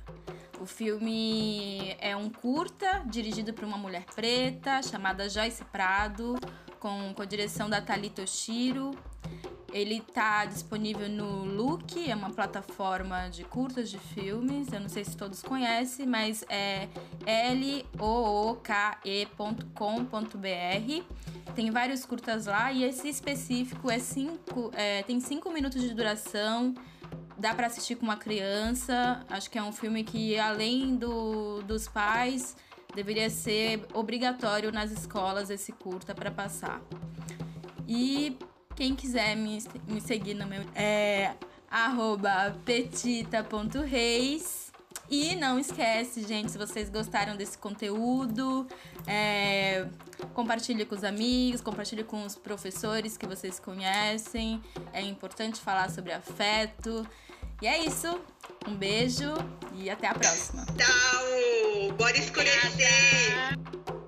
O 0.59 0.65
filme 0.65 1.95
é 1.99 2.15
um 2.15 2.27
curta 2.27 3.03
dirigido 3.05 3.53
por 3.53 3.65
uma 3.65 3.77
mulher 3.77 4.05
preta 4.15 4.81
chamada 4.81 5.29
Joyce 5.29 5.63
Prado, 5.65 6.39
com, 6.79 7.13
a 7.15 7.25
direção 7.25 7.69
da 7.69 7.79
Thalita 7.79 8.23
Oshiro. 8.23 8.97
Ele 9.71 10.01
tá 10.01 10.45
disponível 10.45 11.07
no 11.07 11.45
Look, 11.45 12.09
é 12.09 12.15
uma 12.15 12.29
plataforma 12.29 13.29
de 13.29 13.43
curtas 13.43 13.89
de 13.89 13.97
filmes. 13.97 14.71
Eu 14.71 14.81
não 14.81 14.89
sei 14.89 15.05
se 15.05 15.15
todos 15.15 15.41
conhecem, 15.41 16.05
mas 16.05 16.43
é 16.49 16.89
looke.com.br. 17.97 18.73
Tem 21.55 21.71
vários 21.71 22.05
curtas 22.05 22.45
lá 22.45 22.71
e 22.71 22.83
esse 22.83 23.07
específico 23.07 23.89
é 23.89 23.99
cinco, 23.99 24.71
é, 24.73 25.03
tem 25.03 25.19
5 25.19 25.51
minutos 25.51 25.81
de 25.81 25.93
duração. 25.93 26.73
Dá 27.37 27.53
para 27.53 27.67
assistir 27.67 27.95
com 27.95 28.03
uma 28.03 28.17
criança. 28.17 29.25
Acho 29.29 29.49
que 29.49 29.57
é 29.57 29.63
um 29.63 29.71
filme 29.71 30.03
que, 30.03 30.37
além 30.37 30.95
do, 30.95 31.61
dos 31.63 31.87
pais, 31.87 32.55
deveria 32.93 33.29
ser 33.29 33.85
obrigatório 33.93 34.71
nas 34.71 34.91
escolas 34.91 35.49
esse 35.49 35.71
curta 35.71 36.13
para 36.13 36.29
passar. 36.29 36.81
E 37.87 38.37
quem 38.75 38.95
quiser 38.95 39.35
me, 39.35 39.63
me 39.87 40.01
seguir 40.01 40.33
no 40.33 40.45
meu 40.45 40.63
é 40.75 41.33
petita.reis. 42.65 44.61
E 45.09 45.35
não 45.35 45.59
esquece, 45.59 46.25
gente, 46.25 46.51
se 46.51 46.57
vocês 46.57 46.89
gostaram 46.89 47.35
desse 47.35 47.57
conteúdo, 47.57 48.65
é, 49.05 49.85
compartilhe 50.33 50.85
com 50.85 50.95
os 50.95 51.03
amigos, 51.03 51.59
compartilhe 51.59 52.05
com 52.05 52.25
os 52.25 52.37
professores 52.37 53.17
que 53.17 53.27
vocês 53.27 53.59
conhecem. 53.59 54.63
É 54.93 55.01
importante 55.01 55.59
falar 55.59 55.91
sobre 55.91 56.13
afeto. 56.13 57.05
E 57.61 57.67
é 57.67 57.83
isso. 57.83 58.07
Um 58.65 58.73
beijo 58.73 59.33
e 59.75 59.89
até 59.89 60.07
a 60.07 60.13
próxima. 60.13 60.65
Tchau! 60.77 61.91
Bora 61.97 62.17
escurecer! 62.17 64.00